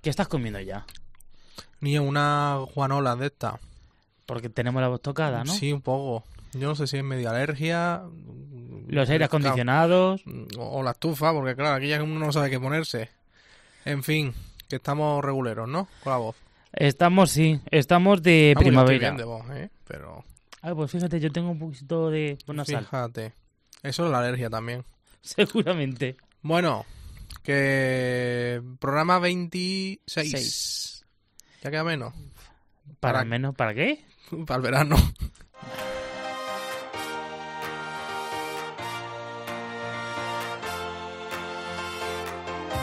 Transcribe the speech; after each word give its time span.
¿Qué 0.00 0.10
estás 0.10 0.28
comiendo 0.28 0.60
ya? 0.60 0.86
Ni 1.80 1.98
una 1.98 2.58
Juanola 2.74 3.16
de 3.16 3.26
esta. 3.26 3.58
Porque 4.26 4.48
tenemos 4.48 4.80
la 4.82 4.88
voz 4.88 5.00
tocada, 5.00 5.44
¿no? 5.44 5.52
Sí, 5.52 5.72
un 5.72 5.80
poco. 5.80 6.24
Yo 6.52 6.68
no 6.68 6.74
sé 6.74 6.86
si 6.86 6.96
es 6.98 7.04
media 7.04 7.30
alergia. 7.30 8.02
Los 8.88 9.08
aires 9.10 9.26
acondicionados. 9.26 10.22
O 10.58 10.82
la 10.82 10.92
estufa, 10.92 11.32
porque 11.32 11.54
claro, 11.54 11.76
aquí 11.76 11.88
ya 11.88 12.02
uno 12.02 12.18
no 12.18 12.32
sabe 12.32 12.50
qué 12.50 12.60
ponerse. 12.60 13.10
En 13.84 14.02
fin, 14.02 14.34
que 14.68 14.76
estamos 14.76 15.24
reguleros, 15.24 15.68
¿no? 15.68 15.88
Con 16.04 16.12
la 16.12 16.18
voz. 16.18 16.36
Estamos, 16.72 17.30
sí, 17.30 17.60
estamos 17.70 18.22
de 18.22 18.52
Vamos, 18.54 18.64
yo 18.66 18.70
estoy 18.70 18.70
primavera. 18.70 18.98
bien 18.98 19.16
de 19.16 19.24
voz, 19.24 19.50
¿eh? 19.50 19.70
Pero 19.86 20.24
Ah, 20.60 20.74
pues 20.74 20.90
fíjate, 20.90 21.20
yo 21.20 21.30
tengo 21.32 21.50
un 21.50 21.58
poquito 21.58 22.10
de 22.10 22.36
fíjate. 22.66 23.32
Eso 23.82 24.04
es 24.06 24.10
la 24.10 24.18
alergia 24.18 24.50
también. 24.50 24.84
seguramente. 25.22 26.16
Bueno, 26.42 26.84
que 27.42 28.62
programa 28.80 29.18
26. 29.18 30.30
Seis. 30.30 31.04
Ya 31.62 31.70
queda 31.70 31.84
menos. 31.84 32.14
Para 33.00 33.18
Para- 33.20 33.24
menos, 33.24 33.54
¿para 33.54 33.74
qué? 33.74 34.04
Para 34.46 34.56
el 34.56 34.62
verano. 34.62 34.96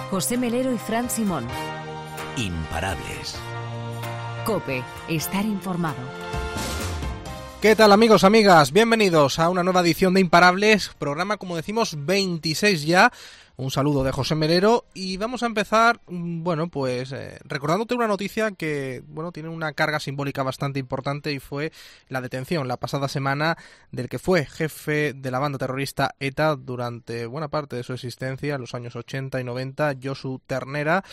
José 0.10 0.38
Melero 0.38 0.72
y 0.74 0.78
Fran 0.78 1.10
Simón. 1.10 1.48
Imparables. 2.38 3.36
Cope, 4.46 4.84
estar 5.08 5.46
informado. 5.46 5.96
¿Qué 7.62 7.76
tal 7.76 7.92
amigos, 7.92 8.24
amigas? 8.24 8.72
Bienvenidos 8.72 9.40
a 9.40 9.50
una 9.50 9.64
nueva 9.64 9.82
edición 9.82 10.14
de 10.14 10.22
Imparables, 10.22 10.92
programa 11.00 11.38
como 11.38 11.56
decimos 11.56 11.96
26 12.06 12.84
ya. 12.86 13.12
Un 13.58 13.72
saludo 13.72 14.04
de 14.04 14.12
José 14.12 14.36
Melero 14.36 14.84
y 14.94 15.16
vamos 15.16 15.42
a 15.42 15.46
empezar, 15.46 16.02
mm, 16.08 16.44
bueno, 16.44 16.68
pues 16.68 17.14
eh, 17.14 17.40
recordándote 17.46 17.96
una 17.96 18.06
noticia 18.06 18.52
que, 18.52 19.02
bueno, 19.08 19.32
tiene 19.32 19.48
una 19.48 19.72
carga 19.72 20.02
simbólica 20.02 20.44
bastante 20.44 20.78
importante 20.78 21.32
y 21.32 21.40
fue 21.40 21.72
la 22.10 22.20
detención 22.20 22.68
la 22.68 22.76
pasada 22.76 23.08
semana 23.08 23.58
del 23.94 24.10
que 24.10 24.20
fue 24.20 24.46
jefe 24.46 25.14
de 25.14 25.32
la 25.32 25.40
banda 25.40 25.58
terrorista 25.58 26.16
ETA 26.20 26.58
durante 26.58 27.28
buena 27.28 27.48
parte 27.48 27.78
de 27.78 27.84
su 27.84 27.94
existencia, 27.94 28.56
en 28.56 28.62
los 28.62 28.76
años 28.76 28.98
80 28.98 29.40
y 29.40 29.46
90, 29.46 29.94
Josu 30.04 30.42
Ternera. 30.46 31.06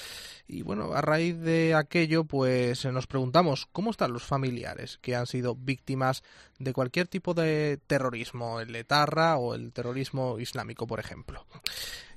Y 0.49 0.63
bueno, 0.63 0.95
a 0.95 1.01
raíz 1.01 1.39
de 1.39 1.77
aquello, 1.77 2.25
pues 2.25 2.85
nos 2.87 3.07
preguntamos 3.07 3.69
cómo 3.71 3.93
están 3.93 4.13
los 4.13 4.25
familiares 4.25 4.99
que 5.01 5.15
han 5.15 5.29
sido 5.29 5.55
víctimas 5.55 6.25
de 6.59 6.73
cualquier 6.73 7.07
tipo 7.07 7.35
de 7.35 7.79
terrorismo, 7.87 8.59
el 8.59 8.75
etarra 8.75 9.37
o 9.37 9.55
el 9.55 9.73
terrorismo 9.73 10.41
islámico, 10.41 10.89
por 10.89 10.99
ejemplo. 10.99 11.47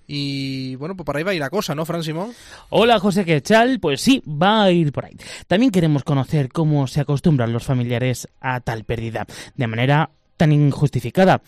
Y 0.08 0.76
bueno, 0.76 0.96
pues 0.96 1.06
para 1.06 1.18
ahí 1.18 1.24
va 1.24 1.32
a 1.32 1.34
ir 1.34 1.40
la 1.40 1.50
cosa, 1.50 1.76
¿no, 1.76 1.86
Fran 1.86 2.04
Simón? 2.04 2.32
Hola, 2.70 3.00
José 3.00 3.26
Quechal. 3.26 3.80
Pues 3.80 4.02
sí, 4.02 4.22
va 4.28 4.64
a 4.64 4.72
ir 4.72 4.92
por 4.92 5.06
ahí. 5.06 5.16
También 5.48 5.72
queremos 5.72 6.04
conocer 6.04 6.50
cómo 6.50 6.88
se 6.88 7.02
acostumbran 7.02 7.54
los 7.54 7.64
familiares 7.64 8.28
a 8.40 8.60
tal 8.62 8.84
pérdida, 8.84 9.26
de 9.56 9.68
manera 9.68 10.10
tan 10.38 10.52
injustificada. 10.52 11.42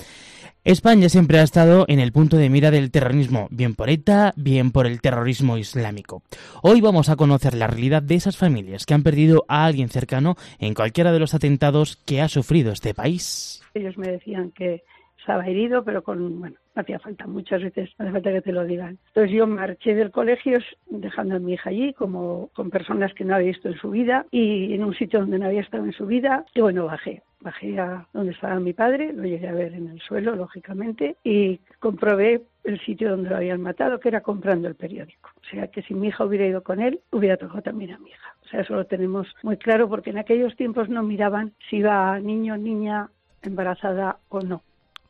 España 0.63 1.07
siempre 1.07 1.39
ha 1.39 1.43
estado 1.43 1.85
en 1.87 2.01
el 2.01 2.11
punto 2.11 2.35
de 2.35 2.49
mira 2.49 2.71
del 2.71 2.91
terrorismo, 2.91 3.47
bien 3.51 3.73
por 3.73 3.89
ETA, 3.89 4.33
bien 4.35 4.71
por 4.71 4.85
el 4.85 4.99
terrorismo 4.99 5.57
islámico. 5.57 6.23
Hoy 6.61 6.81
vamos 6.81 7.07
a 7.07 7.15
conocer 7.15 7.53
la 7.53 7.67
realidad 7.67 8.03
de 8.03 8.15
esas 8.15 8.35
familias 8.35 8.85
que 8.85 8.93
han 8.93 9.01
perdido 9.01 9.45
a 9.47 9.63
alguien 9.63 9.87
cercano 9.87 10.35
en 10.59 10.73
cualquiera 10.73 11.13
de 11.13 11.19
los 11.19 11.33
atentados 11.33 11.95
que 12.05 12.21
ha 12.21 12.27
sufrido 12.27 12.73
este 12.73 12.93
país. 12.93 13.61
Ellos 13.75 13.97
me 13.97 14.11
decían 14.11 14.51
que 14.51 14.83
estaba 15.27 15.45
herido, 15.45 15.83
pero 15.83 16.03
con, 16.03 16.39
bueno, 16.39 16.55
no 16.73 16.81
hacía 16.81 16.99
falta 16.99 17.27
muchas 17.27 17.61
veces, 17.61 17.89
hace 17.97 18.11
falta 18.11 18.31
que 18.31 18.41
te 18.41 18.53
lo 18.53 18.63
digan. 18.63 18.97
Entonces 19.07 19.35
yo 19.35 19.45
marché 19.45 19.93
del 19.93 20.09
colegio 20.09 20.57
dejando 20.89 21.35
a 21.35 21.39
mi 21.39 21.53
hija 21.53 21.69
allí, 21.69 21.93
como 21.93 22.49
con 22.55 22.69
personas 22.69 23.13
que 23.13 23.25
no 23.25 23.35
había 23.35 23.49
visto 23.49 23.67
en 23.67 23.75
su 23.75 23.89
vida 23.89 24.25
y 24.31 24.73
en 24.73 24.85
un 24.85 24.93
sitio 24.93 25.19
donde 25.19 25.37
no 25.37 25.47
había 25.47 25.59
estado 25.59 25.83
en 25.83 25.91
su 25.91 26.05
vida. 26.05 26.45
Y 26.55 26.61
bueno, 26.61 26.85
bajé. 26.85 27.23
Bajé 27.41 27.77
a 27.77 28.07
donde 28.13 28.31
estaba 28.31 28.57
mi 28.61 28.71
padre, 28.71 29.11
lo 29.11 29.23
llegué 29.23 29.49
a 29.49 29.53
ver 29.53 29.73
en 29.73 29.89
el 29.89 29.99
suelo, 29.99 30.33
lógicamente, 30.33 31.17
y 31.25 31.59
comprobé 31.79 32.43
el 32.63 32.79
sitio 32.79 33.09
donde 33.11 33.29
lo 33.29 33.35
habían 33.35 33.61
matado, 33.61 33.99
que 33.99 34.07
era 34.07 34.21
comprando 34.21 34.69
el 34.69 34.75
periódico. 34.75 35.29
O 35.41 35.49
sea 35.51 35.67
que 35.67 35.81
si 35.81 35.93
mi 35.93 36.07
hija 36.07 36.23
hubiera 36.23 36.47
ido 36.47 36.63
con 36.63 36.79
él, 36.79 37.01
hubiera 37.11 37.35
tocado 37.35 37.61
también 37.61 37.91
a 37.91 37.99
mi 37.99 38.11
hija. 38.11 38.33
O 38.45 38.47
sea, 38.47 38.61
eso 38.61 38.75
lo 38.75 38.85
tenemos 38.85 39.27
muy 39.43 39.57
claro 39.57 39.89
porque 39.89 40.09
en 40.09 40.19
aquellos 40.19 40.55
tiempos 40.55 40.87
no 40.87 41.03
miraban 41.03 41.51
si 41.69 41.77
iba 41.77 42.17
niño, 42.19 42.57
niña, 42.57 43.09
embarazada 43.43 44.17
o 44.29 44.39
no. 44.41 44.63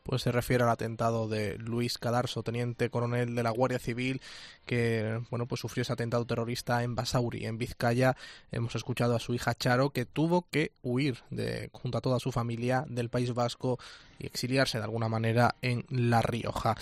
Pues 0.08 0.22
se 0.22 0.32
refiere 0.32 0.64
al 0.64 0.70
atentado 0.70 1.28
de 1.28 1.58
Luis 1.58 1.98
Cadarso, 1.98 2.42
teniente 2.42 2.90
coronel 2.90 3.36
de 3.36 3.44
la 3.44 3.50
Guardia 3.50 3.78
Civil, 3.78 4.22
que 4.66 5.20
bueno 5.30 5.48
pues 5.48 5.60
sufrió 5.60 5.82
ese 5.82 5.92
atentado 5.92 6.26
terrorista 6.26 6.82
en 6.84 6.96
Basauri, 6.96 7.46
en 7.46 7.58
Vizcaya. 7.58 8.16
Hemos 8.52 8.74
escuchado 8.76 9.16
a 9.16 9.20
su 9.20 9.34
hija 9.34 9.54
Charo 9.54 9.90
que 9.90 10.06
tuvo 10.06 10.48
que 10.50 10.72
huir 10.82 11.18
de, 11.30 11.70
junto 11.74 11.98
a 11.98 12.02
toda 12.02 12.20
su 12.20 12.32
familia 12.32 12.86
del 12.88 13.10
País 13.10 13.34
Vasco 13.34 13.80
y 14.20 14.26
exiliarse 14.26 14.78
de 14.78 14.84
alguna 14.84 15.10
manera 15.10 15.56
en 15.62 15.86
La 15.90 16.22
Rioja. 16.22 16.76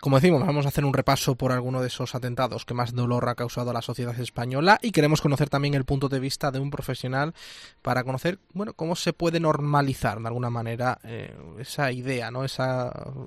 Como 0.00 0.16
decimos, 0.16 0.44
vamos 0.44 0.64
a 0.64 0.68
hacer 0.68 0.84
un 0.84 0.94
repaso 0.94 1.34
por 1.34 1.52
alguno 1.52 1.80
de 1.80 1.86
esos 1.86 2.14
atentados 2.14 2.64
que 2.64 2.74
más 2.74 2.94
dolor 2.94 3.28
ha 3.28 3.34
causado 3.34 3.70
a 3.70 3.74
la 3.74 3.82
sociedad 3.82 4.18
española 4.18 4.78
y 4.82 4.90
queremos 4.90 5.20
conocer 5.20 5.48
también 5.48 5.74
el 5.74 5.84
punto 5.84 6.08
de 6.08 6.20
vista 6.20 6.50
de 6.50 6.58
un 6.58 6.70
profesional 6.70 7.34
para 7.82 8.04
conocer 8.04 8.38
bueno 8.54 8.72
cómo 8.72 8.96
se 8.96 9.12
puede 9.12 9.38
normalizar 9.40 10.18
de 10.20 10.26
alguna 10.26 10.50
manera 10.50 10.98
eh, 11.04 11.34
esa 11.58 11.92
idea, 11.92 12.30
¿no? 12.30 12.44
Esa 12.44 12.69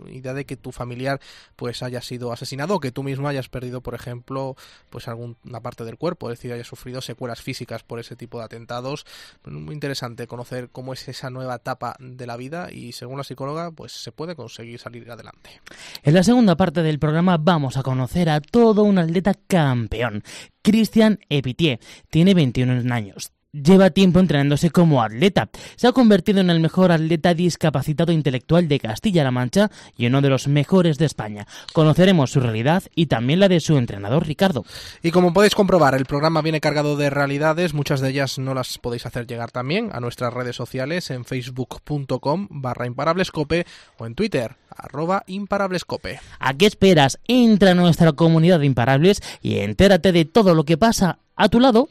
idea 0.07 0.33
de 0.33 0.45
que 0.45 0.57
tu 0.57 0.71
familiar 0.71 1.19
pues 1.55 1.83
haya 1.83 2.01
sido 2.01 2.31
asesinado 2.31 2.75
o 2.75 2.79
que 2.79 2.91
tú 2.91 3.03
mismo 3.03 3.27
hayas 3.27 3.49
perdido, 3.49 3.81
por 3.81 3.95
ejemplo, 3.95 4.55
pues 4.89 5.07
alguna 5.07 5.61
parte 5.61 5.83
del 5.83 5.97
cuerpo, 5.97 6.31
es 6.31 6.39
decir, 6.39 6.53
hayas 6.53 6.67
sufrido 6.67 7.01
secuelas 7.01 7.41
físicas 7.41 7.83
por 7.83 7.99
ese 7.99 8.15
tipo 8.15 8.39
de 8.39 8.45
atentados. 8.45 9.05
Muy 9.45 9.73
interesante 9.73 10.27
conocer 10.27 10.69
cómo 10.71 10.93
es 10.93 11.07
esa 11.07 11.29
nueva 11.29 11.55
etapa 11.55 11.95
de 11.99 12.27
la 12.27 12.37
vida 12.37 12.71
y 12.71 12.91
según 12.91 13.17
la 13.17 13.23
psicóloga 13.23 13.71
pues 13.71 13.91
se 13.91 14.11
puede 14.11 14.35
conseguir 14.35 14.79
salir 14.79 15.09
adelante. 15.09 15.61
En 16.03 16.13
la 16.13 16.23
segunda 16.23 16.55
parte 16.55 16.83
del 16.83 16.99
programa 16.99 17.37
vamos 17.37 17.77
a 17.77 17.83
conocer 17.83 18.29
a 18.29 18.41
todo 18.41 18.83
un 18.83 18.97
atleta 18.97 19.33
campeón, 19.33 20.23
Christian 20.61 21.19
Epitier. 21.29 21.79
Tiene 22.09 22.33
21 22.33 22.93
años. 22.93 23.31
Lleva 23.53 23.91
tiempo 23.91 24.19
entrenándose 24.19 24.71
como 24.71 25.03
atleta. 25.03 25.47
Se 25.75 25.85
ha 25.85 25.91
convertido 25.91 26.41
en 26.41 26.49
el 26.49 26.59
mejor 26.59 26.91
atleta 26.91 27.35
discapacitado 27.35 28.11
intelectual 28.11 28.67
de 28.67 28.79
Castilla-La 28.79 29.29
Mancha 29.29 29.69
y 29.95 30.07
uno 30.07 30.21
de 30.21 30.29
los 30.29 30.47
mejores 30.47 30.97
de 30.97 31.05
España. 31.05 31.45
Conoceremos 31.71 32.31
su 32.31 32.39
realidad 32.39 32.81
y 32.95 33.05
también 33.05 33.39
la 33.39 33.49
de 33.49 33.59
su 33.59 33.77
entrenador 33.77 34.25
Ricardo. 34.25 34.65
Y 35.03 35.11
como 35.11 35.33
podéis 35.33 35.53
comprobar, 35.53 35.93
el 35.93 36.07
programa 36.07 36.41
viene 36.41 36.61
cargado 36.61 36.97
de 36.97 37.11
realidades, 37.11 37.75
muchas 37.75 38.01
de 38.01 38.09
ellas 38.09 38.39
no 38.39 38.55
las 38.55 38.79
podéis 38.79 39.05
hacer 39.05 39.27
llegar 39.27 39.51
también 39.51 39.91
a 39.93 39.99
nuestras 39.99 40.33
redes 40.33 40.55
sociales 40.55 41.11
en 41.11 41.23
facebook.com 41.23 42.47
barra 42.49 42.87
imparablescope 42.87 43.67
o 43.99 44.07
en 44.07 44.15
twitter 44.15 44.55
arroba 44.75 45.25
imparablescope. 45.27 46.19
¿A 46.39 46.55
qué 46.55 46.65
esperas? 46.65 47.19
Entra 47.27 47.71
a 47.71 47.75
nuestra 47.75 48.13
comunidad 48.13 48.61
de 48.61 48.65
imparables 48.65 49.21
y 49.43 49.59
entérate 49.59 50.11
de 50.11 50.25
todo 50.25 50.55
lo 50.55 50.63
que 50.63 50.79
pasa 50.79 51.19
a 51.35 51.49
tu 51.49 51.59
lado. 51.59 51.87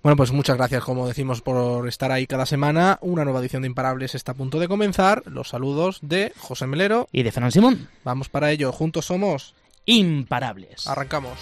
Bueno, 0.00 0.16
pues 0.16 0.30
muchas 0.30 0.56
gracias, 0.56 0.84
como 0.84 1.08
decimos, 1.08 1.42
por 1.42 1.88
estar 1.88 2.12
ahí 2.12 2.26
cada 2.26 2.46
semana. 2.46 2.98
Una 3.02 3.24
nueva 3.24 3.40
edición 3.40 3.62
de 3.62 3.68
Imparables 3.68 4.14
está 4.14 4.32
a 4.32 4.34
punto 4.36 4.60
de 4.60 4.68
comenzar. 4.68 5.22
Los 5.26 5.48
saludos 5.48 5.98
de 6.02 6.32
José 6.38 6.68
Melero. 6.68 7.08
Y 7.10 7.24
de 7.24 7.32
Fran 7.32 7.50
Simón. 7.50 7.88
Vamos 8.04 8.28
para 8.28 8.52
ello. 8.52 8.70
Juntos 8.70 9.06
somos 9.06 9.56
imparables. 9.86 10.86
Arrancamos. 10.86 11.38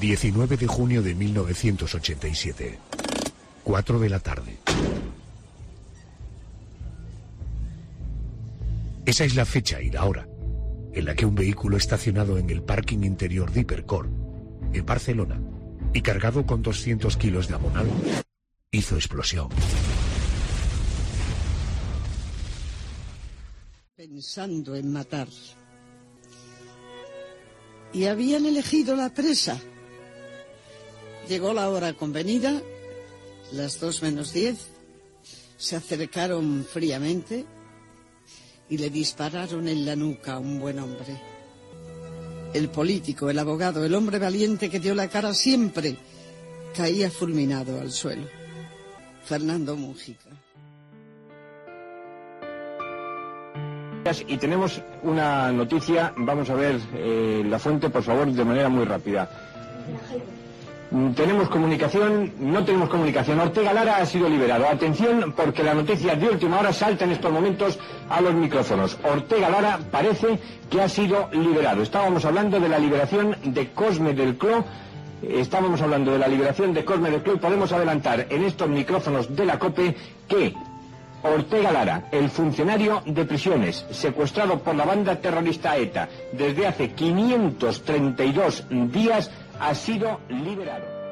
...19 0.00 0.56
de 0.58 0.66
junio 0.66 1.00
de 1.00 1.14
1987... 1.14 2.91
...4 3.64 3.98
de 3.98 4.08
la 4.08 4.18
tarde... 4.18 4.58
Esa 9.04 9.24
es 9.24 9.34
la 9.34 9.44
fecha 9.44 9.82
y 9.82 9.90
la 9.90 10.04
hora 10.04 10.28
en 10.92 11.04
la 11.06 11.14
que 11.14 11.26
un 11.26 11.34
vehículo 11.34 11.76
estacionado 11.76 12.38
en 12.38 12.50
el 12.50 12.62
parking 12.62 13.02
interior 13.02 13.50
de 13.50 13.60
Hipercor, 13.60 14.08
en 14.72 14.86
Barcelona, 14.86 15.40
y 15.94 16.02
cargado 16.02 16.46
con 16.46 16.62
200 16.62 17.16
kilos 17.16 17.48
de 17.48 17.54
abonado, 17.54 17.90
hizo 18.70 18.96
explosión. 18.96 19.48
Pensando 23.96 24.74
en 24.74 24.92
matar. 24.92 25.28
Y 27.92 28.06
habían 28.06 28.46
elegido 28.46 28.96
la 28.96 29.10
presa. 29.12 29.58
Llegó 31.28 31.52
la 31.52 31.68
hora 31.68 31.92
convenida, 31.92 32.62
las 33.52 33.80
dos 33.80 34.02
menos 34.02 34.32
diez, 34.32 34.68
se 35.56 35.76
acercaron 35.76 36.64
fríamente 36.64 37.44
y 38.68 38.78
le 38.78 38.90
dispararon 38.90 39.68
en 39.68 39.84
la 39.86 39.96
nuca 39.96 40.34
a 40.34 40.38
un 40.38 40.58
buen 40.58 40.78
hombre. 40.78 41.20
El 42.54 42.68
político, 42.68 43.30
el 43.30 43.38
abogado, 43.38 43.84
el 43.84 43.94
hombre 43.94 44.18
valiente 44.18 44.68
que 44.68 44.80
dio 44.80 44.94
la 44.94 45.08
cara 45.08 45.34
siempre 45.34 45.96
caía 46.76 47.10
fulminado 47.10 47.80
al 47.80 47.92
suelo. 47.92 48.26
Fernando 49.24 49.76
Mujica. 49.76 50.30
Y 54.26 54.36
tenemos 54.36 54.82
una 55.02 55.52
noticia, 55.52 56.12
vamos 56.16 56.50
a 56.50 56.54
ver 56.54 56.80
eh, 56.94 57.42
la 57.46 57.58
fuente, 57.58 57.88
por 57.88 58.02
favor, 58.02 58.30
de 58.30 58.44
manera 58.44 58.68
muy 58.68 58.84
rápida. 58.84 59.30
Mm, 60.92 61.12
tenemos 61.14 61.48
comunicación, 61.48 62.32
no 62.38 62.62
tenemos 62.66 62.90
comunicación. 62.90 63.40
Ortega 63.40 63.72
Lara 63.72 63.96
ha 63.96 64.04
sido 64.04 64.28
liberado. 64.28 64.68
Atención, 64.68 65.32
porque 65.34 65.62
la 65.62 65.72
noticia 65.72 66.14
de 66.16 66.28
última 66.28 66.60
hora 66.60 66.70
salta 66.74 67.06
en 67.06 67.12
estos 67.12 67.32
momentos 67.32 67.78
a 68.10 68.20
los 68.20 68.34
micrófonos. 68.34 68.98
Ortega 69.02 69.48
Lara 69.48 69.78
parece 69.90 70.38
que 70.70 70.82
ha 70.82 70.88
sido 70.90 71.30
liberado. 71.32 71.82
Estábamos 71.82 72.26
hablando 72.26 72.60
de 72.60 72.68
la 72.68 72.78
liberación 72.78 73.34
de 73.42 73.70
Cosme 73.70 74.12
del 74.12 74.36
Clo. 74.36 74.64
Estábamos 75.22 75.80
hablando 75.80 76.12
de 76.12 76.18
la 76.18 76.28
liberación 76.28 76.74
de 76.74 76.84
Cosme 76.84 77.10
del 77.10 77.22
Clo 77.22 77.34
y 77.36 77.38
podemos 77.38 77.72
adelantar 77.72 78.26
en 78.28 78.44
estos 78.44 78.68
micrófonos 78.68 79.34
de 79.34 79.46
la 79.46 79.58
COPE 79.58 79.96
que 80.28 80.52
Ortega 81.24 81.70
Lara, 81.70 82.08
el 82.10 82.28
funcionario 82.28 83.00
de 83.06 83.24
prisiones, 83.24 83.86
secuestrado 83.92 84.58
por 84.58 84.74
la 84.74 84.84
banda 84.84 85.14
terrorista 85.20 85.76
ETA 85.76 86.08
desde 86.32 86.66
hace 86.66 86.90
532 86.90 88.64
días, 88.90 89.30
ha 89.58 89.74
sido 89.74 90.20
liberado. 90.28 91.02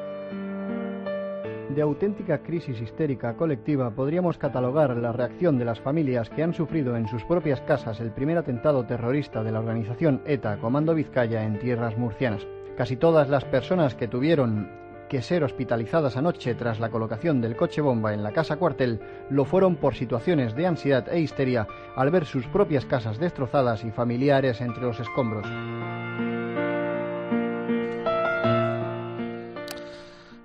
De 1.69 1.81
auténtica 1.81 2.39
crisis 2.39 2.81
histérica 2.81 3.35
colectiva 3.35 3.91
podríamos 3.91 4.37
catalogar 4.37 4.97
la 4.97 5.13
reacción 5.13 5.57
de 5.57 5.63
las 5.63 5.79
familias 5.79 6.29
que 6.29 6.43
han 6.43 6.53
sufrido 6.53 6.97
en 6.97 7.07
sus 7.07 7.23
propias 7.23 7.61
casas 7.61 8.01
el 8.01 8.11
primer 8.11 8.37
atentado 8.37 8.85
terrorista 8.85 9.41
de 9.41 9.53
la 9.53 9.59
organización 9.59 10.21
ETA 10.25 10.57
Comando 10.57 10.93
Vizcaya 10.93 11.45
en 11.45 11.59
tierras 11.59 11.97
murcianas. 11.97 12.45
Casi 12.75 12.97
todas 12.97 13.29
las 13.29 13.45
personas 13.45 13.95
que 13.95 14.09
tuvieron 14.09 14.69
que 15.07 15.21
ser 15.21 15.43
hospitalizadas 15.43 16.17
anoche 16.17 16.55
tras 16.55 16.79
la 16.79 16.89
colocación 16.89 17.41
del 17.41 17.55
coche 17.55 17.81
bomba 17.81 18.13
en 18.13 18.23
la 18.23 18.31
casa 18.31 18.57
cuartel 18.57 18.99
lo 19.29 19.45
fueron 19.45 19.75
por 19.75 19.95
situaciones 19.95 20.55
de 20.55 20.67
ansiedad 20.67 21.07
e 21.09 21.19
histeria 21.19 21.67
al 21.95 22.11
ver 22.11 22.25
sus 22.25 22.47
propias 22.47 22.85
casas 22.85 23.17
destrozadas 23.17 23.85
y 23.85 23.91
familiares 23.91 24.59
entre 24.61 24.83
los 24.83 24.99
escombros. 24.99 25.47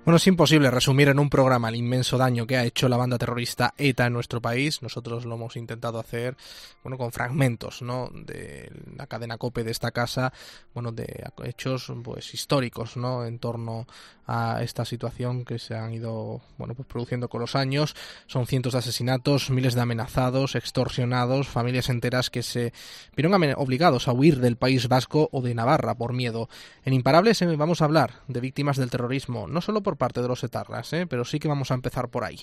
Bueno, 0.07 0.15
es 0.15 0.27
imposible 0.27 0.71
resumir 0.71 1.09
en 1.09 1.19
un 1.19 1.29
programa 1.29 1.67
el 1.67 1.75
inmenso 1.75 2.17
daño 2.17 2.47
que 2.47 2.55
ha 2.55 2.63
hecho 2.63 2.87
la 2.87 2.95
banda 2.95 3.17
terrorista 3.17 3.73
ETA 3.77 4.05
en 4.05 4.13
nuestro 4.13 4.41
país. 4.41 4.81
Nosotros 4.81 5.25
lo 5.25 5.35
hemos 5.35 5.57
intentado 5.57 5.99
hacer, 5.99 6.37
bueno, 6.81 6.97
con 6.97 7.11
fragmentos, 7.11 7.81
¿no? 7.81 8.09
De 8.13 8.71
la 8.95 9.07
cadena 9.07 9.37
COPE 9.37 9.65
de 9.65 9.71
esta 9.71 9.91
casa, 9.91 10.31
bueno, 10.73 10.93
de 10.93 11.25
hechos, 11.43 11.91
pues, 12.05 12.33
históricos, 12.33 12.95
¿no? 12.95 13.25
En 13.25 13.37
torno 13.37 13.85
a 14.27 14.61
esta 14.61 14.85
situación 14.85 15.45
que 15.45 15.57
se 15.57 15.75
han 15.75 15.93
ido, 15.93 16.41
bueno, 16.57 16.75
pues 16.75 16.87
produciendo 16.87 17.29
con 17.29 17.41
los 17.41 17.55
años. 17.55 17.95
Son 18.27 18.45
cientos 18.45 18.73
de 18.73 18.79
asesinatos, 18.79 19.49
miles 19.49 19.73
de 19.73 19.81
amenazados, 19.81 20.55
extorsionados, 20.55 21.47
familias 21.47 21.89
enteras 21.89 22.29
que 22.29 22.43
se 22.43 22.73
vieron 23.15 23.33
obligados 23.57 24.07
a 24.07 24.13
huir 24.13 24.39
del 24.39 24.57
País 24.57 24.87
Vasco 24.87 25.29
o 25.31 25.41
de 25.41 25.55
Navarra 25.55 25.95
por 25.95 26.13
miedo. 26.13 26.49
En 26.83 26.93
Imparables 26.93 27.41
eh, 27.41 27.55
vamos 27.55 27.81
a 27.81 27.85
hablar 27.85 28.21
de 28.27 28.41
víctimas 28.41 28.77
del 28.77 28.89
terrorismo, 28.89 29.47
no 29.47 29.61
solo 29.61 29.81
parte 29.97 30.21
de 30.21 30.27
los 30.27 30.43
etarras, 30.43 30.93
¿eh? 30.93 31.07
pero 31.07 31.25
sí 31.25 31.39
que 31.39 31.47
vamos 31.47 31.71
a 31.71 31.73
empezar 31.73 32.09
por 32.09 32.23
ahí. 32.23 32.39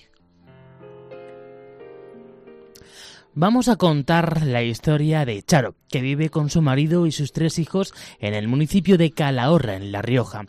Vamos 3.37 3.67
a 3.67 3.75
contar 3.75 4.47
la 4.47 4.63
historia 4.63 5.25
de 5.25 5.43
Charo, 5.43 5.75
que 5.89 6.01
vive 6.01 6.29
con 6.29 6.51
su 6.51 6.63
marido 6.63 7.05
y 7.05 7.11
sus 7.11 7.33
tres 7.33 7.59
hijos 7.59 7.93
en 8.21 8.33
el 8.33 8.47
municipio 8.47 8.97
de 8.97 9.11
Calahorra, 9.11 9.75
en 9.75 9.91
La 9.91 10.03
Rioja. 10.03 10.45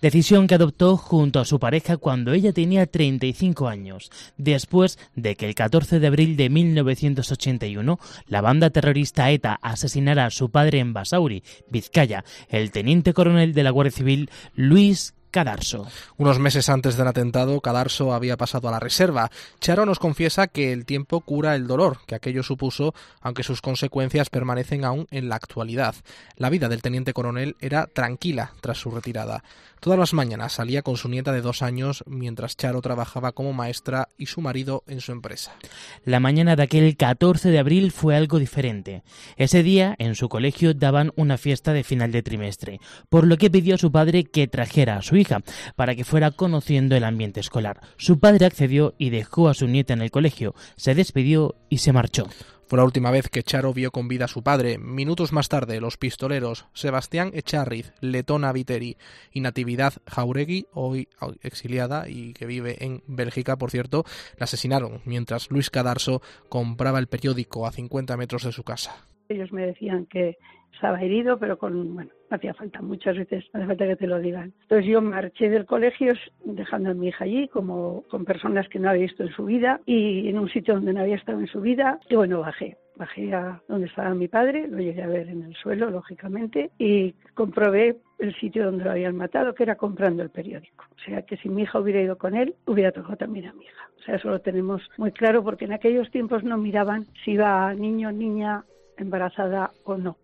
Decisión 0.00 0.46
que 0.46 0.54
adoptó 0.54 0.96
junto 0.96 1.38
a 1.38 1.44
su 1.44 1.60
pareja 1.60 1.98
cuando 1.98 2.32
ella 2.32 2.54
tenía 2.54 2.86
35 2.86 3.68
años, 3.68 4.10
después 4.38 4.98
de 5.14 5.36
que 5.36 5.44
el 5.46 5.54
14 5.54 6.00
de 6.00 6.06
abril 6.06 6.38
de 6.38 6.48
1981 6.48 8.00
la 8.26 8.40
banda 8.40 8.70
terrorista 8.70 9.30
ETA 9.30 9.58
asesinara 9.60 10.24
a 10.24 10.30
su 10.30 10.50
padre 10.50 10.78
en 10.78 10.94
Basauri, 10.94 11.44
Vizcaya, 11.68 12.24
el 12.48 12.70
teniente 12.70 13.12
coronel 13.12 13.52
de 13.52 13.64
la 13.64 13.70
Guardia 13.70 13.98
Civil 13.98 14.30
Luis 14.54 15.12
Cadarso. 15.30 15.86
Unos 16.16 16.38
meses 16.38 16.68
antes 16.68 16.96
del 16.96 17.06
atentado, 17.06 17.60
Cadarso 17.60 18.12
había 18.12 18.36
pasado 18.36 18.68
a 18.68 18.72
la 18.72 18.80
reserva. 18.80 19.30
Charo 19.60 19.86
nos 19.86 19.98
confiesa 19.98 20.48
que 20.48 20.72
el 20.72 20.84
tiempo 20.84 21.20
cura 21.20 21.54
el 21.54 21.66
dolor 21.66 21.98
que 22.06 22.14
aquello 22.14 22.42
supuso, 22.42 22.94
aunque 23.20 23.42
sus 23.42 23.62
consecuencias 23.62 24.30
permanecen 24.30 24.84
aún 24.84 25.06
en 25.10 25.28
la 25.28 25.36
actualidad. 25.36 25.94
La 26.36 26.50
vida 26.50 26.68
del 26.68 26.82
teniente 26.82 27.12
coronel 27.12 27.56
era 27.60 27.86
tranquila 27.86 28.52
tras 28.60 28.78
su 28.78 28.90
retirada. 28.90 29.44
Todas 29.80 29.98
las 29.98 30.12
mañanas 30.12 30.52
salía 30.52 30.82
con 30.82 30.98
su 30.98 31.08
nieta 31.08 31.32
de 31.32 31.40
dos 31.40 31.62
años 31.62 32.04
mientras 32.06 32.54
Charo 32.54 32.82
trabajaba 32.82 33.32
como 33.32 33.54
maestra 33.54 34.08
y 34.18 34.26
su 34.26 34.42
marido 34.42 34.84
en 34.86 35.00
su 35.00 35.10
empresa. 35.10 35.56
La 36.04 36.20
mañana 36.20 36.54
de 36.54 36.62
aquel 36.62 36.96
14 36.98 37.50
de 37.50 37.58
abril 37.58 37.90
fue 37.90 38.14
algo 38.14 38.38
diferente. 38.38 39.02
Ese 39.36 39.62
día, 39.62 39.96
en 39.98 40.14
su 40.14 40.28
colegio, 40.28 40.74
daban 40.74 41.12
una 41.16 41.38
fiesta 41.38 41.72
de 41.72 41.82
final 41.82 42.12
de 42.12 42.22
trimestre, 42.22 42.78
por 43.08 43.26
lo 43.26 43.38
que 43.38 43.50
pidió 43.50 43.76
a 43.76 43.78
su 43.78 43.90
padre 43.90 44.24
que 44.24 44.46
trajera 44.48 44.98
a 44.98 45.02
su 45.02 45.16
hija, 45.16 45.40
para 45.76 45.94
que 45.94 46.04
fuera 46.04 46.30
conociendo 46.30 46.94
el 46.94 47.04
ambiente 47.04 47.40
escolar. 47.40 47.80
Su 47.96 48.20
padre 48.20 48.44
accedió 48.44 48.94
y 48.98 49.08
dejó 49.08 49.48
a 49.48 49.54
su 49.54 49.66
nieta 49.66 49.94
en 49.94 50.02
el 50.02 50.10
colegio, 50.10 50.54
se 50.76 50.94
despidió 50.94 51.56
y 51.70 51.78
se 51.78 51.92
marchó. 51.94 52.28
Fue 52.70 52.76
la 52.76 52.84
última 52.84 53.10
vez 53.10 53.28
que 53.28 53.42
Charo 53.42 53.74
vio 53.74 53.90
con 53.90 54.06
vida 54.06 54.26
a 54.26 54.28
su 54.28 54.44
padre. 54.44 54.78
Minutos 54.78 55.32
más 55.32 55.48
tarde, 55.48 55.80
los 55.80 55.96
pistoleros 55.96 56.68
Sebastián 56.72 57.32
Echarriz, 57.34 57.92
Letona 58.00 58.52
Viteri 58.52 58.96
y 59.32 59.40
Natividad 59.40 59.94
Jauregui, 60.06 60.66
hoy 60.72 61.08
exiliada 61.42 62.08
y 62.08 62.32
que 62.32 62.46
vive 62.46 62.76
en 62.78 63.02
Bélgica, 63.08 63.58
por 63.58 63.72
cierto, 63.72 64.04
la 64.38 64.44
asesinaron 64.44 65.00
mientras 65.04 65.50
Luis 65.50 65.68
Cadarso 65.68 66.22
compraba 66.48 67.00
el 67.00 67.08
periódico 67.08 67.66
a 67.66 67.72
50 67.72 68.16
metros 68.16 68.44
de 68.44 68.52
su 68.52 68.62
casa. 68.62 69.04
Ellos 69.28 69.50
me 69.50 69.66
decían 69.66 70.06
que 70.06 70.36
estaba 70.80 71.02
herido, 71.02 71.38
pero 71.38 71.58
con, 71.58 71.94
bueno, 71.94 72.10
no 72.30 72.36
hacía 72.36 72.54
falta, 72.54 72.80
muchas 72.80 73.14
veces 73.14 73.44
hace 73.52 73.66
falta 73.66 73.86
que 73.86 73.96
te 73.96 74.06
lo 74.06 74.18
digan. 74.18 74.54
Entonces 74.62 74.86
yo 74.86 75.02
marché 75.02 75.50
del 75.50 75.66
colegio 75.66 76.14
dejando 76.42 76.90
a 76.90 76.94
mi 76.94 77.08
hija 77.08 77.24
allí, 77.24 77.48
como 77.48 78.02
con 78.08 78.24
personas 78.24 78.66
que 78.70 78.78
no 78.78 78.88
había 78.88 79.02
visto 79.02 79.22
en 79.22 79.28
su 79.28 79.44
vida 79.44 79.80
y 79.84 80.26
en 80.30 80.38
un 80.38 80.48
sitio 80.48 80.74
donde 80.74 80.94
no 80.94 81.02
había 81.02 81.16
estado 81.16 81.38
en 81.38 81.48
su 81.48 81.60
vida. 81.60 82.00
Y 82.08 82.16
bueno, 82.16 82.40
bajé. 82.40 82.78
Bajé 82.96 83.34
a 83.34 83.60
donde 83.68 83.88
estaba 83.88 84.14
mi 84.14 84.28
padre, 84.28 84.68
lo 84.68 84.78
llegué 84.78 85.02
a 85.02 85.06
ver 85.06 85.28
en 85.28 85.42
el 85.42 85.54
suelo, 85.54 85.90
lógicamente, 85.90 86.70
y 86.78 87.12
comprobé 87.34 87.96
el 88.18 88.34
sitio 88.36 88.64
donde 88.64 88.84
lo 88.84 88.90
habían 88.90 89.16
matado, 89.16 89.54
que 89.54 89.62
era 89.62 89.76
comprando 89.76 90.22
el 90.22 90.30
periódico. 90.30 90.86
O 90.96 90.98
sea, 91.04 91.22
que 91.22 91.36
si 91.38 91.50
mi 91.50 91.62
hija 91.62 91.78
hubiera 91.78 92.00
ido 92.00 92.16
con 92.16 92.34
él, 92.34 92.54
hubiera 92.66 92.92
tocado 92.92 93.16
también 93.16 93.46
a 93.46 93.52
mi 93.52 93.64
hija. 93.64 93.88
O 93.98 94.02
sea, 94.02 94.16
eso 94.16 94.30
lo 94.30 94.40
tenemos 94.40 94.82
muy 94.96 95.12
claro 95.12 95.42
porque 95.44 95.66
en 95.66 95.72
aquellos 95.72 96.10
tiempos 96.10 96.42
no 96.42 96.56
miraban 96.56 97.06
si 97.24 97.32
iba 97.32 97.72
niño, 97.74 98.12
niña, 98.12 98.64
embarazada 98.96 99.70
o 99.84 99.96
no. 99.96 100.16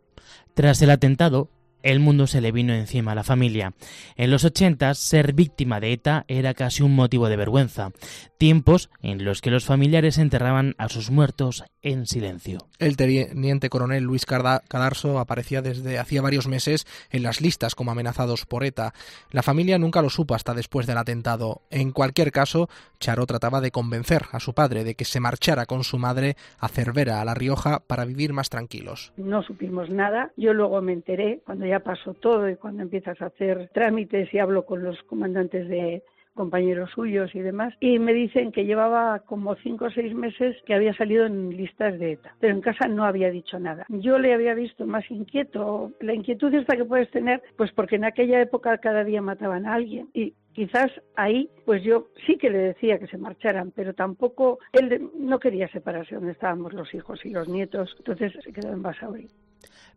Tras 0.54 0.80
el 0.82 0.90
atentado, 0.90 1.48
el 1.86 2.00
mundo 2.00 2.26
se 2.26 2.40
le 2.40 2.50
vino 2.50 2.74
encima 2.74 3.12
a 3.12 3.14
la 3.14 3.22
familia. 3.22 3.72
En 4.16 4.32
los 4.32 4.44
80, 4.44 4.92
ser 4.94 5.32
víctima 5.34 5.78
de 5.78 5.92
ETA 5.92 6.24
era 6.26 6.52
casi 6.52 6.82
un 6.82 6.96
motivo 6.96 7.28
de 7.28 7.36
vergüenza, 7.36 7.92
tiempos 8.38 8.90
en 9.02 9.24
los 9.24 9.40
que 9.40 9.52
los 9.52 9.64
familiares 9.64 10.18
enterraban 10.18 10.74
a 10.78 10.88
sus 10.88 11.12
muertos 11.12 11.62
en 11.82 12.06
silencio. 12.06 12.58
El 12.80 12.96
teniente 12.96 13.70
coronel 13.70 14.02
Luis 14.02 14.26
Cadarso 14.26 15.20
aparecía 15.20 15.62
desde 15.62 16.00
hacía 16.00 16.22
varios 16.22 16.48
meses 16.48 16.86
en 17.12 17.22
las 17.22 17.40
listas 17.40 17.76
como 17.76 17.92
amenazados 17.92 18.46
por 18.46 18.64
ETA. 18.64 18.92
La 19.30 19.44
familia 19.44 19.78
nunca 19.78 20.02
lo 20.02 20.10
supo 20.10 20.34
hasta 20.34 20.54
después 20.54 20.88
del 20.88 20.98
atentado. 20.98 21.62
En 21.70 21.92
cualquier 21.92 22.32
caso, 22.32 22.68
Charo 22.98 23.26
trataba 23.26 23.60
de 23.60 23.70
convencer 23.70 24.22
a 24.32 24.40
su 24.40 24.54
padre 24.54 24.82
de 24.82 24.96
que 24.96 25.04
se 25.04 25.20
marchara 25.20 25.66
con 25.66 25.84
su 25.84 25.98
madre 25.98 26.36
a 26.58 26.66
Cervera, 26.66 27.20
a 27.20 27.24
La 27.24 27.34
Rioja, 27.34 27.78
para 27.86 28.04
vivir 28.04 28.32
más 28.32 28.50
tranquilos. 28.50 29.12
No 29.16 29.44
supimos 29.44 29.88
nada. 29.88 30.32
Yo 30.36 30.52
luego 30.52 30.82
me 30.82 30.92
enteré 30.92 31.42
cuando 31.46 31.66
ya 31.66 31.75
pasó 31.80 32.14
todo 32.14 32.48
y 32.48 32.56
cuando 32.56 32.82
empiezas 32.82 33.20
a 33.20 33.26
hacer 33.26 33.70
trámites 33.72 34.32
y 34.32 34.38
hablo 34.38 34.64
con 34.64 34.82
los 34.82 35.02
comandantes 35.04 35.68
de 35.68 36.02
compañeros 36.36 36.90
suyos 36.94 37.34
y 37.34 37.40
demás, 37.40 37.74
y 37.80 37.98
me 37.98 38.12
dicen 38.12 38.52
que 38.52 38.64
llevaba 38.64 39.18
como 39.20 39.56
cinco 39.56 39.86
o 39.86 39.90
seis 39.90 40.14
meses 40.14 40.54
que 40.64 40.74
había 40.74 40.94
salido 40.94 41.26
en 41.26 41.56
listas 41.56 41.98
de 41.98 42.12
ETA, 42.12 42.36
pero 42.38 42.54
en 42.54 42.60
casa 42.60 42.86
no 42.86 43.04
había 43.04 43.30
dicho 43.30 43.58
nada. 43.58 43.86
Yo 43.88 44.18
le 44.18 44.32
había 44.32 44.54
visto 44.54 44.86
más 44.86 45.10
inquieto, 45.10 45.92
la 46.00 46.14
inquietud 46.14 46.54
esta 46.54 46.76
que 46.76 46.84
puedes 46.84 47.10
tener, 47.10 47.42
pues 47.56 47.72
porque 47.72 47.96
en 47.96 48.04
aquella 48.04 48.40
época 48.40 48.78
cada 48.78 49.02
día 49.02 49.20
mataban 49.20 49.66
a 49.66 49.74
alguien 49.74 50.08
y 50.14 50.34
quizás 50.52 50.92
ahí, 51.16 51.48
pues 51.64 51.82
yo 51.82 52.08
sí 52.26 52.36
que 52.36 52.50
le 52.50 52.58
decía 52.58 52.98
que 52.98 53.08
se 53.08 53.18
marcharan, 53.18 53.72
pero 53.74 53.94
tampoco 53.94 54.58
él 54.72 55.10
no 55.18 55.38
quería 55.38 55.68
separarse 55.68 56.14
donde 56.14 56.32
estábamos 56.32 56.72
los 56.74 56.94
hijos 56.94 57.24
y 57.24 57.30
los 57.30 57.48
nietos, 57.48 57.94
entonces 57.98 58.32
se 58.44 58.52
quedó 58.52 58.72
en 58.72 58.82
Basauri. 58.82 59.28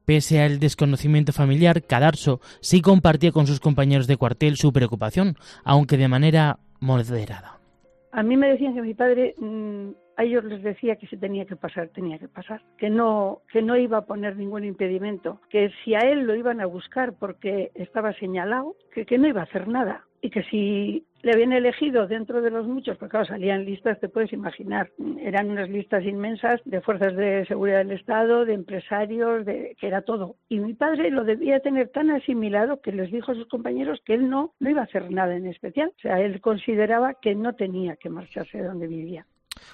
Pese 0.10 0.42
al 0.42 0.58
desconocimiento 0.58 1.34
familiar, 1.34 1.84
Cadarso 1.84 2.40
sí 2.62 2.82
compartía 2.82 3.32
con 3.32 3.46
sus 3.46 3.60
compañeros 3.60 4.08
de 4.08 4.18
cuartel 4.18 4.56
su 4.56 4.74
preocupación, 4.74 5.36
aunque 5.64 5.98
de 5.98 6.08
manera 6.08 6.58
moderada. 6.80 7.60
A 8.12 8.24
mí 8.24 8.36
me 8.36 8.50
decían 8.50 8.74
que 8.74 8.82
mi 8.82 8.96
padre 8.96 9.36
mm, 9.38 9.90
a 10.18 10.24
ellos 10.24 10.44
les 10.46 10.64
decía 10.64 10.96
que 10.96 11.06
se 11.06 11.18
tenía 11.18 11.46
que 11.46 11.56
pasar, 11.56 11.90
tenía 11.90 12.18
que 12.18 12.28
pasar, 12.28 12.64
que 12.80 12.90
no, 12.90 13.44
que 13.52 13.62
no 13.62 13.78
iba 13.78 14.00
a 14.00 14.06
poner 14.06 14.36
ningún 14.36 14.66
impedimento, 14.66 15.42
que 15.48 15.70
si 15.86 15.94
a 15.94 16.00
él 16.00 16.22
lo 16.22 16.34
iban 16.34 16.60
a 16.60 16.66
buscar 16.66 17.14
porque 17.14 17.70
estaba 17.76 18.12
señalado, 18.14 18.76
que, 18.92 19.06
que 19.06 19.20
no 19.20 19.28
iba 19.28 19.42
a 19.42 19.44
hacer 19.44 19.68
nada, 19.68 20.08
y 20.22 20.30
que 20.30 20.44
si 20.44 21.06
le 21.22 21.34
habían 21.34 21.54
elegido 21.54 22.08
dentro 22.08 22.42
de 22.42 22.50
los 22.50 22.68
muchos, 22.68 22.98
porque 22.98 23.26
salían 23.26 23.66
listas, 23.66 24.00
te 24.00 24.10
puedes 24.10 24.32
imaginar, 24.32 24.90
eran 25.20 25.50
unas 25.50 25.70
listas 25.70 26.04
inmensas 26.06 26.62
de 26.66 26.82
fuerzas 26.82 27.16
de 27.16 27.46
seguridad 27.46 27.80
del 27.80 27.92
Estado, 27.92 28.46
de 28.46 28.54
empresarios, 28.54 29.46
de 29.46 29.76
que 29.80 29.88
era 29.88 30.02
todo. 30.02 30.36
Y 30.48 30.60
mi 30.60 30.74
padre 30.74 31.12
lo 31.12 31.24
debía 31.24 31.60
tener 31.60 31.90
tan 31.90 32.10
asimilado 32.10 32.82
que 32.82 32.92
les 32.92 33.12
dijo 33.12 33.32
a 33.32 33.36
sus 33.36 33.48
compañeros 33.48 34.02
que 34.06 34.14
él 34.14 34.30
no, 34.30 34.54
no 34.60 34.70
iba 34.70 34.82
a 34.82 34.86
hacer 34.86 35.12
nada 35.12 35.36
en 35.36 35.48
especial. 35.48 35.92
O 35.98 36.02
sea, 36.02 36.22
él 36.22 36.40
consideraba 36.42 37.16
que 37.16 37.36
no 37.36 37.54
tenía 37.54 37.96
que 37.98 38.10
marcharse 38.10 38.60
de 38.60 38.64
donde 38.64 38.88
vivía. 38.88 39.26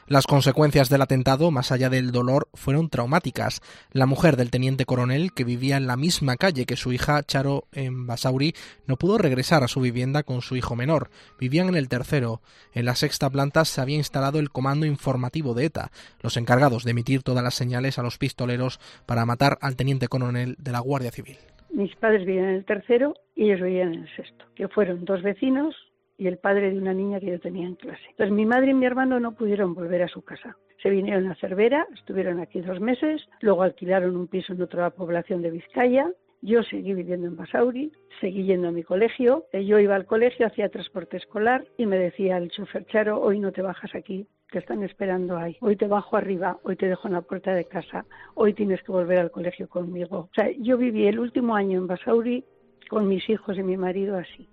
Las 0.08 0.28
consecuencias 0.28 0.90
del 0.90 1.02
atentado, 1.02 1.52
más 1.52 1.72
allá 1.72 1.90
del 1.90 2.12
dolor, 2.12 2.48
fueron 2.54 2.90
traumáticas. 2.90 3.62
La 3.92 4.06
mujer 4.06 4.36
del 4.38 4.52
teniente 4.52 4.86
coronel, 4.86 5.34
que 5.34 5.44
vivía 5.44 5.78
en 5.78 5.88
la 5.88 5.98
misma 5.98 6.36
calle 6.36 6.66
que 6.66 6.76
su 6.76 6.94
hija 6.94 7.24
Charo 7.24 7.64
en 7.72 8.06
Basauri, 8.06 8.54
no 8.88 8.98
pudo 8.98 9.18
regresar 9.18 9.64
a 9.64 9.68
su 9.68 9.82
vivienda 9.82 10.24
con 10.24 10.42
su 10.42 10.56
hijo 10.56 10.76
menor. 10.76 11.10
Vivían 11.40 11.70
en 11.70 11.76
el 11.76 11.90
tercero. 11.90 12.42
En 12.74 12.86
la 12.86 12.96
sexta 12.96 13.30
planta 13.30 13.66
se 13.66 13.82
había 13.82 13.98
instalado 13.98 14.40
el 14.40 14.52
comando 14.52 14.86
informativo 14.86 15.54
de 15.54 15.66
ETA, 15.66 15.92
los 16.22 16.38
encargados 16.38 16.84
de 16.84 16.92
emitir 16.92 17.24
todas 17.24 17.44
las 17.44 17.56
señales 17.56 17.98
a 18.00 18.04
los 18.04 18.18
pistoleros 18.18 18.80
para 19.06 19.26
matar 19.26 19.58
al 19.62 19.76
teniente 19.76 20.08
coronel 20.08 20.56
de 20.60 20.72
la 20.72 20.80
Guardia 20.80 21.12
Civil. 21.12 21.38
Mis 21.72 21.96
padres 21.98 22.26
vivían 22.26 22.46
en 22.46 22.56
el 22.56 22.66
tercero 22.66 23.16
y 23.36 23.46
ellos 23.46 23.62
vivían 23.62 23.94
en 23.94 24.04
el 24.04 24.16
sexto, 24.16 24.46
que 24.56 24.68
fueron 24.70 25.04
dos 25.04 25.22
vecinos, 25.22 25.76
y 26.18 26.28
el 26.28 26.38
padre 26.38 26.72
de 26.72 26.78
una 26.78 26.94
niña 26.94 27.20
que 27.20 27.28
yo 27.28 27.40
tenía 27.40 27.68
en 27.68 27.76
clase. 27.76 28.04
Entonces 28.12 28.34
mi 28.34 28.46
madre 28.46 28.72
y 28.72 28.74
mi 28.74 28.86
hermano 28.86 29.20
no 29.20 29.36
pudieron 29.36 29.74
volver 29.74 30.04
a 30.04 30.08
su 30.08 30.24
casa. 30.24 30.58
Se 30.82 30.90
vinieron 30.90 31.28
a 31.28 31.36
Cervera, 31.36 31.88
estuvieron 31.94 32.40
aquí 32.40 32.62
dos 32.62 32.80
meses, 32.80 33.28
luego 33.42 33.64
alquilaron 33.64 34.16
un 34.16 34.28
piso 34.28 34.54
en 34.54 34.62
otra 34.62 34.90
población 34.92 35.42
de 35.42 35.52
Vizcaya. 35.52 36.12
Yo 36.42 36.62
seguí 36.62 36.94
viviendo 36.94 37.28
en 37.28 37.36
Basauri, 37.36 37.92
seguí 38.22 38.44
yendo 38.44 38.68
a 38.68 38.72
mi 38.72 38.84
colegio. 38.84 39.46
Eh, 39.52 39.66
yo 39.66 39.80
iba 39.80 39.96
al 39.96 40.06
colegio, 40.06 40.46
hacía 40.46 40.70
transporte 40.70 41.18
escolar 41.18 41.66
y 41.78 41.88
me 41.88 41.98
decía 41.98 42.38
el 42.38 42.52
chofer 42.52 42.86
Charo, 42.86 43.20
hoy 43.20 43.40
no 43.40 43.52
te 43.52 43.64
bajas 43.64 43.96
aquí, 43.96 44.28
te 44.52 44.60
están 44.60 44.84
esperando 44.84 45.38
ahí. 45.38 45.58
Hoy 45.62 45.76
te 45.76 45.88
bajo 45.88 46.18
arriba, 46.18 46.60
hoy 46.64 46.76
te 46.76 46.88
dejo 46.88 47.08
en 47.08 47.16
la 47.16 47.22
puerta 47.22 47.54
de 47.54 47.66
casa, 47.66 48.06
hoy 48.36 48.54
tienes 48.54 48.84
que 48.84 48.92
volver 48.92 49.18
al 49.18 49.32
colegio 49.32 49.68
conmigo. 49.68 50.18
O 50.18 50.30
sea, 50.36 50.52
yo 50.60 50.78
viví 50.78 51.08
el 51.08 51.20
último 51.20 51.56
año 51.56 51.80
en 51.80 51.88
Basauri 51.88 52.46
con 52.90 53.08
mis 53.08 53.28
hijos 53.28 53.58
y 53.58 53.64
mi 53.64 53.78
marido 53.78 54.16
así. 54.16 54.48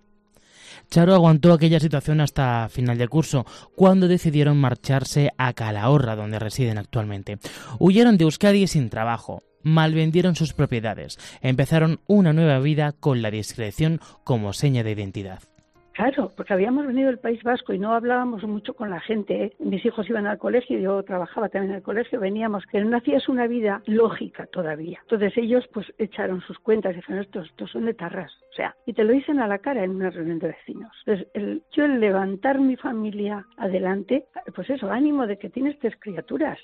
Charo 0.91 1.15
aguantó 1.15 1.53
aquella 1.53 1.81
situación 1.81 2.21
hasta 2.21 2.69
final 2.69 2.99
de 2.99 3.09
curso, 3.09 3.47
cuando 3.75 4.09
decidieron 4.09 4.59
marcharse 4.59 5.31
a 5.39 5.53
Calahorra, 5.53 6.17
donde 6.17 6.39
residen 6.39 6.79
actualmente. 6.79 7.39
Huyeron 7.79 8.17
de 8.19 8.25
Euskadi 8.25 8.67
sin 8.67 8.91
trabajo, 8.91 9.43
malvendieron 9.63 10.37
sus 10.37 10.53
propiedades, 10.53 11.19
empezaron 11.41 12.01
una 12.07 12.33
nueva 12.33 12.59
vida 12.59 12.93
con 12.93 13.23
la 13.23 13.31
discreción 13.31 14.01
como 14.25 14.53
seña 14.53 14.83
de 14.83 14.93
identidad. 14.93 15.41
Claro, 15.93 16.33
porque 16.37 16.55
habíamos 16.55 16.87
venido 16.87 17.09
del 17.09 17.19
País 17.19 17.43
Vasco 17.43 17.73
y 17.73 17.79
no 17.79 17.93
hablábamos 17.93 18.43
mucho 18.45 18.75
con 18.75 18.91
la 18.91 19.01
gente. 19.01 19.45
¿eh? 19.45 19.53
Mis 19.59 19.85
hijos 19.85 20.09
iban 20.09 20.27
al 20.27 20.39
colegio, 20.39 20.79
yo 20.79 21.03
trabajaba 21.03 21.49
también 21.49 21.73
en 21.73 21.77
el 21.77 21.83
colegio, 21.83 22.19
veníamos, 22.19 22.65
pero 22.73 22.87
no 22.87 22.97
hacías 22.97 23.29
una 23.29 23.47
vida 23.47 23.83
lógica 23.87 24.47
todavía. 24.47 25.01
Entonces 25.03 25.37
ellos 25.37 25.69
pues 25.73 25.93
echaron 25.99 26.41
sus 26.41 26.59
cuentas 26.59 26.93
y 26.93 26.97
dijeron, 26.97 27.23
estos, 27.23 27.47
estos 27.49 27.71
son 27.71 27.85
de 27.85 27.95
tarras. 27.95 28.33
O 28.53 28.55
sea, 28.55 28.75
y 28.87 28.95
te 28.95 29.05
lo 29.05 29.13
dicen 29.13 29.41
a 29.41 29.47
la 29.47 29.59
cara 29.59 29.85
en 29.85 29.91
una 29.91 30.11
reunión 30.11 30.39
de 30.39 30.49
vecinos. 30.49 30.93
Entonces, 31.05 31.29
el, 31.35 31.63
yo 31.73 31.85
el 31.85 32.01
levantar 32.01 32.59
mi 32.59 32.77
familia 32.77 33.47
adelante, 33.59 34.27
pues 34.55 34.71
eso, 34.71 34.91
ánimo 34.91 35.27
de 35.27 35.39
que 35.39 35.51
tienes 35.51 35.79
tres 35.79 35.95
criaturas. 35.99 36.59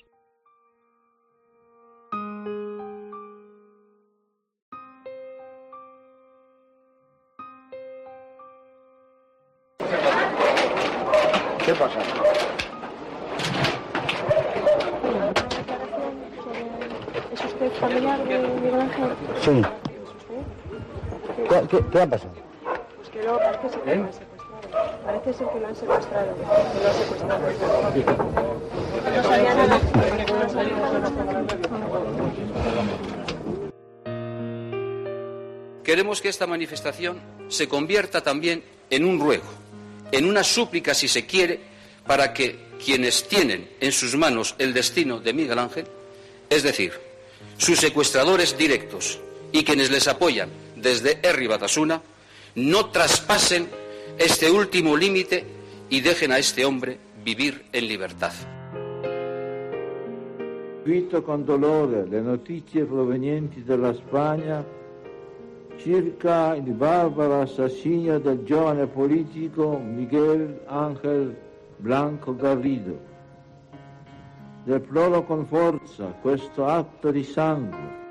¿Qué 11.69 11.75
pasa? 11.75 11.99
¿Es 17.31 17.45
usted 17.45 17.71
familiar 17.73 18.27
de 18.27 18.39
Miguel 18.39 18.81
Ángel? 18.81 19.09
Sí. 19.39 19.61
¿Qué, 21.47 21.67
qué, 21.69 21.85
qué 21.91 22.01
ha 22.01 22.07
pasado? 22.07 22.31
Pues 22.95 23.09
que 23.09 23.21
luego 23.21 23.37
parece 23.37 23.69
ser 23.69 23.81
que 23.83 23.95
lo 23.95 24.07
han 24.07 24.13
secuestrado. 24.15 25.05
Parece 25.05 25.33
ser 25.33 25.47
que 25.47 25.59
lo 25.59 25.67
han 25.67 25.75
secuestrado. 25.75 26.35
Que 26.35 26.43
lo 26.81 26.89
han 26.89 26.95
secuestrado. 26.95 27.39
No 29.15 29.23
sabía 29.23 29.53
nada. 29.53 29.79
No 30.41 30.49
sabía 30.49 30.75
Queremos 35.83 36.19
que 36.19 36.29
esta 36.29 36.47
manifestación 36.47 37.21
se 37.47 37.69
convierta 37.69 38.21
también 38.21 38.63
en 38.89 39.05
un 39.05 39.19
ruego 39.19 39.68
en 40.11 40.25
una 40.25 40.43
súplica, 40.43 40.93
si 40.93 41.07
se 41.07 41.25
quiere, 41.25 41.59
para 42.05 42.33
que 42.33 42.69
quienes 42.83 43.27
tienen 43.27 43.69
en 43.79 43.91
sus 43.91 44.15
manos 44.15 44.55
el 44.57 44.73
destino 44.73 45.19
de 45.19 45.33
Miguel 45.33 45.59
Ángel, 45.59 45.85
es 46.49 46.63
decir, 46.63 46.93
sus 47.57 47.79
secuestradores 47.79 48.57
directos 48.57 49.19
y 49.51 49.63
quienes 49.63 49.91
les 49.91 50.07
apoyan 50.07 50.49
desde 50.75 51.19
Herri 51.21 51.47
Batasuna, 51.47 52.01
no 52.55 52.89
traspasen 52.89 53.69
este 54.17 54.49
último 54.49 54.97
límite 54.97 55.45
y 55.89 56.01
dejen 56.01 56.31
a 56.31 56.39
este 56.39 56.65
hombre 56.65 56.97
vivir 57.23 57.65
en 57.71 57.87
libertad. 57.87 58.33
Visto 60.85 61.23
con 61.23 61.45
dolor 61.45 62.07
le 62.09 62.21
notizie 62.21 62.85
provenienti 62.85 63.61
dalla 63.61 63.93
Spagna 63.93 64.65
circa 65.79 66.55
il 66.55 66.73
barbaro 66.73 67.41
assassinio 67.41 68.19
del 68.19 68.43
giovane 68.43 68.85
politico 68.87 69.77
Miguel 69.79 70.61
Ángel 70.65 71.35
Blanco 71.77 72.35
Garrido. 72.35 73.07
Deploro 74.63 75.23
con 75.23 75.45
forza 75.45 76.13
questo 76.21 76.65
atto 76.65 77.11
di 77.11 77.23
sangue 77.23 78.08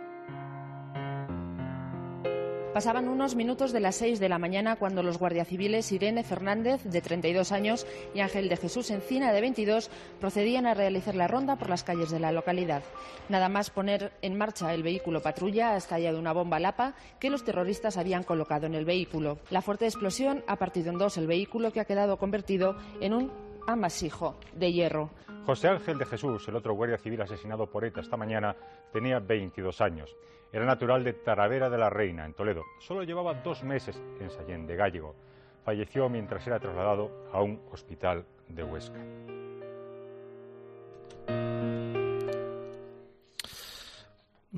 Pasaban 2.72 3.08
unos 3.08 3.34
minutos 3.34 3.72
de 3.72 3.80
las 3.80 3.96
6 3.96 4.20
de 4.20 4.28
la 4.28 4.38
mañana 4.38 4.76
cuando 4.76 5.02
los 5.02 5.18
guardias 5.18 5.48
civiles 5.48 5.90
Irene 5.90 6.22
Fernández, 6.22 6.84
de 6.84 7.00
32 7.00 7.50
años, 7.50 7.86
y 8.14 8.20
Ángel 8.20 8.48
de 8.48 8.58
Jesús 8.58 8.90
Encina, 8.90 9.32
de 9.32 9.40
22, 9.40 9.90
procedían 10.20 10.66
a 10.66 10.74
realizar 10.74 11.14
la 11.14 11.28
ronda 11.28 11.56
por 11.56 11.70
las 11.70 11.82
calles 11.82 12.10
de 12.10 12.20
la 12.20 12.30
localidad. 12.30 12.82
Nada 13.30 13.48
más 13.48 13.70
poner 13.70 14.12
en 14.20 14.36
marcha 14.36 14.74
el 14.74 14.82
vehículo 14.82 15.22
patrulla 15.22 15.70
ha 15.70 15.76
estallado 15.76 16.18
una 16.18 16.34
bomba 16.34 16.60
lapa 16.60 16.94
que 17.18 17.30
los 17.30 17.42
terroristas 17.42 17.96
habían 17.96 18.22
colocado 18.22 18.66
en 18.66 18.74
el 18.74 18.84
vehículo. 18.84 19.38
La 19.50 19.62
fuerte 19.62 19.86
explosión 19.86 20.44
ha 20.46 20.56
partido 20.56 20.90
en 20.90 20.98
dos 20.98 21.16
el 21.16 21.26
vehículo 21.26 21.72
que 21.72 21.80
ha 21.80 21.86
quedado 21.86 22.18
convertido 22.18 22.76
en 23.00 23.14
un 23.14 23.32
amasijo 23.66 24.36
de 24.54 24.72
hierro. 24.72 25.10
José 25.46 25.68
Ángel 25.68 25.98
de 25.98 26.04
Jesús, 26.04 26.46
el 26.48 26.56
otro 26.56 26.74
guardia 26.74 26.98
civil 26.98 27.22
asesinado 27.22 27.66
por 27.66 27.84
ETA 27.84 28.02
esta 28.02 28.18
mañana, 28.18 28.54
tenía 28.92 29.18
22 29.18 29.80
años. 29.80 30.14
Era 30.50 30.64
natural 30.64 31.04
de 31.04 31.12
Taravera 31.12 31.68
de 31.68 31.76
la 31.76 31.90
Reina, 31.90 32.24
en 32.24 32.32
Toledo. 32.32 32.64
Solo 32.78 33.02
llevaba 33.02 33.34
dos 33.34 33.62
meses 33.62 34.00
en 34.18 34.30
Sallén 34.30 34.66
de 34.66 34.76
Gallego. 34.76 35.14
Falleció 35.62 36.08
mientras 36.08 36.46
era 36.46 36.58
trasladado 36.58 37.10
a 37.32 37.42
un 37.42 37.60
hospital 37.70 38.24
de 38.48 38.64
Huesca. 38.64 38.98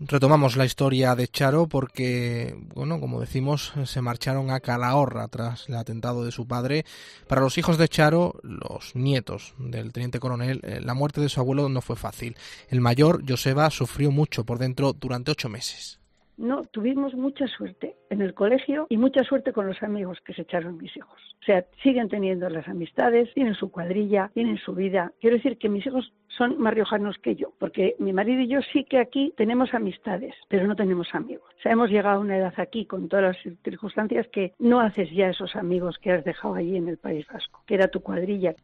Retomamos 0.02 0.56
la 0.56 0.64
historia 0.64 1.14
de 1.14 1.28
Charo 1.28 1.66
porque, 1.66 2.56
bueno, 2.74 3.00
como 3.00 3.20
decimos, 3.20 3.74
se 3.84 4.00
marcharon 4.00 4.50
a 4.50 4.60
Calahorra 4.60 5.28
tras 5.28 5.68
el 5.68 5.74
atentado 5.76 6.24
de 6.24 6.32
su 6.32 6.48
padre. 6.48 6.84
Para 7.28 7.42
los 7.42 7.58
hijos 7.58 7.76
de 7.76 7.86
Charo, 7.86 8.36
los 8.42 8.96
nietos 8.96 9.54
del 9.58 9.92
teniente 9.92 10.18
coronel, 10.18 10.60
eh, 10.62 10.80
la 10.82 10.94
muerte 10.94 11.20
de 11.20 11.28
su 11.28 11.38
abuelo 11.38 11.68
no 11.68 11.82
fue 11.82 11.96
fácil. 11.96 12.34
El 12.70 12.80
mayor, 12.80 13.20
Joseba, 13.28 13.68
sufrió 13.68 14.10
mucho 14.10 14.44
por 14.44 14.58
dentro 14.58 14.94
durante 14.94 15.32
ocho 15.32 15.50
meses. 15.50 16.00
No, 16.38 16.62
tuvimos 16.64 17.12
mucha 17.12 17.46
suerte 17.46 17.96
en 18.08 18.22
el 18.22 18.32
colegio 18.32 18.86
y 18.88 18.96
mucha 18.96 19.22
suerte 19.24 19.52
con 19.52 19.66
los 19.66 19.82
amigos 19.82 20.16
que 20.24 20.32
se 20.32 20.40
echaron 20.40 20.78
mis 20.78 20.96
hijos. 20.96 21.20
O 21.42 21.44
sea, 21.44 21.66
siguen 21.82 22.08
teniendo 22.08 22.48
las 22.48 22.66
amistades, 22.66 23.28
tienen 23.34 23.54
su 23.54 23.70
cuadrilla, 23.70 24.30
tienen 24.32 24.56
su 24.56 24.74
vida. 24.74 25.12
Quiero 25.20 25.36
decir 25.36 25.58
que 25.58 25.68
mis 25.68 25.86
hijos 25.86 26.14
son 26.40 26.58
más 26.58 26.72
riojanos 26.72 27.16
que 27.22 27.36
yo, 27.36 27.52
porque 27.58 27.96
mi 27.98 28.14
marido 28.14 28.40
y 28.40 28.48
yo 28.48 28.60
sí 28.72 28.84
que 28.84 28.98
aquí 28.98 29.34
tenemos 29.36 29.74
amistades, 29.74 30.34
pero 30.48 30.66
no 30.66 30.74
tenemos 30.74 31.06
amigos. 31.12 31.50
O 31.62 31.68
hemos 31.68 31.90
llegado 31.90 32.16
a 32.16 32.20
una 32.20 32.38
edad 32.38 32.54
aquí 32.56 32.86
con 32.86 33.10
todas 33.10 33.36
las 33.36 33.56
circunstancias 33.62 34.26
que 34.32 34.54
no 34.58 34.80
haces 34.80 35.10
ya 35.10 35.28
esos 35.28 35.54
amigos 35.54 35.98
que 36.00 36.12
has 36.12 36.24
dejado 36.24 36.54
allí 36.54 36.76
en 36.76 36.88
el 36.88 36.96
País 36.96 37.26
Vasco, 37.30 37.62
que 37.66 37.74
era 37.74 37.88
tu 37.88 38.00
cuadrilla. 38.00 38.54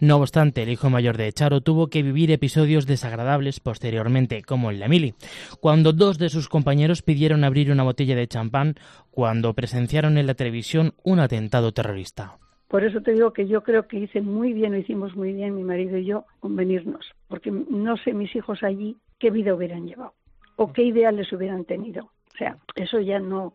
No 0.00 0.16
obstante, 0.16 0.64
el 0.64 0.68
hijo 0.68 0.90
mayor 0.90 1.16
de 1.16 1.32
Charo 1.32 1.60
tuvo 1.60 1.86
que 1.86 2.02
vivir 2.02 2.32
episodios 2.32 2.86
desagradables 2.86 3.60
posteriormente, 3.60 4.42
como 4.42 4.72
el 4.72 4.80
de 4.80 4.86
Emily, 4.86 5.14
cuando 5.60 5.92
dos 5.92 6.18
de 6.18 6.28
sus 6.28 6.48
compañeros 6.48 7.02
pidieron 7.02 7.44
abrir 7.44 7.70
una 7.70 7.84
botella 7.84 8.16
de 8.16 8.26
champán 8.26 8.74
cuando 9.12 9.54
presenciaron 9.54 10.18
en 10.18 10.26
la 10.26 10.34
televisión 10.34 10.94
un 11.04 11.20
atentado 11.20 11.70
terrorista. 11.70 12.41
Por 12.72 12.84
eso 12.84 13.02
te 13.02 13.12
digo 13.12 13.34
que 13.34 13.46
yo 13.46 13.62
creo 13.62 13.86
que 13.86 13.98
hice 13.98 14.22
muy 14.22 14.54
bien, 14.54 14.72
lo 14.72 14.78
hicimos 14.78 15.14
muy 15.14 15.34
bien 15.34 15.54
mi 15.54 15.62
marido 15.62 15.98
y 15.98 16.06
yo, 16.06 16.24
con 16.40 16.56
venirnos, 16.56 17.04
porque 17.28 17.50
no 17.50 17.98
sé 17.98 18.14
mis 18.14 18.34
hijos 18.34 18.62
allí 18.62 18.96
qué 19.18 19.30
vida 19.30 19.54
hubieran 19.54 19.86
llevado 19.86 20.14
o 20.56 20.72
qué 20.72 20.84
ideales 20.84 21.30
hubieran 21.34 21.66
tenido. 21.66 22.04
O 22.04 22.36
sea, 22.38 22.56
eso 22.74 22.98
ya 23.00 23.18
no, 23.18 23.52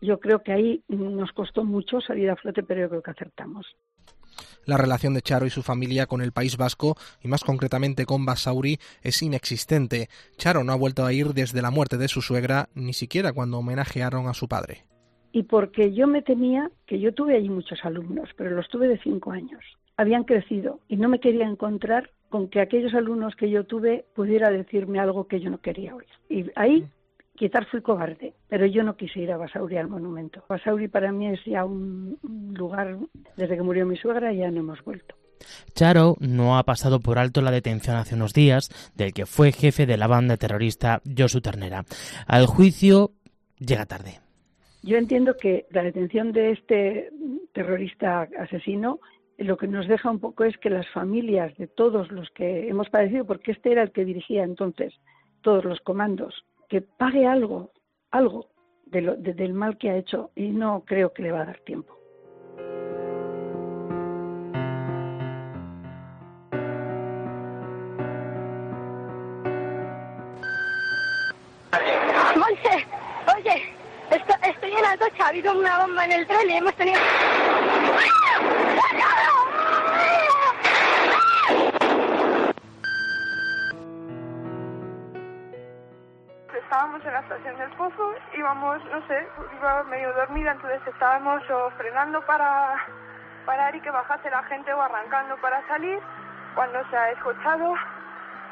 yo 0.00 0.20
creo 0.20 0.44
que 0.44 0.52
ahí 0.52 0.84
nos 0.86 1.32
costó 1.32 1.64
mucho 1.64 2.00
salir 2.00 2.30
a 2.30 2.36
flote, 2.36 2.62
pero 2.62 2.82
yo 2.82 2.88
creo 2.90 3.02
que 3.02 3.10
acertamos. 3.10 3.66
La 4.66 4.76
relación 4.76 5.14
de 5.14 5.22
Charo 5.22 5.46
y 5.46 5.50
su 5.50 5.64
familia 5.64 6.06
con 6.06 6.22
el 6.22 6.30
País 6.30 6.56
Vasco, 6.56 6.96
y 7.24 7.26
más 7.26 7.42
concretamente 7.42 8.06
con 8.06 8.24
Basauri, 8.24 8.78
es 9.02 9.20
inexistente. 9.20 10.08
Charo 10.36 10.62
no 10.62 10.72
ha 10.72 10.76
vuelto 10.76 11.04
a 11.04 11.12
ir 11.12 11.34
desde 11.34 11.60
la 11.60 11.72
muerte 11.72 11.98
de 11.98 12.06
su 12.06 12.22
suegra, 12.22 12.68
ni 12.76 12.92
siquiera 12.92 13.32
cuando 13.32 13.58
homenajearon 13.58 14.28
a 14.28 14.34
su 14.34 14.46
padre. 14.46 14.84
Y 15.34 15.42
porque 15.42 15.92
yo 15.92 16.06
me 16.06 16.22
temía 16.22 16.70
que 16.86 17.00
yo 17.00 17.12
tuve 17.12 17.34
allí 17.34 17.48
muchos 17.48 17.84
alumnos, 17.84 18.30
pero 18.36 18.50
los 18.50 18.68
tuve 18.68 18.86
de 18.86 18.98
cinco 18.98 19.32
años. 19.32 19.64
Habían 19.96 20.22
crecido 20.22 20.78
y 20.88 20.96
no 20.96 21.08
me 21.08 21.18
quería 21.18 21.44
encontrar 21.44 22.10
con 22.28 22.46
que 22.48 22.60
aquellos 22.60 22.94
alumnos 22.94 23.34
que 23.34 23.50
yo 23.50 23.64
tuve 23.64 24.04
pudiera 24.14 24.48
decirme 24.50 25.00
algo 25.00 25.26
que 25.26 25.40
yo 25.40 25.50
no 25.50 25.58
quería 25.58 25.96
oír. 25.96 26.06
Y 26.28 26.44
ahí 26.54 26.86
quizás 27.34 27.66
fui 27.68 27.82
cobarde, 27.82 28.32
pero 28.48 28.64
yo 28.66 28.84
no 28.84 28.96
quise 28.96 29.18
ir 29.18 29.32
a 29.32 29.36
Basauri 29.36 29.76
al 29.76 29.88
monumento. 29.88 30.44
Basauri 30.48 30.86
para 30.86 31.10
mí 31.10 31.26
es 31.26 31.40
ya 31.44 31.64
un 31.64 32.16
lugar, 32.54 32.96
desde 33.36 33.56
que 33.56 33.62
murió 33.62 33.86
mi 33.86 33.96
suegra 33.96 34.32
ya 34.32 34.48
no 34.52 34.60
hemos 34.60 34.84
vuelto. 34.84 35.16
Charo 35.74 36.14
no 36.20 36.58
ha 36.58 36.62
pasado 36.62 37.00
por 37.00 37.18
alto 37.18 37.42
la 37.42 37.50
detención 37.50 37.96
hace 37.96 38.14
unos 38.14 38.34
días 38.34 38.70
del 38.94 39.12
que 39.12 39.26
fue 39.26 39.50
jefe 39.50 39.84
de 39.84 39.96
la 39.96 40.06
banda 40.06 40.36
terrorista 40.36 41.02
Josu 41.04 41.40
Ternera. 41.40 41.84
Al 42.28 42.46
juicio 42.46 43.10
llega 43.58 43.84
tarde. 43.84 44.23
Yo 44.84 44.98
entiendo 44.98 45.38
que 45.38 45.64
la 45.70 45.82
detención 45.82 46.32
de 46.32 46.50
este 46.50 47.10
terrorista 47.54 48.28
asesino 48.38 49.00
lo 49.38 49.56
que 49.56 49.66
nos 49.66 49.88
deja 49.88 50.10
un 50.10 50.20
poco 50.20 50.44
es 50.44 50.58
que 50.58 50.68
las 50.68 50.86
familias 50.90 51.56
de 51.56 51.66
todos 51.66 52.12
los 52.12 52.28
que 52.32 52.68
hemos 52.68 52.90
padecido, 52.90 53.24
porque 53.24 53.52
este 53.52 53.72
era 53.72 53.82
el 53.82 53.92
que 53.92 54.04
dirigía 54.04 54.44
entonces 54.44 54.92
todos 55.40 55.64
los 55.64 55.80
comandos, 55.80 56.44
que 56.68 56.82
pague 56.82 57.26
algo, 57.26 57.72
algo 58.10 58.50
de 58.84 59.00
lo, 59.00 59.16
de, 59.16 59.32
del 59.32 59.54
mal 59.54 59.78
que 59.78 59.88
ha 59.88 59.96
hecho 59.96 60.30
y 60.36 60.50
no 60.50 60.84
creo 60.84 61.14
que 61.14 61.22
le 61.22 61.32
va 61.32 61.40
a 61.40 61.46
dar 61.46 61.60
tiempo. 61.60 61.93
Esto, 74.14 74.34
estoy 74.42 74.72
en 74.72 74.84
Atocha, 74.84 75.24
ha 75.24 75.28
habido 75.28 75.58
una 75.58 75.78
bomba 75.80 76.04
en 76.04 76.12
el 76.12 76.26
tren 76.26 76.50
y 76.50 76.56
hemos 76.56 76.74
tenido... 76.74 77.00
estábamos 86.54 87.04
en 87.04 87.12
la 87.12 87.20
estación 87.20 87.58
del 87.58 87.70
Pozo, 87.76 88.14
íbamos, 88.36 88.84
no 88.86 89.06
sé, 89.06 89.28
iba 89.58 89.84
medio 89.84 90.12
dormida, 90.14 90.52
entonces 90.52 90.80
estábamos 90.86 91.42
o 91.48 91.70
frenando 91.76 92.20
para 92.26 92.74
parar 93.46 93.76
y 93.76 93.80
que 93.80 93.90
bajase 93.90 94.28
la 94.28 94.42
gente 94.44 94.72
o 94.72 94.82
arrancando 94.82 95.36
para 95.36 95.64
salir, 95.68 96.00
cuando 96.56 96.78
se 96.90 96.96
ha 96.96 97.10
escuchado 97.12 97.74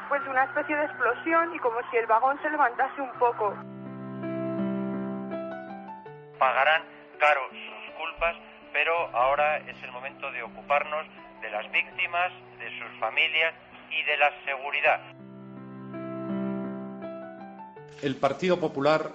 pues 0.07 0.21
una 0.27 0.43
especie 0.45 0.75
de 0.75 0.85
explosión 0.85 1.53
y 1.53 1.59
como 1.59 1.79
si 1.89 1.97
el 1.97 2.05
vagón 2.05 2.39
se 2.41 2.49
levantase 2.49 3.01
un 3.01 3.11
poco. 3.19 3.53
Pagarán 6.43 6.83
caro 7.19 7.41
sus 7.49 7.95
culpas, 7.95 8.35
pero 8.73 8.93
ahora 9.15 9.57
es 9.59 9.81
el 9.81 9.91
momento 9.91 10.29
de 10.31 10.43
ocuparnos 10.43 11.07
de 11.41 11.49
las 11.49 11.71
víctimas, 11.71 12.33
de 12.59 12.69
sus 12.79 12.99
familias 12.99 13.53
y 13.89 14.03
de 14.03 14.17
la 14.17 14.29
seguridad 14.43 14.99
el 18.03 18.17
Partido 18.17 18.59
Popular 18.59 19.11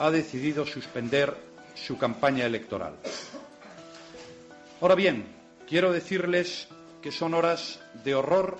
ha 0.00 0.10
decidido 0.10 0.66
suspender 0.66 1.36
su 1.74 1.96
campaña 1.96 2.46
electoral. 2.46 2.96
Ahora 4.80 4.96
bien, 4.96 5.24
quiero 5.68 5.92
decirles 5.92 6.66
que 7.00 7.12
son 7.12 7.34
horas 7.34 7.80
de 8.02 8.16
horror 8.16 8.58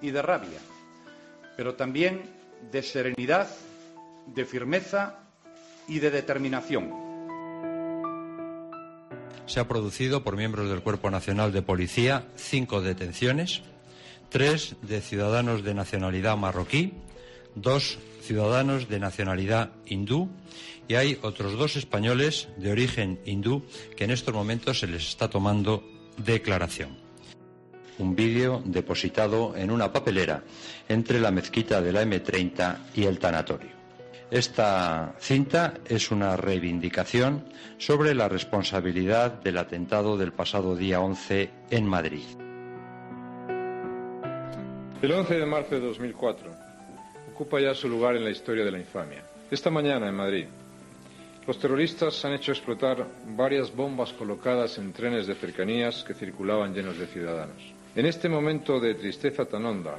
y 0.00 0.10
de 0.10 0.22
rabia, 0.22 0.58
pero 1.54 1.74
también 1.74 2.22
de 2.72 2.82
serenidad, 2.82 3.48
de 4.26 4.46
firmeza 4.46 5.18
y 5.86 5.98
de 5.98 6.10
determinación. 6.10 7.07
Se 9.48 9.60
ha 9.60 9.66
producido 9.66 10.22
por 10.22 10.36
miembros 10.36 10.68
del 10.68 10.82
Cuerpo 10.82 11.10
Nacional 11.10 11.52
de 11.52 11.62
Policía 11.62 12.28
cinco 12.36 12.82
detenciones, 12.82 13.62
tres 14.28 14.76
de 14.82 15.00
ciudadanos 15.00 15.64
de 15.64 15.72
nacionalidad 15.72 16.36
marroquí, 16.36 16.92
dos 17.54 17.98
ciudadanos 18.20 18.90
de 18.90 19.00
nacionalidad 19.00 19.70
hindú 19.86 20.28
y 20.86 20.96
hay 20.96 21.18
otros 21.22 21.56
dos 21.56 21.76
españoles 21.76 22.48
de 22.58 22.72
origen 22.72 23.20
hindú 23.24 23.64
que 23.96 24.04
en 24.04 24.10
estos 24.10 24.34
momentos 24.34 24.80
se 24.80 24.86
les 24.86 25.08
está 25.08 25.30
tomando 25.30 25.82
declaración. 26.18 26.98
Un 27.98 28.14
vídeo 28.14 28.62
depositado 28.66 29.56
en 29.56 29.70
una 29.70 29.90
papelera 29.90 30.44
entre 30.90 31.20
la 31.20 31.30
mezquita 31.30 31.80
de 31.80 31.92
la 31.92 32.02
M30 32.02 32.76
y 32.94 33.04
el 33.04 33.18
tanatorio. 33.18 33.77
Esta 34.30 35.14
cinta 35.18 35.74
es 35.86 36.10
una 36.10 36.36
reivindicación 36.36 37.44
sobre 37.78 38.14
la 38.14 38.28
responsabilidad 38.28 39.32
del 39.40 39.56
atentado 39.56 40.18
del 40.18 40.32
pasado 40.32 40.76
día 40.76 41.00
11 41.00 41.48
en 41.70 41.86
Madrid. 41.86 42.24
El 45.00 45.12
11 45.12 45.34
de 45.34 45.46
marzo 45.46 45.76
de 45.76 45.80
2004 45.80 46.50
ocupa 47.32 47.58
ya 47.58 47.74
su 47.74 47.88
lugar 47.88 48.16
en 48.16 48.24
la 48.24 48.30
historia 48.30 48.66
de 48.66 48.70
la 48.70 48.78
infamia. 48.78 49.24
Esta 49.50 49.70
mañana 49.70 50.08
en 50.08 50.14
Madrid, 50.14 50.44
los 51.46 51.58
terroristas 51.58 52.22
han 52.26 52.34
hecho 52.34 52.52
explotar 52.52 53.06
varias 53.28 53.74
bombas 53.74 54.12
colocadas 54.12 54.76
en 54.76 54.92
trenes 54.92 55.26
de 55.26 55.36
cercanías 55.36 56.04
que 56.04 56.12
circulaban 56.12 56.74
llenos 56.74 56.98
de 56.98 57.06
ciudadanos. 57.06 57.72
En 57.96 58.04
este 58.04 58.28
momento 58.28 58.78
de 58.78 58.94
tristeza 58.94 59.46
tan 59.46 59.64
honda, 59.64 59.96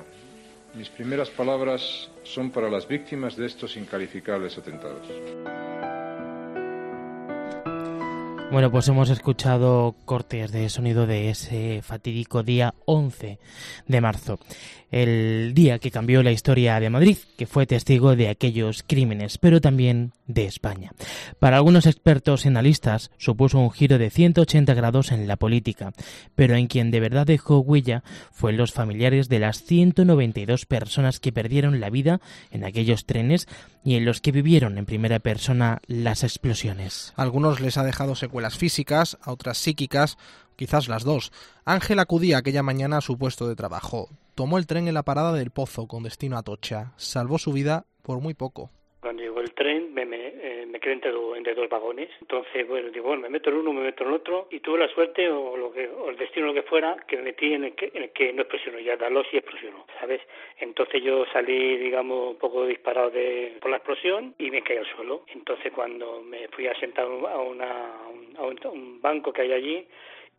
mis 0.76 0.90
primeras 0.90 1.30
palabras 1.30 2.10
son 2.24 2.52
para 2.52 2.70
las 2.70 2.88
víctimas 2.88 3.36
de 3.36 3.46
estos 3.46 3.76
incalificables 3.78 4.58
atentados. 4.58 5.08
Bueno, 8.52 8.72
pues 8.72 8.88
hemos 8.88 9.12
escuchado 9.12 9.96
cortes 10.06 10.52
de 10.52 10.70
sonido 10.70 11.06
de 11.06 11.30
ese 11.30 11.84
fatídico 11.84 12.42
día 12.42 12.74
11 12.86 13.38
de 13.86 14.02
marzo, 14.02 14.40
el 14.92 15.54
día 15.54 15.80
que 15.80 15.92
cambió 15.92 16.24
la 16.24 16.32
historia 16.32 16.80
de 16.80 16.90
Madrid, 16.90 17.18
que 17.38 17.48
fue 17.48 17.66
testigo 17.66 18.16
de 18.16 18.30
aquellos 18.30 18.84
crímenes, 18.86 19.38
pero 19.38 19.62
también 19.62 20.14
de 20.28 20.46
España. 20.46 20.92
Para 21.40 21.58
algunos 21.58 21.86
expertos 21.86 22.46
y 22.46 22.48
analistas 22.48 23.12
supuso 23.18 23.60
un 23.60 23.72
giro 23.72 23.98
de 23.98 24.10
180 24.10 24.74
grados 24.74 25.12
en 25.12 25.28
la 25.28 25.38
política, 25.38 25.92
pero 26.36 26.56
en 26.56 26.68
quien 26.68 26.92
de 26.92 27.00
verdad 27.00 27.28
dejó 27.28 27.60
huella 27.60 28.04
fue 28.32 28.54
los 28.54 28.72
familiares 28.72 29.30
de 29.30 29.40
las 29.40 29.64
192 29.64 30.66
personas 30.66 31.20
que 31.20 31.32
perdieron 31.32 31.80
la 31.80 31.90
vida 31.90 32.22
en 32.52 32.64
aquellos 32.64 33.06
trenes 33.06 33.48
y 33.84 33.96
en 33.96 34.06
los 34.06 34.22
que 34.22 34.32
vivieron 34.32 34.78
en 34.78 34.86
primera 34.86 35.20
persona 35.20 35.82
las 35.88 36.24
explosiones. 36.24 37.14
algunos 37.16 37.60
les 37.60 37.78
ha 37.78 37.84
dejado 37.84 38.16
secuelas 38.16 38.58
físicas, 38.58 39.18
a 39.22 39.32
otras 39.32 39.58
psíquicas, 39.58 40.18
quizás 40.56 40.90
las 40.90 41.04
dos. 41.04 41.32
Ángel 41.66 42.00
acudía 42.00 42.38
aquella 42.38 42.64
mañana 42.64 42.98
a 42.98 43.02
su 43.02 43.18
puesto 43.18 43.48
de 43.48 43.56
trabajo. 43.56 44.10
Tomó 44.40 44.58
el 44.58 44.68
tren 44.68 44.88
en 44.88 44.94
la 44.94 45.04
parada 45.04 45.34
del 45.34 45.52
Pozo 45.52 45.86
con 45.86 46.04
destino 46.04 46.38
a 46.38 46.44
Tocha. 46.44 46.94
Salvó 46.96 47.38
su 47.38 47.52
vida 47.52 47.84
por 48.02 48.22
muy 48.22 48.36
poco. 48.36 48.70
Cuando 49.02 49.22
llegó 49.22 49.42
el 49.42 49.54
tren 49.54 49.94
me, 49.94 50.06
me, 50.06 50.28
eh, 50.28 50.66
quedé 50.82 50.94
entre, 50.94 51.12
entre, 51.36 51.56
dos 51.56 51.68
vagones. 51.68 52.08
Entonces, 52.22 52.66
digo, 52.94 53.08
bueno, 53.08 53.24
me 53.24 53.30
meto 53.30 53.50
en 53.50 53.58
uno, 53.58 53.74
me 53.74 53.82
meto 53.82 54.06
en 54.06 54.14
otro 54.14 54.48
y 54.50 54.62
tuve 54.62 54.80
la 54.80 54.88
suerte 54.94 55.30
o, 55.30 55.58
lo 55.58 55.74
que, 55.74 55.90
el 56.08 56.16
destino 56.16 56.46
lo 56.46 56.54
que 56.54 56.64
fuera 56.64 56.96
que 57.06 57.18
me 57.18 57.24
metí 57.24 57.54
en 57.54 57.66
el 57.66 57.76
que, 57.76 57.92
en 57.94 58.04
el 58.04 58.12
que 58.12 58.32
no 58.32 58.44
explosionó, 58.44 58.80
ya 58.80 58.96
Dalos 58.96 59.28
y 59.34 59.40
explosionó, 59.40 59.86
¿sabes? 60.00 60.22
Entonces 60.58 61.04
yo 61.04 61.26
salí, 61.34 61.76
digamos, 61.76 62.32
un 62.32 62.38
poco 62.38 62.66
disparado 62.66 63.10
de, 63.10 63.58
por 63.60 63.70
la 63.70 63.76
explosión 63.76 64.36
y 64.38 64.52
me 64.52 64.62
caí 64.62 64.78
al 64.78 64.88
suelo. 64.96 65.26
Entonces 65.36 65.70
cuando 65.74 66.22
me 66.22 66.48
fui 66.48 66.66
a 66.66 66.80
sentar 66.80 67.04
a, 67.04 67.40
una, 67.40 67.92
un, 68.10 68.38
a 68.38 68.70
un 68.70 69.02
banco 69.02 69.34
que 69.34 69.42
hay 69.42 69.52
allí, 69.52 69.88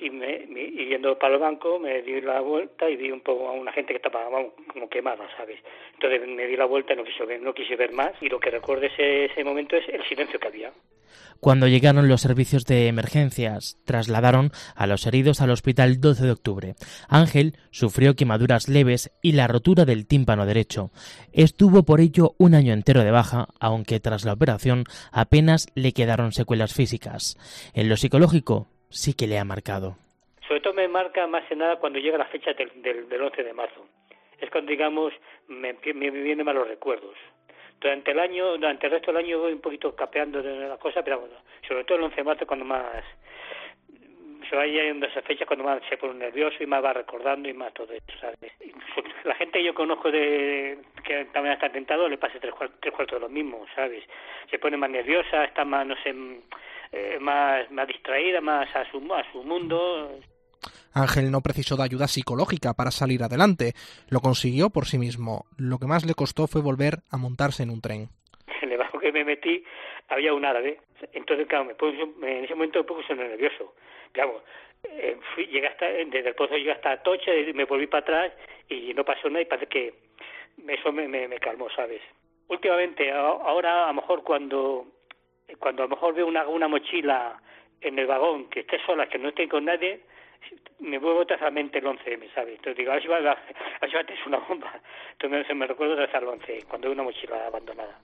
y, 0.00 0.10
me, 0.10 0.46
me, 0.48 0.62
y 0.62 0.88
yendo 0.88 1.18
para 1.18 1.34
el 1.34 1.40
banco 1.40 1.78
me 1.78 2.02
di 2.02 2.20
la 2.20 2.40
vuelta 2.40 2.88
y 2.88 2.96
vi 2.96 3.10
un 3.10 3.20
poco 3.20 3.48
a 3.48 3.52
una 3.52 3.72
gente 3.72 3.92
que 3.92 3.98
estaba 3.98 4.28
vamos, 4.28 4.52
como 4.72 4.88
quemada, 4.88 5.26
¿sabes? 5.36 5.58
Entonces 5.94 6.26
me 6.26 6.46
di 6.46 6.56
la 6.56 6.64
vuelta 6.64 6.94
y 6.94 6.96
no 6.96 7.04
quise 7.04 7.24
ver, 7.24 7.40
no 7.40 7.54
quise 7.54 7.76
ver 7.76 7.92
más 7.92 8.12
y 8.20 8.28
lo 8.28 8.40
que 8.40 8.50
recuerdo 8.50 8.86
ese, 8.86 9.26
ese 9.26 9.44
momento 9.44 9.76
es 9.76 9.88
el 9.88 10.02
silencio 10.04 10.38
que 10.38 10.48
había. 10.48 10.72
Cuando 11.40 11.68
llegaron 11.68 12.06
los 12.06 12.20
servicios 12.20 12.66
de 12.66 12.86
emergencias, 12.88 13.78
trasladaron 13.86 14.52
a 14.74 14.86
los 14.86 15.06
heridos 15.06 15.40
al 15.40 15.50
hospital 15.50 15.98
12 15.98 16.24
de 16.24 16.30
octubre. 16.30 16.74
Ángel 17.08 17.56
sufrió 17.70 18.14
quemaduras 18.14 18.68
leves 18.68 19.10
y 19.22 19.32
la 19.32 19.48
rotura 19.48 19.86
del 19.86 20.06
tímpano 20.06 20.44
derecho. 20.44 20.90
Estuvo 21.32 21.84
por 21.84 22.00
ello 22.00 22.34
un 22.36 22.54
año 22.54 22.74
entero 22.74 23.02
de 23.02 23.10
baja, 23.10 23.48
aunque 23.58 24.00
tras 24.00 24.26
la 24.26 24.34
operación 24.34 24.84
apenas 25.12 25.68
le 25.74 25.92
quedaron 25.92 26.32
secuelas 26.32 26.74
físicas. 26.74 27.38
En 27.72 27.88
lo 27.88 27.96
psicológico, 27.96 28.68
sí 28.90 29.14
que 29.14 29.26
le 29.26 29.38
ha 29.38 29.44
marcado. 29.44 29.96
Sobre 30.46 30.60
todo 30.60 30.74
me 30.74 30.88
marca 30.88 31.26
más 31.26 31.44
que 31.46 31.56
nada 31.56 31.76
cuando 31.76 31.98
llega 31.98 32.18
la 32.18 32.26
fecha 32.26 32.52
del, 32.52 32.82
del, 32.82 33.08
del 33.08 33.22
11 33.22 33.42
de 33.42 33.52
marzo. 33.52 33.86
Es 34.38 34.50
cuando, 34.50 34.70
digamos, 34.70 35.12
me, 35.48 35.74
me 35.94 36.10
vienen 36.10 36.44
malos 36.44 36.66
recuerdos. 36.66 37.14
durante 37.80 38.10
el 38.10 38.18
año, 38.18 38.56
durante 38.56 38.86
el 38.86 38.92
resto 38.92 39.12
del 39.12 39.24
año 39.24 39.38
voy 39.38 39.52
un 39.52 39.60
poquito 39.60 39.94
capeando 39.94 40.42
de 40.42 40.68
las 40.68 40.78
cosas, 40.78 41.02
pero 41.04 41.20
bueno, 41.20 41.36
sobre 41.66 41.84
todo 41.84 41.98
el 41.98 42.04
11 42.04 42.16
de 42.16 42.24
marzo 42.24 42.46
cuando 42.46 42.64
más 42.64 43.04
se 44.48 44.56
va 44.56 44.66
yendo 44.66 45.06
esa 45.06 45.22
fecha 45.22 45.46
cuando 45.46 45.64
más 45.64 45.80
se 45.88 45.96
pone 45.96 46.14
nervioso 46.14 46.56
y 46.60 46.66
más 46.66 46.82
va 46.84 46.92
recordando 46.92 47.48
y 47.48 47.54
más 47.54 47.72
todo 47.72 47.92
eso, 47.92 48.18
¿sabes? 48.20 48.52
La 49.24 49.34
gente 49.36 49.60
que 49.60 49.64
yo 49.64 49.74
conozco 49.74 50.10
de 50.10 50.78
que 51.04 51.26
también 51.26 51.54
está 51.54 51.70
tentado 51.70 52.08
le 52.08 52.18
pasa 52.18 52.40
tres, 52.40 52.52
tres 52.80 52.92
cuartos 52.92 53.20
de 53.20 53.20
lo 53.20 53.28
mismo, 53.28 53.64
¿sabes? 53.76 54.02
Se 54.50 54.58
pone 54.58 54.76
más 54.76 54.90
nerviosa, 54.90 55.44
está 55.44 55.64
más, 55.64 55.86
no 55.86 55.94
sé, 56.02 56.12
eh, 56.92 57.18
más, 57.20 57.70
más 57.70 57.86
distraída, 57.86 58.40
más 58.40 58.74
a 58.74 58.90
su, 58.90 58.98
a 59.14 59.24
su 59.32 59.42
mundo. 59.42 60.18
Ángel 60.92 61.30
no 61.30 61.40
precisó 61.40 61.76
de 61.76 61.84
ayuda 61.84 62.08
psicológica 62.08 62.74
para 62.74 62.90
salir 62.90 63.22
adelante, 63.22 63.72
lo 64.08 64.20
consiguió 64.20 64.70
por 64.70 64.86
sí 64.86 64.98
mismo. 64.98 65.44
Lo 65.56 65.78
que 65.78 65.86
más 65.86 66.04
le 66.04 66.14
costó 66.14 66.46
fue 66.46 66.62
volver 66.62 66.98
a 67.10 67.16
montarse 67.16 67.62
en 67.62 67.70
un 67.70 67.80
tren. 67.80 68.08
En 68.62 68.72
el 68.72 68.78
bajo 68.78 68.98
que 68.98 69.10
me 69.10 69.24
metí 69.24 69.64
había 70.08 70.34
un 70.34 70.44
árabe, 70.44 70.78
entonces 71.12 71.46
claro, 71.46 71.64
me 71.64 72.38
en 72.38 72.44
ese 72.44 72.54
momento 72.54 72.80
me 72.80 72.84
puse 72.84 73.14
nervioso. 73.14 73.74
Claro, 74.12 74.42
eh, 74.84 75.16
fui, 75.34 75.46
llegué 75.46 75.68
hasta, 75.68 75.86
desde 75.86 76.28
el 76.28 76.34
pozo 76.34 76.56
llegué 76.56 76.72
hasta 76.72 76.92
Atocha 76.92 77.34
y 77.34 77.52
me 77.54 77.64
volví 77.64 77.86
para 77.86 78.02
atrás 78.02 78.32
y 78.68 78.92
no 78.92 79.04
pasó 79.04 79.28
nada 79.28 79.42
y 79.42 79.46
parece 79.46 79.66
que 79.66 79.94
eso 80.66 80.92
me, 80.92 81.08
me, 81.08 81.28
me 81.28 81.38
calmó, 81.38 81.70
¿sabes? 81.70 82.02
Últimamente, 82.48 83.10
ahora 83.12 83.84
a 83.84 83.88
lo 83.88 83.94
mejor 83.94 84.24
cuando 84.24 84.86
cuando 85.58 85.82
a 85.82 85.86
lo 85.86 85.96
mejor 85.96 86.14
veo 86.14 86.26
una, 86.26 86.46
una 86.46 86.68
mochila 86.68 87.40
en 87.80 87.98
el 87.98 88.06
vagón 88.06 88.48
que 88.48 88.60
esté 88.60 88.78
sola, 88.84 89.08
que 89.08 89.18
no 89.18 89.30
esté 89.30 89.48
con 89.48 89.64
nadie, 89.64 90.00
me 90.80 90.98
vuelvo 90.98 91.24
mente 91.52 91.78
el 91.78 91.84
11M, 91.84 92.32
¿sabes? 92.34 92.56
Entonces 92.56 92.76
digo, 92.76 92.90
a 92.90 92.94
ver 92.94 93.02
si 93.02 93.08
va, 93.08 93.18
es 93.82 94.26
una 94.26 94.38
bomba. 94.38 94.80
Entonces 95.12 95.54
me 95.54 95.66
recuerdo 95.66 96.02
hacer 96.02 96.22
el 96.22 96.28
11, 96.28 96.64
cuando 96.68 96.88
hay 96.88 96.94
una 96.94 97.02
mochila 97.02 97.46
abandonada. 97.46 98.00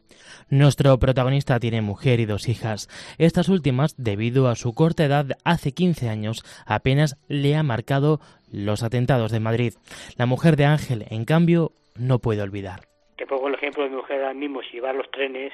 Nuestro 0.51 0.99
protagonista 0.99 1.59
tiene 1.59 1.81
mujer 1.81 2.21
y 2.21 2.27
dos 2.27 2.49
hijas. 2.49 2.89
Estas 3.19 3.49
últimas, 3.49 3.95
debido 3.97 4.49
a 4.49 4.55
su 4.55 4.75
corta 4.75 5.05
edad, 5.05 5.27
hace 5.45 5.73
15 5.73 6.09
años, 6.09 6.43
apenas 6.67 7.17
le 7.29 7.57
ha 7.57 7.63
marcado 7.63 8.21
los 8.53 8.83
atentados 8.83 9.33
de 9.33 9.41
Madrid. 9.41 9.73
La 10.19 10.27
mujer 10.27 10.57
de 10.57 10.67
Ángel, 10.67 11.05
en 11.11 11.25
cambio, 11.25 11.73
no 11.99 12.19
puede 12.19 12.43
olvidar. 12.43 12.81
Te 13.17 13.27
pongo 13.27 13.49
el 13.49 13.55
ejemplo 13.55 13.85
de 13.85 13.91
mi 13.91 13.97
mujer 13.97 14.21
ahora 14.21 14.35
mismo, 14.35 14.61
si 14.71 14.81
va 14.81 14.91
a 14.91 14.93
los 14.93 15.11
trenes 15.11 15.53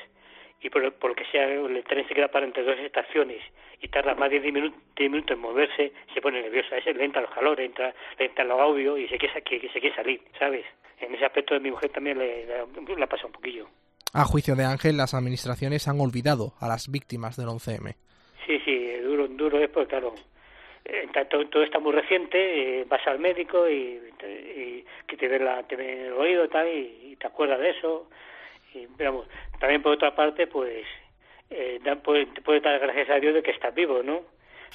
y 0.63 0.71
por, 0.71 0.93
por 0.95 1.11
lo 1.11 1.17
que 1.17 1.25
sea 1.27 1.45
el 1.45 1.85
tren 1.85 2.07
se 2.07 2.15
queda 2.15 2.29
para 2.29 2.47
entre 2.47 2.63
dos 2.63 2.79
estaciones 2.79 3.43
y 3.81 3.89
tarda 3.89 4.15
más 4.15 4.31
de 4.31 4.41
10 4.41 4.55
minutos, 4.55 4.81
minutos 4.99 5.31
en 5.33 5.41
moverse, 5.41 5.93
se 6.15 6.21
pone 6.21 6.41
nerviosa. 6.41 6.77
Ese 6.77 6.95
le 6.95 7.05
entra 7.05 7.21
los 7.21 7.31
calores, 7.33 7.67
entra, 7.67 7.93
le 8.19 8.27
entra 8.27 8.45
los 8.45 8.61
audios 8.61 8.99
y 8.99 9.09
se 9.09 9.19
quiere, 9.19 9.43
que, 9.43 9.69
se 9.69 9.81
quiere 9.81 9.95
salir, 9.95 10.21
¿sabes? 10.39 10.65
En 11.01 11.13
ese 11.15 11.25
aspecto 11.25 11.55
de 11.55 11.61
mi 11.61 11.71
mujer 11.73 11.91
también 11.91 12.19
le, 12.19 12.47
le, 12.47 12.97
le 12.97 13.07
pasa 13.09 13.27
un 13.27 13.33
poquillo. 13.33 13.67
A 14.15 14.25
juicio 14.25 14.55
de 14.55 14.65
Ángel, 14.65 14.97
las 14.97 15.15
administraciones 15.15 15.89
han 15.89 16.01
olvidado 16.01 16.53
a 16.61 16.69
las 16.69 16.91
víctimas 16.91 17.37
del 17.37 17.49
11M. 17.49 17.95
Sí, 18.47 18.61
sí, 18.65 18.93
duro, 19.03 19.27
duro 19.27 19.59
es 19.59 19.71
porque, 19.71 19.89
claro, 19.89 20.15
eh, 20.85 21.09
todo, 21.29 21.47
todo, 21.49 21.63
está 21.65 21.81
muy 21.81 21.93
reciente, 21.93 22.83
eh, 22.83 22.85
vas 22.89 23.05
al 23.07 23.19
médico 23.19 23.69
y, 23.69 24.01
y, 24.23 24.85
que 25.09 25.17
te 25.17 25.27
ve, 25.27 25.41
la, 25.41 25.63
te 25.65 25.75
ve 25.75 26.07
el 26.07 26.13
oído 26.13 26.49
tal, 26.49 26.69
y, 26.69 27.13
y 27.13 27.17
te 27.17 27.27
acuerdas 27.27 27.59
de 27.59 27.71
eso. 27.71 28.09
Y, 28.75 28.87
digamos, 28.99 29.27
también 29.59 29.83
por 29.83 29.93
otra 29.93 30.15
parte, 30.15 30.47
pues 30.47 30.87
eh, 31.51 31.81
puede, 32.03 32.27
puede 32.27 32.61
dar 32.61 32.79
gracias 32.81 33.11
a 33.11 33.21
Dios 33.21 33.35
de 33.35 33.43
que 33.43 33.51
estás 33.51 33.75
vivo, 33.75 34.03
¿no? 34.03 34.23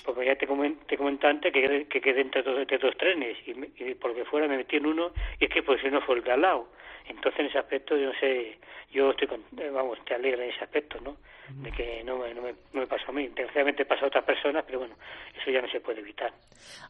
Porque 0.05 0.25
ya 0.25 0.35
te, 0.35 0.45
comenté, 0.45 0.95
te 0.95 1.27
antes 1.27 1.51
que, 1.51 1.87
que 1.89 2.01
quedé 2.01 2.21
entre 2.21 2.43
dos, 2.43 2.59
entre 2.59 2.77
dos 2.77 2.95
trenes 2.97 3.35
y, 3.47 3.51
y, 3.83 3.95
por 3.95 4.11
lo 4.11 4.17
que 4.17 4.25
fuera 4.25 4.47
me 4.47 4.57
metí 4.57 4.75
en 4.77 4.85
uno 4.85 5.11
y 5.39 5.45
es 5.45 5.51
que 5.51 5.63
pues 5.63 5.81
si 5.81 5.89
no 5.89 6.01
fue 6.01 6.17
el 6.17 6.23
de 6.23 6.31
al 6.33 6.41
lado. 6.41 6.69
Entonces 7.07 7.39
en 7.39 7.45
ese 7.47 7.57
aspecto 7.57 7.97
yo 7.97 8.07
no 8.07 8.19
sé, 8.19 8.59
yo 8.91 9.11
estoy, 9.11 9.27
con, 9.27 9.41
eh, 9.57 9.69
vamos, 9.71 9.97
te 10.05 10.13
alegra 10.13 10.43
en 10.43 10.51
ese 10.51 10.63
aspecto, 10.63 10.99
¿no? 11.01 11.17
De 11.49 11.71
que 11.71 12.03
no, 12.03 12.17
me, 12.17 12.33
no, 12.33 12.41
me, 12.41 12.51
no 12.73 12.81
me 12.81 12.87
pasó 12.87 13.09
a 13.09 13.13
mí. 13.13 13.27
Desgraciadamente 13.27 13.85
pasa 13.85 14.03
a 14.03 14.07
otras 14.09 14.25
personas, 14.25 14.65
pero 14.65 14.79
bueno, 14.79 14.95
eso 15.41 15.49
ya 15.49 15.61
no 15.61 15.69
se 15.69 15.79
puede 15.79 16.01
evitar. 16.01 16.31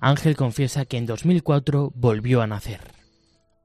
Ángel 0.02 0.36
confiesa 0.36 0.86
que 0.86 0.98
en 0.98 1.06
2004 1.06 1.91
volvió 1.96 2.41
a 2.41 2.48
nacer. 2.48 2.80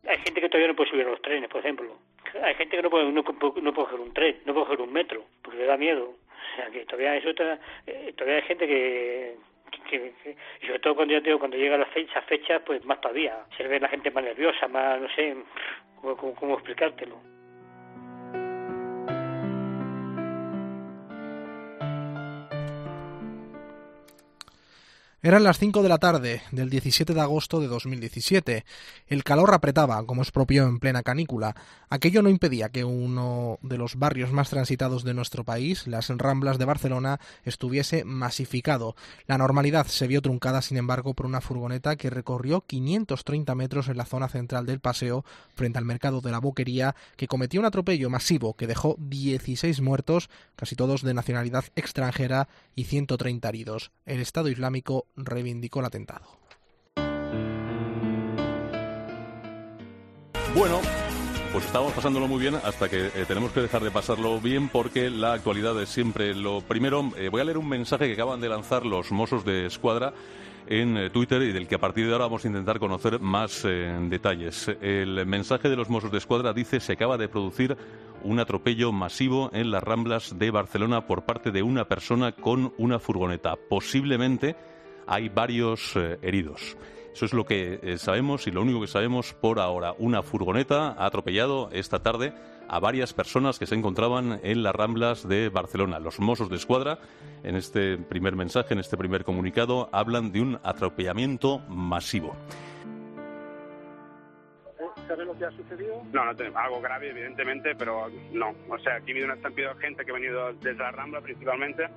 Hay 0.07 0.18
gente 0.18 0.40
que 0.40 0.48
todavía 0.48 0.68
no 0.68 0.76
puede 0.76 0.90
subir 0.90 1.07
a 1.07 1.11
los 1.11 1.22
trenes, 1.22 1.48
por 1.48 1.61
ejemplo 1.61 1.98
hay 2.42 2.54
gente 2.54 2.76
que 2.76 2.82
no 2.82 2.90
puede, 2.90 3.04
no, 3.06 3.12
no 3.12 3.24
puede 3.24 3.72
coger 3.72 4.00
un 4.00 4.12
tren, 4.12 4.37
no 4.44 4.54
puede 4.54 4.66
coger 4.66 4.80
un 4.80 4.92
metro, 4.92 5.24
porque 5.42 5.58
le 5.58 5.66
da 5.66 5.76
miedo. 5.76 6.14
O 6.52 6.56
sea, 6.56 6.70
que 6.70 6.85
todavía, 6.85 7.16
eso 7.16 7.30
eh, 7.87 8.12
todavía 8.16 8.37
hay 8.37 8.42
gente 8.42 8.66
que, 8.66 9.37
que, 9.70 10.12
que, 10.22 10.37
y 10.61 10.66
sobre 10.66 10.78
todo 10.80 10.96
cuando 10.96 11.14
ya 11.14 11.20
digo, 11.20 11.38
cuando 11.38 11.56
llega 11.56 11.76
la 11.78 11.87
fecha, 11.87 12.20
fecha, 12.22 12.61
pues 12.61 12.85
más 12.85 13.00
todavía. 13.00 13.38
Se 13.56 13.66
ve 13.66 13.80
la 13.80 13.88
gente 13.88 14.11
más 14.11 14.24
nerviosa, 14.24 14.68
más, 14.68 15.00
no 15.00 15.08
sé, 15.11 15.37
cómo, 16.00 16.16
cómo, 16.16 16.35
cómo 16.35 16.54
explicártelo. 16.54 17.16
Eran 25.24 25.44
las 25.44 25.61
5 25.61 25.85
de 25.85 25.88
la 25.88 25.98
tarde 25.98 26.42
del 26.50 26.68
17 26.68 27.14
de 27.14 27.20
agosto 27.20 27.61
de 27.61 27.68
2017. 27.68 28.64
El 29.06 29.22
calor 29.22 29.54
apretaba, 29.54 30.04
como 30.04 30.22
es 30.22 30.32
propio 30.32 30.64
en 30.64 30.80
plena 30.80 31.04
canícula. 31.04 31.54
Aquello 31.90 32.22
no 32.22 32.28
impedía 32.28 32.70
que 32.70 32.82
uno 32.82 33.61
de 33.62 33.78
los 33.78 33.94
barrios 33.94 34.32
más 34.32 34.50
transitados 34.50 35.04
de 35.04 35.14
nuestro 35.14 35.44
país, 35.44 35.87
las 35.87 36.08
Ramblas 36.08 36.58
de 36.58 36.64
Barcelona, 36.64 37.20
estuviese 37.44 38.02
masificado. 38.02 38.96
La 39.28 39.38
normalidad 39.38 39.87
se 39.87 40.08
vio 40.08 40.22
truncada, 40.22 40.61
sin 40.61 40.76
embargo, 40.76 41.14
por 41.14 41.26
una 41.26 41.40
furgoneta 41.40 41.94
que 41.94 42.11
recorrió 42.11 42.62
530 42.62 43.54
metros 43.54 43.87
en 43.87 43.98
la 43.98 44.06
zona 44.06 44.28
central 44.28 44.66
del 44.66 44.80
paseo, 44.80 45.24
frente 45.54 45.78
al 45.78 45.85
mercado 45.85 46.20
de 46.20 46.32
la 46.32 46.40
Boquería, 46.40 46.96
que 47.16 47.28
cometió 47.28 47.61
un 47.61 47.66
atropello 47.66 48.11
masivo 48.11 48.54
que 48.54 48.66
dejó 48.66 48.96
16 48.98 49.82
muertos, 49.82 50.30
casi 50.56 50.74
todos 50.74 51.02
de 51.02 51.14
nacionalidad 51.14 51.66
extranjera, 51.76 52.48
y 52.74 52.85
130 52.85 53.48
heridos. 53.48 53.92
El 54.04 54.20
Estado 54.20 54.48
Islámico 54.48 55.06
reivindicó 55.16 55.81
el 55.81 55.87
atentado. 55.87 56.27
Bueno, 60.55 60.81
pues 61.53 61.64
estamos 61.64 61.92
pasándolo 61.92 62.29
muy 62.29 62.40
bien 62.40 62.55
hasta 62.57 62.88
que 62.88 63.07
eh, 63.07 63.25
tenemos 63.27 63.53
que 63.53 63.61
dejar 63.61 63.83
de 63.83 63.90
pasarlo 63.90 64.38
bien 64.38 64.68
porque 64.68 65.09
la 65.09 65.33
actualidad 65.33 65.81
es 65.83 65.88
siempre 65.88 66.35
lo 66.35 66.61
primero. 66.61 67.11
Eh, 67.16 67.31
voy 67.31 67.40
a 67.40 67.44
leer 67.44 67.57
un 67.57 67.68
mensaje 67.68 68.07
que 68.07 68.14
acaban 68.14 68.40
de 68.40 68.51
lanzar 68.51 68.85
los 68.85 69.12
Mossos 69.12 69.44
de 69.46 69.66
Escuadra 69.66 70.12
en 70.66 70.96
eh, 70.96 71.11
Twitter 71.11 71.40
y 71.42 71.53
del 71.53 71.66
que 71.66 71.75
a 71.75 71.79
partir 71.79 72.07
de 72.07 72.12
ahora 72.12 72.25
vamos 72.25 72.44
a 72.44 72.48
intentar 72.48 72.79
conocer 72.79 73.18
más 73.20 73.62
detalles. 73.64 74.68
El 74.81 75.27
mensaje 75.27 75.68
de 75.70 75.77
los 75.77 75.88
Mossos 75.88 76.12
de 76.12 76.18
Escuadra 76.18 76.53
dice 76.53 76.81
se 76.81 76.92
acaba 76.92 77.16
de 77.16 77.29
producir 77.29 77.77
un 78.22 78.38
atropello 78.38 78.92
masivo 78.92 79.51
en 79.53 79.70
las 79.70 79.83
Ramblas 79.83 80.38
de 80.38 80.51
Barcelona 80.51 81.07
por 81.07 81.25
parte 81.25 81.51
de 81.51 81.62
una 81.62 81.87
persona 81.87 82.33
con 82.33 82.72
una 82.79 82.98
furgoneta. 82.98 83.57
Posiblemente 83.57 84.55
hay 85.06 85.28
varios 85.28 85.96
eh, 85.96 86.18
heridos. 86.22 86.76
Eso 87.12 87.26
es 87.26 87.34
lo 87.34 87.44
que 87.44 87.78
eh, 87.82 87.98
sabemos 87.98 88.46
y 88.46 88.50
lo 88.50 88.62
único 88.62 88.80
que 88.80 88.86
sabemos 88.86 89.34
por 89.34 89.60
ahora. 89.60 89.94
Una 89.98 90.22
furgoneta 90.22 90.92
ha 90.92 91.04
atropellado 91.04 91.68
esta 91.70 92.02
tarde 92.02 92.32
a 92.68 92.80
varias 92.80 93.12
personas 93.12 93.58
que 93.58 93.66
se 93.66 93.74
encontraban 93.74 94.40
en 94.42 94.62
las 94.62 94.74
Ramblas 94.74 95.28
de 95.28 95.50
Barcelona. 95.50 95.98
Los 95.98 96.20
Mossos 96.20 96.48
de 96.48 96.56
Escuadra, 96.56 96.98
en 97.42 97.56
este 97.56 97.98
primer 97.98 98.34
mensaje, 98.34 98.72
en 98.72 98.80
este 98.80 98.96
primer 98.96 99.24
comunicado, 99.24 99.90
hablan 99.92 100.32
de 100.32 100.40
un 100.40 100.58
atropellamiento 100.62 101.58
masivo. 101.68 102.34
¿Sabes 105.06 105.26
lo 105.26 105.36
que 105.36 105.44
ha 105.44 105.50
sucedido? 105.50 106.02
No, 106.12 106.24
no 106.24 106.34
tenemos 106.34 106.58
algo 106.62 106.80
grave, 106.80 107.10
evidentemente, 107.10 107.74
pero 107.76 108.08
no. 108.32 108.54
O 108.70 108.78
sea, 108.78 108.94
aquí 108.94 109.10
ha 109.10 109.12
habido 109.12 109.26
una 109.26 109.34
estampida 109.34 109.74
de 109.74 109.80
gente 109.80 110.04
que 110.04 110.10
ha 110.10 110.14
venido 110.14 110.52
desde 110.54 110.78
la 110.78 110.92
Rambla 110.92 111.20
principalmente 111.20 111.88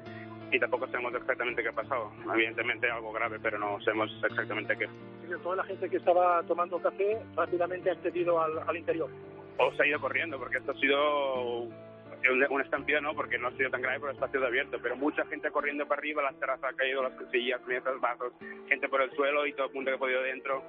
y 0.51 0.60
tampoco 0.60 0.88
sabemos 0.88 1.13
exactamente 1.15 1.62
qué 1.62 1.69
ha 1.69 1.73
pasado. 1.73 2.12
Evidentemente 2.34 2.89
algo 2.89 3.12
grave, 3.12 3.39
pero 3.41 3.58
no 3.58 3.79
sabemos 3.81 4.12
exactamente 4.23 4.77
qué. 4.77 4.88
Toda 5.43 5.58
la 5.58 5.63
gente 5.63 5.89
que 5.89 5.97
estaba 5.97 6.43
tomando 6.43 6.79
café 6.79 7.19
rápidamente 7.36 7.89
ha 7.89 7.93
accedido 7.93 8.41
al, 8.41 8.60
al 8.60 8.77
interior. 8.77 9.10
O 9.58 9.71
se 9.73 9.84
ha 9.84 9.88
ido 9.88 9.99
corriendo, 9.99 10.38
porque 10.38 10.58
esto 10.58 10.71
ha 10.71 10.75
sido 10.75 11.67
una 12.49 12.63
estampida, 12.63 13.01
no, 13.01 13.13
porque 13.13 13.38
no 13.38 13.49
ha 13.49 13.51
sido 13.51 13.69
tan 13.69 13.81
grave 13.81 13.99
por 13.99 14.10
el 14.10 14.15
espacio 14.15 14.39
de 14.39 14.47
abierto, 14.47 14.77
pero 14.81 14.95
mucha 14.95 15.25
gente 15.25 15.51
corriendo 15.51 15.88
para 15.88 15.99
arriba, 15.99 16.23
las 16.23 16.36
terrazas 16.39 16.69
han 16.69 16.75
caído, 16.75 17.03
las 17.03 17.13
sillas, 17.31 17.62
mesas, 17.67 17.99
vasos, 17.99 18.34
gente 18.67 18.89
por 18.89 19.01
el 19.01 19.12
suelo 19.15 19.45
y 19.45 19.53
todo 19.53 19.67
el 19.67 19.73
mundo 19.73 19.91
que 19.91 19.95
ha 19.95 19.99
podido 19.99 20.21
dentro. 20.23 20.63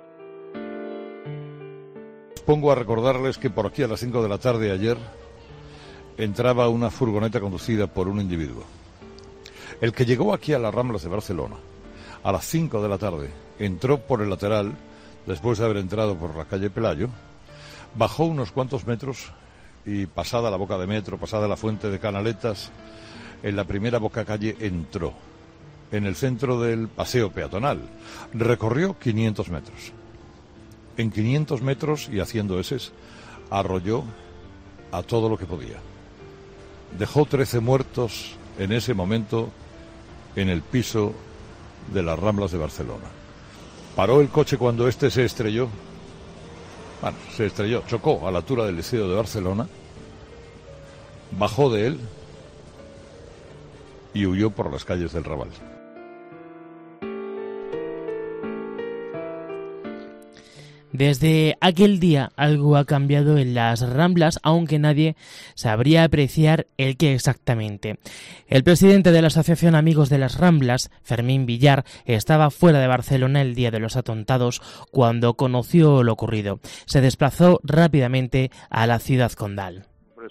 Pongo 2.45 2.71
a 2.71 2.75
recordarles 2.75 3.39
que 3.39 3.51
por 3.51 3.67
aquí 3.67 3.83
a 3.83 3.89
las 3.89 4.01
5 4.01 4.23
de 4.23 4.29
la 4.29 4.39
tarde 4.39 4.71
ayer 4.71 4.97
entraba 6.17 6.69
una 6.69 6.91
furgoneta 6.91 7.41
conducida 7.41 7.87
por 7.87 8.09
un 8.09 8.21
individuo. 8.21 8.65
El 9.81 9.93
que 9.93 10.07
llegó 10.07 10.33
aquí 10.33 10.53
a 10.53 10.59
las 10.59 10.75
Ramblas 10.75 11.03
de 11.03 11.09
Barcelona 11.09 11.57
a 12.27 12.33
las 12.33 12.45
5 12.47 12.83
de 12.83 12.89
la 12.89 12.99
tarde 12.99 13.31
entró 13.59 13.99
por 13.99 14.21
el 14.21 14.31
lateral, 14.31 14.73
después 15.27 15.59
de 15.59 15.65
haber 15.65 15.77
entrado 15.77 16.17
por 16.17 16.35
la 16.35 16.45
calle 16.45 16.71
Pelayo, 16.71 17.09
bajó 17.95 18.25
unos 18.25 18.51
cuantos 18.51 18.85
metros 18.85 19.33
y 19.85 20.07
pasada 20.07 20.51
la 20.51 20.57
boca 20.57 20.77
de 20.77 20.89
metro, 20.89 21.19
pasada 21.19 21.47
la 21.47 21.57
fuente 21.57 21.89
de 21.89 22.01
Canaletas, 22.01 22.73
en 23.45 23.55
la 23.55 23.63
primera 23.63 23.99
boca 23.99 24.25
calle 24.25 24.57
entró 24.59 25.13
en 25.93 26.05
el 26.05 26.17
centro 26.17 26.61
del 26.61 26.89
paseo 26.89 27.31
peatonal. 27.31 27.81
Recorrió 28.35 28.99
500 28.99 29.49
metros. 29.51 29.93
En 30.97 31.13
500 31.13 31.63
metros 31.63 32.09
y 32.11 32.19
haciendo 32.19 32.59
eses, 32.59 32.93
arrolló 33.51 34.03
a 34.91 35.03
todo 35.03 35.29
lo 35.29 35.39
que 35.39 35.47
podía. 35.47 35.79
dejó 36.99 37.25
13 37.25 37.61
muertos 37.61 38.35
en 38.59 38.73
ese 38.73 38.95
momento 38.95 39.51
en 40.37 40.49
el 40.49 40.63
piso 40.63 41.13
de 41.93 42.03
las 42.03 42.19
Ramblas 42.19 42.53
de 42.53 42.59
Barcelona. 42.59 43.05
Paró 43.95 44.21
el 44.21 44.29
coche 44.29 44.59
cuando 44.59 44.87
este 44.89 45.11
se 45.11 45.25
estrelló. 45.25 45.69
Bueno, 47.01 47.17
se 47.35 47.47
estrelló, 47.47 47.83
chocó 47.87 48.27
a 48.29 48.31
la 48.31 48.39
altura 48.39 48.65
del 48.65 48.77
liceo 48.77 49.09
de 49.09 49.17
Barcelona, 49.17 49.67
bajó 51.39 51.71
de 51.71 51.87
él 51.87 52.01
y 54.15 54.27
huyó 54.27 54.51
por 54.51 54.73
las 54.73 54.85
calles 54.85 55.13
del 55.13 55.25
Raval. 55.25 55.49
Desde 60.97 61.59
aquel 61.61 62.01
día 62.01 62.33
algo 62.37 62.79
ha 62.79 62.87
cambiado 62.87 63.37
en 63.37 63.53
las 63.53 63.87
Ramblas, 63.87 64.41
aunque 64.43 64.79
nadie 64.79 65.15
sabría 65.55 66.05
apreciar 66.05 66.69
el 66.79 66.97
qué 66.97 67.13
exactamente. 67.13 67.99
El 68.49 68.65
presidente 68.65 69.13
de 69.13 69.21
la 69.21 69.27
Asociación 69.27 69.75
Amigos 69.75 70.09
de 70.09 70.17
las 70.17 70.39
Ramblas, 70.39 70.91
Fermín 71.03 71.45
Villar, 71.45 71.85
estaba 72.07 72.49
fuera 72.51 72.79
de 72.79 72.87
Barcelona 72.87 73.43
el 73.43 73.55
día 73.55 73.71
de 73.71 73.79
los 73.79 73.95
atentados 73.97 74.63
cuando 74.91 75.35
conoció 75.35 76.03
lo 76.03 76.15
ocurrido. 76.15 76.61
Se 76.87 77.03
desplazó 77.03 77.61
rápidamente 77.63 78.51
a 78.71 78.87
la 78.87 78.99
ciudad 78.99 79.33
condal 79.33 79.85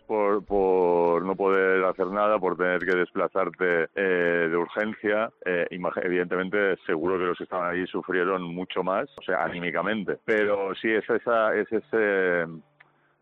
por, 0.05 1.23
no 1.23 1.35
poder 1.35 1.83
hacer 1.85 2.07
nada, 2.07 2.39
por 2.39 2.57
tener 2.57 2.79
que 2.79 2.95
desplazarte 2.95 3.89
eh, 3.95 4.47
de 4.49 4.57
urgencia. 4.57 5.29
Eh, 5.45 5.67
evidentemente, 5.69 6.77
seguro 6.85 7.17
que 7.17 7.25
los 7.25 7.37
que 7.37 7.43
estaban 7.45 7.71
allí 7.71 7.85
sufrieron 7.87 8.43
mucho 8.43 8.83
más, 8.83 9.09
o 9.17 9.21
sea, 9.21 9.43
anímicamente. 9.43 10.17
Pero 10.25 10.73
sí, 10.75 10.91
es, 10.91 11.09
esa, 11.09 11.55
es 11.55 11.71
ese. 11.71 12.45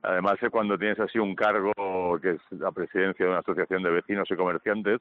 Además, 0.02 0.38
cuando 0.52 0.78
tienes 0.78 1.00
así 1.00 1.18
un 1.18 1.36
cargo 1.36 1.72
que 2.22 2.32
es 2.32 2.42
la 2.52 2.72
presidencia 2.72 3.26
de 3.26 3.32
una 3.32 3.40
asociación 3.40 3.84
de 3.84 3.90
vecinos 3.90 4.30
y 4.30 4.36
comerciantes, 4.36 5.00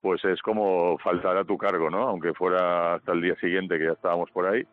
pues 0.00 0.24
es 0.24 0.40
como 0.42 0.98
faltar 0.98 1.36
a 1.36 1.44
tu 1.44 1.56
cargo, 1.56 1.88
¿no? 1.88 2.08
Aunque 2.08 2.34
fuera 2.34 2.94
hasta 2.94 3.12
el 3.12 3.22
día 3.22 3.36
siguiente 3.36 3.78
que 3.78 3.84
ya 3.84 3.92
estábamos 3.92 4.30
por 4.30 4.46
ahí. 4.46 4.66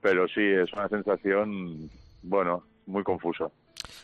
Pero 0.00 0.28
sí, 0.28 0.42
es 0.42 0.70
una 0.74 0.88
sensación, 0.88 1.88
bueno, 2.22 2.64
muy 2.86 3.02
confusa. 3.02 3.48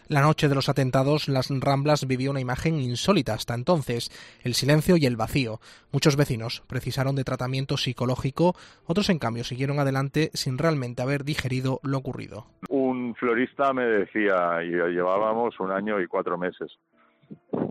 La 0.09 0.23
noche 0.23 0.49
de 0.49 0.55
los 0.55 0.69
atentados, 0.69 1.29
las 1.29 1.49
Ramblas 1.51 2.07
vivió 2.07 2.31
una 2.31 2.41
imagen 2.41 2.81
insólita 2.81 3.35
hasta 3.35 3.55
entonces, 3.55 4.11
el 4.43 4.55
silencio 4.55 4.97
y 4.97 5.07
el 5.07 5.17
vacío. 5.17 5.61
Muchos 5.93 6.17
vecinos 6.17 6.63
precisaron 6.69 7.17
de 7.17 7.25
tratamiento 7.25 7.77
psicológico, 7.77 8.55
otros 8.87 9.11
en 9.11 9.19
cambio 9.19 9.45
siguieron 9.45 9.79
adelante 9.79 10.31
sin 10.35 10.59
realmente 10.59 11.03
haber 11.03 11.25
digerido 11.25 11.81
lo 11.83 11.99
ocurrido. 11.99 12.47
Un 12.69 13.15
florista 13.15 13.73
me 13.73 13.85
decía, 13.85 14.63
y 14.63 14.71
llevábamos 14.71 15.59
un 15.61 15.71
año 15.71 16.01
y 16.01 16.07
cuatro 16.07 16.39
meses, 16.39 16.79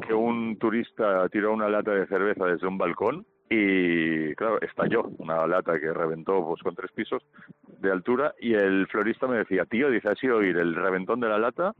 que 0.07 0.13
un 0.13 0.57
turista 0.57 1.27
tiró 1.29 1.53
una 1.53 1.69
lata 1.69 1.91
de 1.91 2.07
cerveza 2.07 2.45
desde 2.45 2.67
un 2.67 2.77
balcón 2.77 3.25
y 3.49 4.35
claro, 4.35 4.61
estalló 4.61 5.03
una 5.17 5.47
lata 5.47 5.79
que 5.79 5.91
reventó 5.91 6.45
pues 6.45 6.61
con 6.61 6.75
tres 6.75 6.91
pisos 6.91 7.23
de 7.79 7.91
altura 7.91 8.35
y 8.39 8.53
el 8.53 8.87
florista 8.87 9.27
me 9.27 9.37
decía, 9.37 9.65
tío, 9.65 9.89
dice, 9.89 10.09
así 10.09 10.27
oír 10.27 10.57
el 10.57 10.75
reventón 10.75 11.19
de 11.19 11.29
la 11.29 11.39
lata 11.39 11.73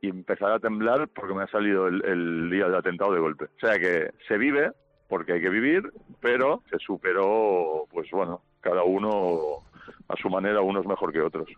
y 0.00 0.08
empezar 0.08 0.52
a 0.52 0.58
temblar 0.58 1.08
porque 1.08 1.34
me 1.34 1.42
ha 1.42 1.48
salido 1.48 1.88
el, 1.88 2.50
día 2.50 2.64
del 2.64 2.74
atentado 2.74 3.12
de 3.12 3.20
golpe. 3.20 3.44
O 3.44 3.60
sea 3.60 3.78
que 3.78 4.10
se 4.26 4.38
vive 4.38 4.72
porque 5.08 5.34
hay 5.34 5.40
que 5.40 5.48
vivir, 5.48 5.82
pero 6.20 6.62
se 6.70 6.78
superó, 6.78 7.86
pues 7.90 8.10
bueno, 8.10 8.42
cada 8.60 8.82
uno 8.84 9.62
a 10.08 10.16
su 10.20 10.28
manera, 10.28 10.60
unos 10.60 10.86
mejor 10.86 11.12
que 11.12 11.20
otros. 11.20 11.48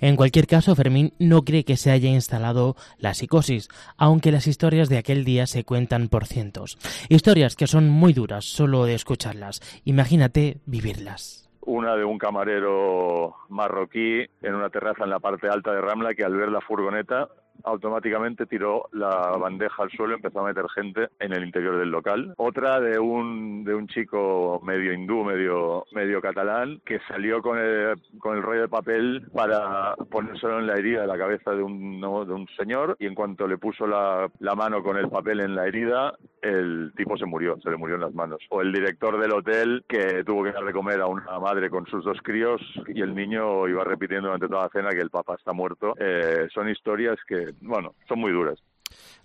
En 0.00 0.14
cualquier 0.14 0.46
caso, 0.46 0.76
Fermín 0.76 1.12
no 1.18 1.42
cree 1.42 1.64
que 1.64 1.76
se 1.76 1.90
haya 1.90 2.08
instalado 2.08 2.76
la 2.98 3.14
psicosis, 3.14 3.68
aunque 3.96 4.30
las 4.30 4.46
historias 4.46 4.88
de 4.88 4.98
aquel 4.98 5.24
día 5.24 5.46
se 5.46 5.64
cuentan 5.64 6.08
por 6.08 6.26
cientos. 6.26 6.78
Historias 7.08 7.56
que 7.56 7.66
son 7.66 7.88
muy 7.88 8.12
duras 8.12 8.44
solo 8.44 8.84
de 8.84 8.94
escucharlas. 8.94 9.60
Imagínate 9.84 10.60
vivirlas 10.66 11.48
una 11.68 11.94
de 11.96 12.04
un 12.04 12.16
camarero 12.16 13.36
marroquí 13.50 14.24
en 14.40 14.54
una 14.54 14.70
terraza 14.70 15.04
en 15.04 15.10
la 15.10 15.20
parte 15.20 15.48
alta 15.48 15.70
de 15.70 15.82
Ramla 15.82 16.14
que 16.14 16.24
al 16.24 16.34
ver 16.34 16.48
la 16.48 16.62
furgoneta 16.62 17.28
automáticamente 17.64 18.46
tiró 18.46 18.88
la 18.92 19.36
bandeja 19.36 19.82
al 19.82 19.90
suelo 19.90 20.12
y 20.12 20.16
empezó 20.16 20.40
a 20.40 20.48
meter 20.48 20.68
gente 20.74 21.08
en 21.18 21.32
el 21.32 21.44
interior 21.44 21.78
del 21.78 21.90
local. 21.90 22.34
Otra 22.36 22.80
de 22.80 22.98
un, 22.98 23.64
de 23.64 23.74
un 23.74 23.86
chico 23.88 24.60
medio 24.64 24.92
hindú, 24.92 25.24
medio, 25.24 25.84
medio 25.92 26.20
catalán, 26.20 26.80
que 26.84 27.00
salió 27.08 27.42
con 27.42 27.58
el, 27.58 27.94
con 28.18 28.36
el 28.36 28.42
rollo 28.42 28.62
de 28.62 28.68
papel 28.68 29.26
para 29.32 29.94
ponérselo 30.10 30.58
en 30.58 30.66
la 30.66 30.74
herida 30.74 31.02
de 31.02 31.06
la 31.06 31.18
cabeza 31.18 31.52
de 31.52 31.62
un, 31.62 32.00
de 32.00 32.06
un 32.06 32.46
señor 32.56 32.96
y 32.98 33.06
en 33.06 33.14
cuanto 33.14 33.46
le 33.46 33.58
puso 33.58 33.86
la, 33.86 34.30
la 34.40 34.54
mano 34.54 34.82
con 34.82 34.96
el 34.96 35.08
papel 35.08 35.40
en 35.40 35.54
la 35.54 35.66
herida, 35.66 36.14
el 36.42 36.92
tipo 36.96 37.16
se 37.16 37.26
murió, 37.26 37.58
se 37.62 37.70
le 37.70 37.76
murió 37.76 37.96
en 37.96 38.02
las 38.02 38.14
manos. 38.14 38.40
O 38.50 38.62
el 38.62 38.72
director 38.72 39.18
del 39.20 39.32
hotel 39.32 39.84
que 39.88 40.24
tuvo 40.24 40.44
que 40.44 40.52
dar 40.52 40.64
de 40.64 40.72
comer 40.72 41.00
a 41.00 41.06
una 41.06 41.38
madre 41.38 41.70
con 41.70 41.86
sus 41.86 42.04
dos 42.04 42.18
críos 42.22 42.60
y 42.86 43.00
el 43.00 43.14
niño 43.14 43.68
iba 43.68 43.84
repitiendo 43.84 44.28
durante 44.28 44.48
toda 44.48 44.64
la 44.64 44.68
cena 44.70 44.90
que 44.90 45.00
el 45.00 45.10
papá 45.10 45.34
está 45.34 45.52
muerto. 45.52 45.94
Eh, 45.98 46.48
son 46.52 46.68
historias 46.68 47.16
que 47.26 47.47
bueno, 47.60 47.94
son 48.08 48.20
muy 48.20 48.32
duras. 48.32 48.58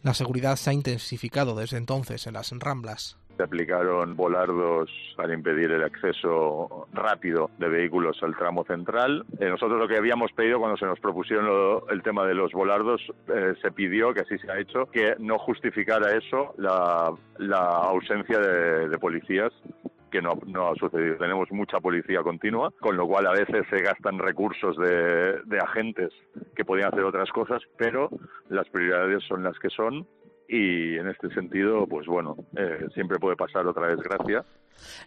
La 0.01 0.13
seguridad 0.13 0.55
se 0.57 0.69
ha 0.69 0.73
intensificado 0.73 1.55
desde 1.55 1.77
entonces 1.77 2.27
en 2.27 2.33
las 2.33 2.51
Ramblas. 2.51 3.17
Se 3.38 3.43
aplicaron 3.43 4.15
volardos 4.15 4.91
para 5.15 5.33
impedir 5.33 5.71
el 5.71 5.83
acceso 5.83 6.88
rápido 6.93 7.49
de 7.57 7.67
vehículos 7.67 8.21
al 8.21 8.36
tramo 8.36 8.63
central. 8.65 9.25
Eh, 9.39 9.49
nosotros 9.49 9.79
lo 9.79 9.88
que 9.88 9.97
habíamos 9.97 10.31
pedido 10.33 10.59
cuando 10.59 10.77
se 10.77 10.86
nos 10.86 10.99
propusieron 10.99 11.81
el 11.89 12.03
tema 12.03 12.27
de 12.27 12.36
los 12.36 12.51
volardos, 12.51 13.01
eh, 13.29 13.53
se 13.59 13.71
pidió, 13.71 14.13
que 14.13 14.21
así 14.21 14.38
se 14.38 14.51
ha 14.51 14.59
hecho, 14.59 14.86
que 14.91 15.15
no 15.17 15.39
justificara 15.39 16.15
eso 16.15 16.53
la, 16.57 17.15
ausencia 17.88 18.38
de 18.39 18.99
policías 18.99 19.51
que 20.13 20.21
no, 20.21 20.39
no, 20.45 20.69
ha 20.69 20.76
sucedido. 20.76 21.17
Tenemos 21.17 21.52
mucha 21.52 21.80
policía 21.80 22.21
continua, 22.21 22.71
con 22.80 22.95
lo 22.95 23.08
cual 23.08 23.26
a 23.26 23.32
veces 23.32 23.65
se 23.67 23.82
gastan 23.82 24.19
recursos 24.19 24.78
de, 24.78 25.60
agentes 25.60 26.12
que 26.56 26.63
podían 26.63 26.89
hacer 26.89 27.04
otras 27.04 27.30
cosas, 27.32 27.62
pero 27.78 28.10
las 28.49 28.69
prioridades 28.69 29.23
son 29.28 29.43
las 29.43 29.58
que 29.58 29.69
son 29.69 30.06
y 30.47 30.97
en 30.97 31.08
este 31.08 31.34
sentido, 31.34 31.88
pues 31.88 32.06
bueno, 32.06 32.36
eh, 32.56 32.86
siempre 32.93 33.17
puede 33.17 33.36
pasar 33.36 33.65
otra 33.65 33.88
desgracia. 33.88 34.43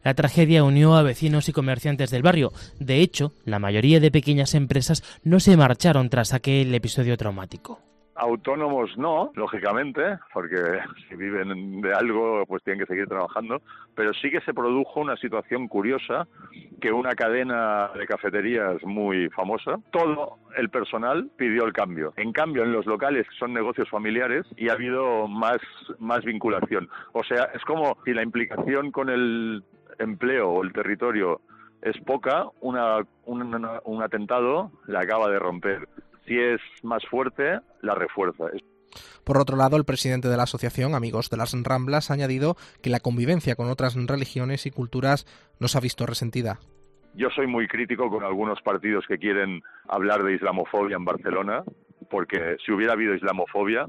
La 0.03 0.15
tragedia 0.15 0.65
unió 0.65 0.97
a 0.97 1.03
vecinos 1.03 1.49
y 1.49 1.53
comerciantes 1.53 2.11
del 2.11 2.23
barrio. 2.23 2.51
De 2.81 3.01
hecho, 3.01 3.33
la 3.45 3.61
mayoría 3.61 4.01
de 4.01 4.11
pequeñas 4.11 4.55
empresas 4.55 5.21
no 5.23 5.39
se 5.39 5.57
marcharon 5.57 6.09
tras 6.09 6.35
aquel 6.35 6.75
episodio 6.75 7.17
traumático. 7.17 7.81
Autónomos 8.17 8.97
no, 8.97 9.31
lógicamente, 9.35 10.19
porque 10.33 10.57
si 11.09 11.17
viven 11.17 11.81
de 11.81 11.93
algo, 11.93 12.45
pues 12.47 12.63
tienen 12.63 12.81
que 12.81 12.93
seguir 12.93 13.09
trabajando, 13.09 13.61
pero 13.95 14.13
sí 14.15 14.31
que 14.31 14.41
se 14.41 14.55
produjo 14.55 15.01
una 15.01 15.17
situación 15.17 15.69
curiosa, 15.69 16.27
que 16.81 16.93
una 16.93 17.15
cadena 17.15 17.89
de 17.89 18.07
cafeterías 18.07 18.83
muy 18.85 19.29
famosa, 19.31 19.79
todo 19.91 20.39
el 20.57 20.71
personal 20.71 21.31
pidió 21.37 21.65
el 21.65 21.73
cambio. 21.73 22.13
En 22.17 22.33
cambio, 22.33 22.65
en 22.65 22.73
los 22.73 22.87
locales 22.87 23.27
son 23.39 23.53
negocios 23.53 23.89
familiares 23.89 24.47
y 24.57 24.69
ha 24.69 24.73
habido 24.73 25.29
más, 25.29 25.59
más 25.99 26.25
vinculación. 26.25 26.89
O 27.13 27.23
sea, 27.23 27.51
es 27.55 27.63
como 27.65 27.97
si 28.05 28.13
la 28.13 28.23
implicación 28.23 28.91
con 28.91 29.11
el 29.11 29.63
empleo 29.99 30.51
o 30.51 30.63
el 30.63 30.73
territorio 30.73 31.41
es 31.83 31.97
poca, 31.99 32.47
una, 32.61 33.07
un 33.27 34.03
atentado 34.03 34.73
la 34.87 35.01
acaba 35.01 35.29
de 35.31 35.39
romper 35.39 35.89
si 36.27 36.39
es 36.39 36.61
más 36.83 37.05
fuerte, 37.07 37.61
la 37.83 37.95
refuerza. 37.95 38.45
Por 39.25 39.39
otro 39.39 39.57
lado, 39.57 39.77
el 39.77 39.85
presidente 39.85 40.29
de 40.29 40.37
la 40.37 40.45
asociación 40.45 40.95
Amigos 40.95 41.31
de 41.31 41.37
las 41.37 41.55
Ramblas 41.63 42.11
ha 42.11 42.15
añadido 42.15 42.57
que 42.83 42.91
la 42.91 43.01
convivencia 43.01 43.57
con 43.57 43.69
otras 43.69 43.95
religiones 43.95 44.67
y 44.67 44.71
culturas 44.71 45.27
no 45.61 45.69
se 45.69 45.79
ha 45.79 45.81
visto 45.81 46.07
resentida. 46.07 46.59
Yo 47.15 47.29
soy 47.31 47.47
muy 47.47 47.67
crítico 47.67 48.11
con 48.11 48.25
algunos 48.25 48.61
partidos 48.63 49.07
que 49.07 49.19
quieren 49.19 49.63
hablar 49.89 50.23
de 50.23 50.35
islamofobia 50.35 50.97
en 50.97 51.05
Barcelona, 51.05 51.65
porque 52.11 52.57
si 52.65 52.73
hubiera 52.73 52.93
habido 52.93 53.15
islamofobia, 53.15 53.87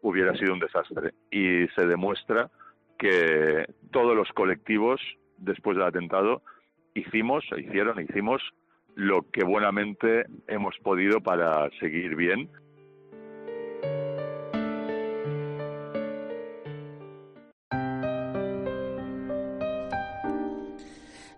hubiera 0.00 0.34
sido 0.36 0.54
un 0.54 0.60
desastre. 0.60 1.12
Y 1.30 1.68
se 1.74 1.86
demuestra 1.86 2.50
que 2.98 3.66
todos 3.90 4.16
los 4.16 4.28
colectivos, 4.30 5.00
después 5.36 5.76
del 5.76 5.86
atentado, 5.86 6.42
hicimos, 6.94 7.44
hicieron, 7.58 8.00
hicimos 8.00 8.42
lo 8.94 9.22
que 9.30 9.44
buenamente 9.44 10.26
hemos 10.46 10.76
podido 10.78 11.20
para 11.20 11.68
seguir 11.80 12.16
bien. 12.16 12.48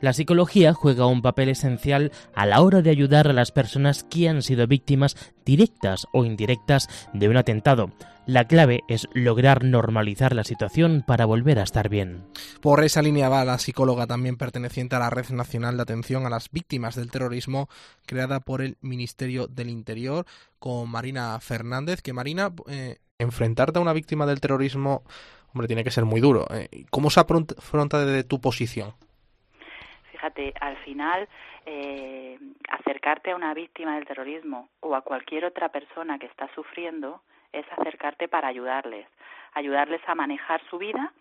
La 0.00 0.12
psicología 0.12 0.74
juega 0.74 1.06
un 1.06 1.22
papel 1.22 1.48
esencial 1.48 2.12
a 2.34 2.44
la 2.44 2.60
hora 2.60 2.82
de 2.82 2.90
ayudar 2.90 3.28
a 3.28 3.32
las 3.32 3.50
personas 3.50 4.04
que 4.04 4.28
han 4.28 4.42
sido 4.42 4.66
víctimas 4.66 5.16
directas 5.44 6.06
o 6.12 6.24
indirectas 6.24 6.88
de 7.14 7.28
un 7.28 7.36
atentado. 7.38 7.90
La 8.26 8.46
clave 8.46 8.82
es 8.88 9.08
lograr 9.14 9.64
normalizar 9.64 10.34
la 10.34 10.44
situación 10.44 11.04
para 11.06 11.24
volver 11.24 11.58
a 11.58 11.62
estar 11.62 11.88
bien. 11.88 12.24
Por 12.60 12.84
esa 12.84 13.00
línea 13.00 13.28
va 13.28 13.44
la 13.44 13.58
psicóloga 13.58 14.06
también 14.06 14.36
perteneciente 14.36 14.96
a 14.96 14.98
la 14.98 15.10
Red 15.10 15.30
Nacional 15.30 15.76
de 15.76 15.84
Atención 15.84 16.26
a 16.26 16.30
las 16.30 16.50
Víctimas 16.50 16.96
del 16.96 17.10
Terrorismo, 17.10 17.68
creada 18.04 18.40
por 18.40 18.62
el 18.62 18.76
Ministerio 18.80 19.46
del 19.46 19.70
Interior, 19.70 20.26
con 20.58 20.90
Marina 20.90 21.38
Fernández. 21.40 22.02
Que 22.02 22.12
Marina, 22.12 22.52
eh, 22.68 22.98
enfrentarte 23.18 23.78
a 23.78 23.82
una 23.82 23.92
víctima 23.92 24.26
del 24.26 24.40
terrorismo 24.40 25.04
Hombre, 25.56 25.68
tiene 25.68 25.84
que 25.84 25.90
ser 25.90 26.04
muy 26.04 26.20
duro. 26.20 26.46
¿eh? 26.50 26.84
¿Cómo 26.90 27.08
se 27.08 27.18
afronta 27.18 28.04
desde 28.04 28.24
tu 28.24 28.42
posición? 28.42 28.92
Fíjate, 30.16 30.54
al 30.62 30.78
final, 30.78 31.28
eh, 31.66 32.38
acercarte 32.70 33.32
a 33.32 33.36
una 33.36 33.52
víctima 33.52 33.96
del 33.96 34.06
terrorismo 34.06 34.70
o 34.80 34.94
a 34.94 35.02
cualquier 35.02 35.44
otra 35.44 35.68
persona 35.68 36.18
que 36.18 36.24
está 36.24 36.48
sufriendo 36.54 37.20
es 37.52 37.66
acercarte 37.76 38.26
para 38.26 38.48
ayudarles, 38.48 39.06
ayudarles 39.52 40.00
a 40.06 40.14
manejar 40.14 40.62
su 40.70 40.78
vida 40.78 41.12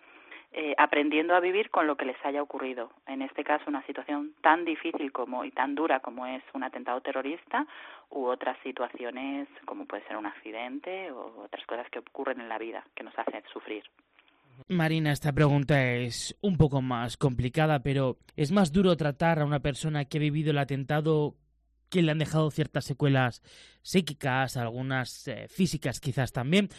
eh, 0.54 0.74
aprendiendo 0.78 1.36
a 1.36 1.42
vivir 1.42 1.70
con 1.72 1.88
lo 1.88 1.98
que 1.98 2.06
les 2.06 2.16
haya 2.24 2.42
ocurrido. 2.42 2.90
En 3.06 3.22
este 3.22 3.44
caso, 3.44 3.66
una 3.68 3.86
situación 3.86 4.34
tan 4.40 4.64
difícil 4.64 5.12
como 5.12 5.44
y 5.44 5.52
tan 5.52 5.76
dura 5.76 6.00
como 6.00 6.26
es 6.26 6.44
un 6.54 6.64
atentado 6.64 7.02
terrorista 7.02 7.68
u 8.10 8.24
otras 8.28 8.58
situaciones 8.64 9.50
como 9.66 9.86
puede 9.86 10.08
ser 10.08 10.16
un 10.16 10.26
accidente 10.26 11.12
o 11.12 11.44
otras 11.44 11.66
cosas 11.66 11.90
que 11.90 12.00
ocurren 12.00 12.40
en 12.40 12.48
la 12.48 12.58
vida 12.58 12.86
que 12.96 13.04
nos 13.04 13.20
hacen 13.20 13.44
sufrir. 13.52 13.84
Marina, 14.68 15.12
esta 15.12 15.34
pregunta 15.34 15.94
es 15.94 16.38
un 16.42 16.58
poco 16.58 16.82
más 16.82 17.18
complicada, 17.18 17.84
pero 17.84 18.18
¿es 18.36 18.52
más 18.52 18.72
duro 18.72 18.96
tratar 18.96 19.40
a 19.40 19.46
una 19.46 19.60
persona 19.60 20.06
que 20.06 20.18
ha 20.18 20.22
vivido 20.22 20.52
el 20.52 20.58
atentado 20.58 21.36
que 21.90 22.02
le 22.02 22.12
han 22.12 22.20
dejado 22.20 22.52
ciertas 22.52 22.86
secuelas 22.86 23.42
psíquicas, 23.82 24.58
algunas 24.58 25.28
eh, 25.28 25.48
físicas 25.48 26.00
quizás 26.00 26.32
también? 26.32 26.70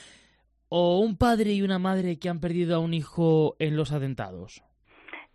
o 0.68 0.98
un 0.98 1.16
padre 1.16 1.52
y 1.52 1.62
una 1.62 1.78
madre 1.78 2.18
que 2.18 2.28
han 2.28 2.40
perdido 2.40 2.76
a 2.76 2.80
un 2.80 2.94
hijo 2.94 3.54
en 3.58 3.76
los 3.76 3.92
atentados? 3.92 4.62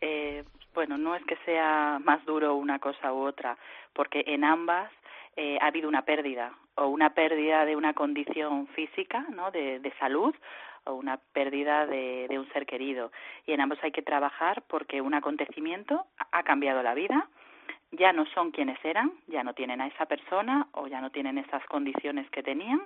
Eh, 0.02 0.44
bueno, 0.74 0.98
no 0.98 1.16
es 1.16 1.24
que 1.26 1.38
sea 1.46 2.00
más 2.04 2.24
duro 2.26 2.56
una 2.56 2.80
cosa 2.80 3.14
u 3.14 3.28
otra, 3.28 3.58
porque 3.94 4.24
en 4.28 4.44
ambas 4.44 4.92
eh, 5.36 5.58
ha 5.62 5.68
habido 5.68 5.88
una 5.88 6.04
pérdida, 6.04 6.54
o 6.76 6.88
una 6.88 7.14
pérdida 7.14 7.66
de 7.66 7.76
una 7.76 7.94
condición 7.94 8.68
física, 8.68 9.26
¿no? 9.34 9.52
de, 9.52 9.80
de 9.80 9.94
salud, 10.00 10.34
o 10.86 10.94
una 10.94 11.18
pérdida 11.34 11.86
de, 11.86 12.28
un 12.32 12.48
ser 12.54 12.66
querido. 12.66 13.12
Y 13.46 13.54
en 13.54 13.62
ambos 13.62 13.80
hay 13.84 13.92
que 13.92 14.02
trabajar 14.02 14.64
porque 14.68 15.02
un 15.02 15.14
acontecimiento 15.14 16.06
ha 16.32 16.44
cambiado 16.44 16.82
la 16.84 16.94
vida, 16.94 17.28
ya 17.92 18.14
no 18.14 18.26
son 18.28 18.52
quienes 18.52 18.84
eran, 18.86 19.12
ya 19.28 19.44
no 19.44 19.54
tienen 19.54 19.82
a 19.82 19.88
esa 19.88 20.06
persona 20.06 20.68
o 20.72 20.88
ya 20.88 21.02
no 21.02 21.10
tienen 21.10 21.38
esas 21.38 21.66
condiciones 21.66 22.30
que 22.30 22.44
tenían 22.44 22.82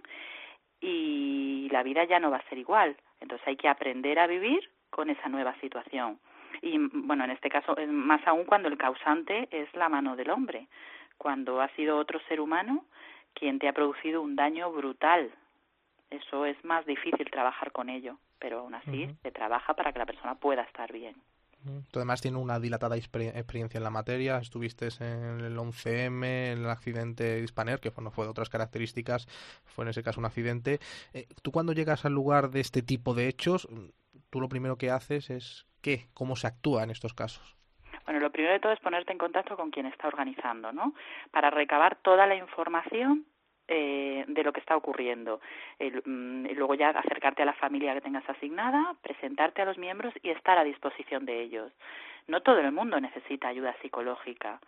y 0.82 1.70
la 1.72 1.84
vida 1.84 2.04
ya 2.06 2.20
no 2.20 2.32
va 2.32 2.38
a 2.38 2.50
ser 2.50 2.58
igual. 2.58 2.96
Entonces 3.20 3.48
hay 3.48 3.56
que 3.56 3.68
aprender 3.68 4.20
a 4.20 4.28
vivir 4.28 4.70
con 4.90 5.10
esa 5.10 5.30
nueva 5.30 5.56
situación. 5.62 6.20
Y 6.62 6.78
bueno, 6.78 7.26
en 7.26 7.32
este 7.32 7.50
caso, 7.50 7.76
más 7.88 8.26
aún 8.28 8.46
cuando 8.46 8.68
el 8.68 8.78
causante 8.78 9.48
es 9.52 9.74
la 9.76 9.90
mano 9.90 10.16
del 10.16 10.30
hombre, 10.30 10.68
cuando 11.18 11.62
ha 11.62 11.68
sido 11.70 11.98
otro 11.98 12.20
ser 12.28 12.40
humano 12.40 12.86
quien 13.34 13.60
te 13.60 13.68
ha 13.68 13.74
producido 13.74 14.22
un 14.22 14.36
daño 14.36 14.72
brutal. 14.72 15.32
Eso 16.10 16.46
es 16.46 16.64
más 16.64 16.86
difícil 16.86 17.30
trabajar 17.32 17.72
con 17.72 17.90
ello, 17.90 18.18
pero 18.40 18.60
aún 18.60 18.76
así 18.76 19.10
se 19.22 19.32
trabaja 19.32 19.74
para 19.74 19.92
que 19.92 20.00
la 20.00 20.06
persona 20.06 20.36
pueda 20.36 20.62
estar 20.62 20.92
bien. 20.92 21.16
Tú 21.92 22.00
además 22.00 22.22
tienes 22.22 22.40
una 22.40 22.60
dilatada 22.60 22.96
experiencia 22.96 23.78
en 23.80 23.84
la 23.84 23.90
materia, 23.90 24.38
estuviste 24.38 24.88
en 25.00 25.40
el 25.40 25.58
11M, 25.58 26.24
en 26.24 26.60
el 26.60 26.70
accidente 26.70 27.24
de 27.24 27.40
Hispaner, 27.42 27.80
que 27.80 27.92
no 28.02 28.12
fue 28.12 28.26
de 28.26 28.32
otras 28.32 28.50
características, 28.50 29.26
fue 29.66 29.84
en 29.84 29.90
ese 29.90 30.04
caso 30.04 30.20
un 30.20 30.28
accidente. 30.28 30.80
Eh, 31.14 31.28
tú 31.42 31.52
cuando 31.52 31.74
llegas 31.74 32.06
al 32.06 32.14
lugar 32.14 32.52
de 32.52 32.60
este 32.60 32.84
tipo 32.84 33.16
de 33.16 33.28
hechos, 33.28 33.68
tú 34.30 34.42
lo 34.42 34.48
primero 34.48 34.78
que 34.78 34.92
haces 34.92 35.32
es 35.32 35.66
¿qué? 35.82 36.06
¿Cómo 36.14 36.36
se 36.36 36.48
actúa 36.48 36.84
en 36.84 36.92
estos 36.92 37.16
casos? 37.16 37.56
Bueno, 38.06 38.20
lo 38.20 38.32
primero 38.32 38.54
de 38.54 38.60
todo 38.60 38.72
es 38.72 38.80
ponerte 38.80 39.12
en 39.12 39.18
contacto 39.18 39.58
con 39.58 39.72
quien 39.72 39.88
está 39.88 40.08
organizando, 40.08 40.72
¿no? 40.72 40.94
Para 41.32 41.50
recabar 41.50 41.96
toda 41.96 42.28
la 42.28 42.36
información 42.36 43.26
eh, 43.68 44.26
de 44.28 44.44
lo 44.44 44.54
que 44.54 44.60
está 44.60 44.78
ocurriendo. 44.78 45.42
Mm, 45.80 46.48
luego 46.56 46.76
ya 46.76 46.90
acercarte 46.90 47.42
a 47.42 47.46
la 47.46 47.54
familia 47.54 47.94
que 47.94 48.02
tengas 48.02 48.30
asignada, 48.30 48.96
presentarte 49.02 49.62
a 49.62 49.66
los 49.66 49.78
miembros 49.78 50.14
y 50.22 50.30
estar 50.30 50.58
a 50.58 50.64
disposición 50.64 51.26
de 51.26 51.42
ellos. 51.42 51.72
No 52.28 52.42
todo 52.42 52.60
el 52.60 52.72
mundo 52.72 53.00
necesita 53.00 53.48
ayuda 53.48 53.76
psicológica, 53.82 54.60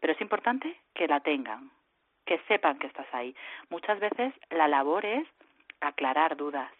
pero 0.00 0.12
es 0.12 0.20
importante 0.20 0.76
que 0.94 1.08
la 1.08 1.20
tengan, 1.20 1.70
que 2.24 2.38
sepan 2.48 2.78
que 2.78 2.86
estás 2.86 3.06
ahí. 3.12 3.34
Muchas 3.70 3.98
veces 4.00 4.32
la 4.50 4.68
labor 4.68 5.04
es 5.04 5.26
aclarar 5.80 6.36
dudas. 6.36 6.70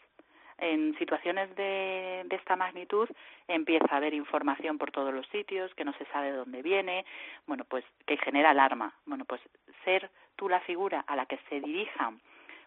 En 0.59 0.97
situaciones 0.99 1.55
de, 1.57 2.23
de 2.27 2.37
esta 2.37 2.55
magnitud 2.55 3.09
empieza 3.49 3.87
a 3.91 3.97
haber 3.97 4.15
información 4.15 4.79
por 4.79 4.93
todos 4.93 5.13
los 5.13 5.27
sitios, 5.29 5.75
que 5.75 5.85
no 5.85 5.93
se 5.95 6.05
sabe 6.07 6.31
de 6.31 6.37
dónde 6.37 6.63
viene, 6.63 7.05
bueno, 7.47 7.65
pues 7.65 7.85
que 8.07 8.17
genera 8.17 8.51
alarma. 8.51 8.95
Bueno, 9.07 9.25
pues 9.25 9.41
ser 9.85 10.09
tú 10.37 10.49
la 10.49 10.61
figura 10.61 11.05
a 11.07 11.17
la 11.17 11.27
que 11.27 11.39
se 11.49 11.61
dirijan 11.61 12.21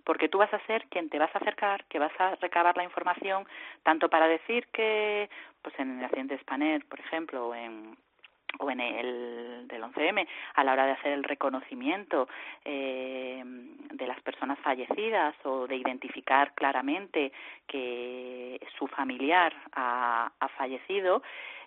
porque 0.05 0.29
tú 0.29 0.37
vas 0.37 0.53
a 0.53 0.65
ser 0.67 0.85
quien 0.85 1.09
te 1.09 1.19
vas 1.19 1.35
a 1.35 1.39
acercar, 1.39 1.83
que 1.85 1.99
vas 1.99 2.13
a 2.19 2.35
recabar 2.35 2.77
la 2.77 2.83
información, 2.83 3.45
tanto 3.83 4.07
para 4.07 4.27
decir 4.27 4.67
que, 4.67 5.29
pues 5.61 5.77
en 5.79 5.97
el 5.97 6.05
accidente 6.05 6.35
de 6.35 6.41
Spaner, 6.41 6.85
por 6.85 6.99
ejemplo, 6.99 7.47
o 7.47 7.55
en 7.55 7.97
o 8.59 8.71
en 8.71 8.79
el 8.79 9.67
del 9.67 9.83
11M 9.83 10.25
a 10.53 10.63
la 10.63 10.71
hora 10.71 10.85
de 10.85 10.93
hacer 10.93 11.11
el 11.11 11.25
reconocimiento 11.25 12.29
eh, 12.63 13.43
de 13.43 14.07
las 14.07 14.21
personas 14.21 14.57
fallecidas 14.59 15.35
o 15.43 15.67
de 15.67 15.75
identificar 15.75 16.53
claramente 16.53 17.33
que 17.67 18.59
su 18.77 18.87
familiar 18.87 19.53
ha 19.73 20.49
fallecido 20.57 21.21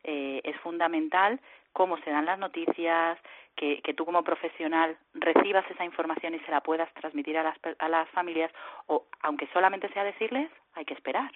eh, 0.05 0.41
es 0.45 0.57
fundamental 0.61 1.41
cómo 1.73 1.99
se 1.99 2.11
dan 2.11 2.27
las 2.27 2.39
noticias, 2.39 3.19
que, 3.57 3.83
que, 3.83 3.95
tú 3.95 4.05
como 4.05 4.23
profesional 4.23 4.97
recibas 5.15 5.69
esa 5.71 5.85
información 5.85 6.35
y 6.35 6.39
se 6.41 6.51
la 6.51 6.61
puedas 6.61 6.93
transmitir 6.95 7.37
a 7.39 7.43
las, 7.43 7.57
a 7.79 7.89
las 7.89 8.09
familias, 8.11 8.53
o 8.87 9.05
aunque 9.23 9.49
solamente 9.53 9.89
sea 9.89 10.05
decirles, 10.05 10.51
hay 10.75 10.85
que 10.85 10.95
esperar. 10.95 11.31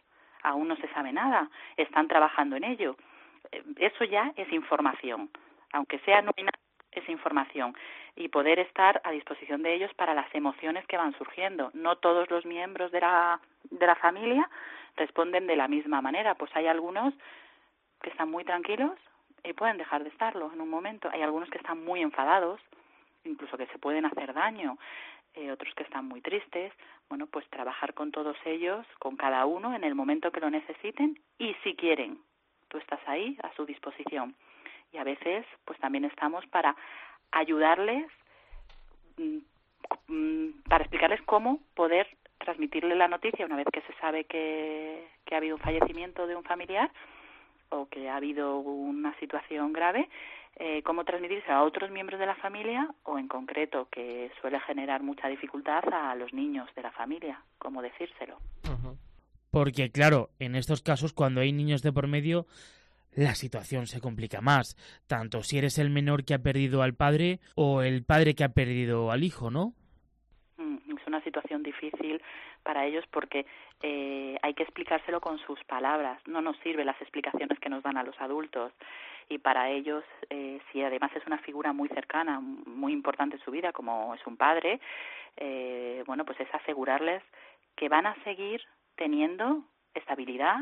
Aún 0.44 0.68
no 0.68 0.76
se 0.76 0.88
sabe 0.88 1.12
nada, 1.12 1.50
están 1.76 2.08
trabajando 2.08 2.56
en 2.56 2.64
ello. 2.64 2.96
Eh, 3.50 3.62
eso 3.78 4.04
ya 4.04 4.32
es 4.36 4.52
información, 4.52 5.30
aunque 5.72 5.98
sea 6.00 6.22
nominal, 6.22 6.54
es 6.92 7.08
información 7.08 7.74
y 8.14 8.28
poder 8.28 8.58
estar 8.58 9.00
a 9.04 9.10
disposición 9.10 9.62
de 9.62 9.74
ellos 9.74 9.92
para 9.94 10.14
las 10.14 10.32
emociones 10.34 10.86
que 10.86 10.96
van 10.96 11.16
surgiendo. 11.16 11.70
No 11.74 11.96
todos 11.96 12.30
los 12.30 12.44
miembros 12.44 12.92
de 12.92 13.00
la, 13.00 13.40
de 13.70 13.86
la 13.86 13.96
familia 13.96 14.48
responden 14.96 15.46
de 15.46 15.56
la 15.56 15.68
misma 15.68 16.02
manera, 16.02 16.34
pues 16.34 16.54
hay 16.54 16.66
algunos 16.66 17.14
que 18.02 18.10
están 18.10 18.30
muy 18.30 18.44
tranquilos 18.44 18.98
y 19.44 19.52
pueden 19.54 19.78
dejar 19.78 20.02
de 20.02 20.10
estarlo 20.10 20.52
en 20.52 20.60
un 20.60 20.68
momento. 20.68 21.08
Hay 21.12 21.22
algunos 21.22 21.48
que 21.50 21.58
están 21.58 21.84
muy 21.84 22.00
enfadados, 22.00 22.60
incluso 23.24 23.56
que 23.56 23.66
se 23.66 23.78
pueden 23.78 24.04
hacer 24.04 24.32
daño, 24.34 24.78
eh, 25.34 25.50
otros 25.50 25.74
que 25.74 25.82
están 25.82 26.06
muy 26.06 26.20
tristes. 26.20 26.72
Bueno, 27.08 27.26
pues 27.26 27.48
trabajar 27.48 27.94
con 27.94 28.12
todos 28.12 28.36
ellos, 28.44 28.86
con 28.98 29.16
cada 29.16 29.44
uno 29.46 29.74
en 29.74 29.84
el 29.84 29.94
momento 29.94 30.30
que 30.30 30.40
lo 30.40 30.50
necesiten 30.50 31.18
y 31.38 31.54
si 31.62 31.74
quieren. 31.74 32.18
Tú 32.68 32.78
estás 32.78 33.00
ahí 33.06 33.38
a 33.42 33.52
su 33.54 33.66
disposición. 33.66 34.34
Y 34.92 34.98
a 34.98 35.04
veces, 35.04 35.46
pues 35.64 35.78
también 35.78 36.04
estamos 36.04 36.46
para 36.46 36.76
ayudarles, 37.30 38.06
mm, 39.16 39.38
mm, 40.08 40.62
para 40.68 40.84
explicarles 40.84 41.22
cómo 41.22 41.60
poder 41.74 42.06
transmitirle 42.38 42.94
la 42.94 43.08
noticia 43.08 43.46
una 43.46 43.56
vez 43.56 43.66
que 43.72 43.82
se 43.82 43.94
sabe 43.94 44.24
que, 44.24 45.08
que 45.24 45.34
ha 45.34 45.38
habido 45.38 45.56
un 45.56 45.62
fallecimiento 45.62 46.26
de 46.26 46.36
un 46.36 46.44
familiar 46.44 46.90
o 47.72 47.88
que 47.88 48.08
ha 48.08 48.16
habido 48.16 48.58
una 48.58 49.18
situación 49.18 49.72
grave, 49.72 50.08
eh, 50.56 50.82
cómo 50.82 51.04
transmitirse 51.04 51.50
a 51.50 51.62
otros 51.62 51.90
miembros 51.90 52.20
de 52.20 52.26
la 52.26 52.34
familia 52.36 52.88
o 53.04 53.18
en 53.18 53.26
concreto 53.26 53.88
que 53.90 54.30
suele 54.40 54.60
generar 54.60 55.02
mucha 55.02 55.28
dificultad 55.28 55.82
a 55.92 56.14
los 56.14 56.32
niños 56.32 56.68
de 56.76 56.82
la 56.82 56.92
familia, 56.92 57.42
cómo 57.58 57.82
decírselo. 57.82 58.38
Porque 59.50 59.90
claro, 59.90 60.30
en 60.38 60.54
estos 60.54 60.82
casos 60.82 61.12
cuando 61.12 61.40
hay 61.40 61.52
niños 61.52 61.82
de 61.82 61.92
por 61.92 62.06
medio, 62.06 62.46
la 63.14 63.34
situación 63.34 63.86
se 63.86 64.00
complica 64.00 64.40
más, 64.40 64.76
tanto 65.06 65.42
si 65.42 65.58
eres 65.58 65.78
el 65.78 65.90
menor 65.90 66.24
que 66.24 66.34
ha 66.34 66.38
perdido 66.38 66.82
al 66.82 66.94
padre 66.94 67.40
o 67.54 67.82
el 67.82 68.04
padre 68.04 68.34
que 68.34 68.44
ha 68.44 68.50
perdido 68.50 69.10
al 69.10 69.24
hijo, 69.24 69.50
¿no? 69.50 69.74
Mm, 70.56 70.96
es 70.96 71.06
una 71.06 71.22
situación 71.22 71.62
difícil 71.62 72.22
para 72.62 72.84
ellos 72.86 73.04
porque 73.10 73.46
eh, 73.82 74.38
hay 74.42 74.54
que 74.54 74.62
explicárselo 74.62 75.20
con 75.20 75.38
sus 75.38 75.62
palabras. 75.64 76.20
No 76.26 76.40
nos 76.40 76.56
sirven 76.58 76.86
las 76.86 77.00
explicaciones 77.00 77.58
que 77.58 77.68
nos 77.68 77.82
dan 77.82 77.96
a 77.96 78.02
los 78.02 78.18
adultos. 78.20 78.72
Y 79.28 79.38
para 79.38 79.70
ellos, 79.70 80.04
eh, 80.30 80.60
si 80.70 80.82
además 80.82 81.10
es 81.14 81.26
una 81.26 81.38
figura 81.38 81.72
muy 81.72 81.88
cercana, 81.88 82.40
muy 82.40 82.92
importante 82.92 83.36
en 83.36 83.42
su 83.42 83.50
vida, 83.50 83.72
como 83.72 84.14
es 84.14 84.26
un 84.26 84.36
padre, 84.36 84.80
eh, 85.36 86.02
bueno, 86.06 86.24
pues 86.24 86.38
es 86.40 86.54
asegurarles 86.54 87.22
que 87.76 87.88
van 87.88 88.06
a 88.06 88.14
seguir 88.24 88.62
teniendo 88.96 89.62
estabilidad, 89.94 90.60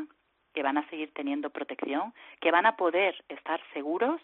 que 0.55 0.63
van 0.63 0.79
a 0.79 0.89
seguir 0.89 1.13
teniendo 1.15 1.51
protección, 1.51 2.15
que 2.41 2.51
van 2.51 2.67
a 2.67 2.77
poder 2.77 3.23
estar 3.29 3.61
seguros 3.73 4.21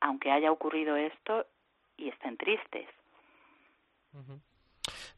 aunque 0.00 0.30
haya 0.30 0.52
ocurrido 0.52 0.96
esto 0.96 1.46
y 1.96 2.08
estén 2.08 2.36
tristes. 2.36 2.86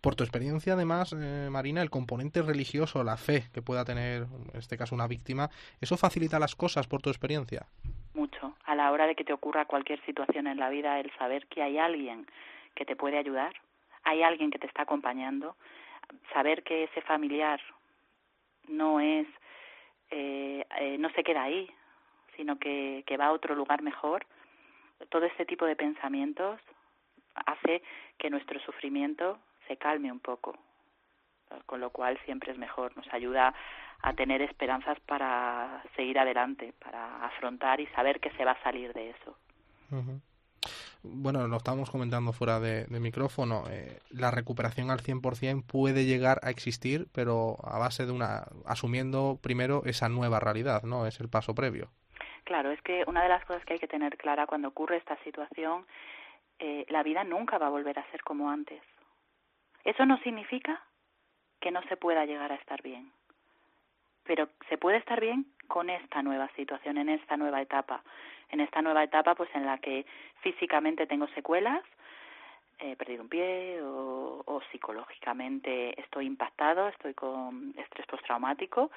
Por 0.01 0.14
tu 0.14 0.22
experiencia, 0.22 0.74
además, 0.74 1.12
eh, 1.12 1.49
Marina, 1.51 1.82
el 1.82 1.90
componente 1.90 2.42
religioso, 2.42 3.03
la 3.03 3.16
fe 3.16 3.44
que 3.53 3.62
pueda 3.62 3.84
tener, 3.84 4.26
en 4.53 4.59
este 4.59 4.76
caso, 4.76 4.94
una 4.94 5.09
víctima, 5.09 5.51
¿eso 5.80 5.96
facilita 5.96 6.38
las 6.38 6.55
cosas 6.55 6.86
por 6.86 7.03
tu 7.03 7.11
experiencia? 7.11 7.66
Mucho. 8.14 8.55
A 8.64 8.74
la 8.74 8.92
hora 8.92 9.07
de 9.07 9.14
que 9.14 9.24
te 9.24 9.32
ocurra 9.32 9.64
cualquier 9.64 10.05
situación 10.05 10.46
en 10.46 10.59
la 10.59 10.68
vida, 10.68 11.01
el 11.01 11.11
saber 11.18 11.46
que 11.46 11.62
hay 11.62 11.78
alguien 11.78 12.26
que 12.74 12.84
te 12.84 12.96
puede 12.96 13.18
ayudar, 13.18 13.55
hay 14.05 14.22
alguien 14.22 14.51
que 14.51 14.59
te 14.59 14.66
está 14.66 14.82
acompañando, 14.82 15.57
saber 16.32 16.62
que 16.62 16.84
ese 16.84 17.01
familiar 17.03 17.61
no 18.68 19.01
es 19.01 19.26
eh, 20.11 20.64
eh, 20.80 20.96
no 20.99 21.11
se 21.11 21.22
queda 21.22 21.42
ahí, 21.42 21.68
sino 22.36 22.59
que, 22.59 23.05
que 23.07 23.16
va 23.16 23.26
a 23.26 23.32
otro 23.32 23.55
lugar 23.55 23.82
mejor, 23.82 24.26
todo 25.11 25.26
este 25.26 25.44
tipo 25.44 25.66
de 25.66 25.76
pensamientos 25.76 26.61
hace 27.46 27.82
que 28.16 28.30
nuestro 28.30 28.59
sufrimiento 28.61 29.38
se 29.69 29.77
calme 29.77 30.11
un 30.11 30.21
poco, 30.21 30.59
con 31.66 31.81
lo 31.81 31.91
cual 31.91 32.19
siempre 32.25 32.53
es 32.53 32.59
mejor, 32.59 32.97
nos 32.97 33.07
ayuda 33.12 33.55
a 34.03 34.12
tener 34.14 34.43
esperanzas 34.43 34.99
para 35.01 35.83
seguir 35.97 36.19
adelante, 36.19 36.75
para 36.79 37.25
afrontar 37.25 37.81
y 37.81 37.87
saber 37.89 38.21
que 38.21 38.31
se 38.31 38.45
va 38.45 38.53
a 38.53 38.62
salir 38.62 38.93
de 38.93 39.11
eso. 39.11 39.37
Bueno, 41.03 41.47
lo 41.47 41.57
estábamos 41.57 41.91
comentando 41.91 42.33
fuera 42.33 42.61
de, 42.61 42.87
micrófono. 43.01 43.64
Eh, 43.71 43.99
la 44.11 44.31
recuperación 44.31 44.91
al 44.91 45.01
100% 45.01 45.64
puede 45.64 46.05
llegar 46.05 46.41
a 46.43 46.51
existir, 46.51 47.07
pero 47.12 47.57
a 47.62 47.79
base 47.79 48.07
de 48.07 48.12
una. 48.12 48.45
asumiendo 48.66 49.39
primero 49.41 49.83
esa 49.85 50.09
nueva 50.09 50.41
realidad, 50.41 50.83
¿no? 50.83 51.07
Es 51.07 51.21
el 51.21 51.29
paso 51.29 51.55
previo. 51.55 51.91
Claro, 52.45 52.71
es 52.71 52.81
que 52.83 53.05
una 53.07 53.23
de 53.23 53.29
las 53.29 53.45
cosas 53.45 53.64
que 53.64 53.75
hay 53.75 53.79
que 53.79 53.89
tener 53.89 54.16
clara 54.16 54.47
cuando 54.47 54.69
ocurre 54.69 54.97
esta 54.97 55.16
situación, 55.23 55.87
eh, 56.59 56.87
la 56.89 57.03
vida 57.03 57.23
nunca 57.23 57.59
va 57.59 57.66
a 57.66 57.71
volver 57.71 57.99
a 57.99 58.11
ser 58.11 58.23
como 58.23 58.51
antes. 58.51 58.81
Eso 59.89 60.05
no 60.05 60.18
significa 60.18 60.82
que 61.61 61.70
no 61.70 61.80
se 61.84 61.97
pueda 61.97 62.26
llegar 62.26 62.53
a 62.53 62.57
estar 62.57 62.82
bien, 62.82 63.11
pero 64.22 64.51
se 64.68 64.76
puede 64.76 64.99
estar 64.99 65.18
bien 65.18 65.47
con 65.66 65.89
esta 65.89 66.20
nueva 66.22 66.51
situación, 66.57 66.99
en 66.99 67.09
esta 67.09 67.39
nueva 67.39 67.62
etapa, 67.62 68.03
en 68.51 68.61
esta 68.61 68.82
nueva 68.82 69.03
etapa 69.03 69.34
pues 69.34 69.49
en 69.55 69.64
la 69.64 69.78
que 69.78 70.05
físicamente 70.43 71.07
tengo 71.07 71.26
secuelas, 71.28 71.82
he 72.78 72.97
perdido 72.97 73.22
un 73.22 73.30
pie 73.30 73.80
o, 73.82 74.61
psicológicamente 74.70 75.99
estoy 75.99 76.26
impactado, 76.26 76.89
estoy 76.89 77.14
con 77.14 77.72
estrés 77.78 78.07
postraumático 78.07 78.91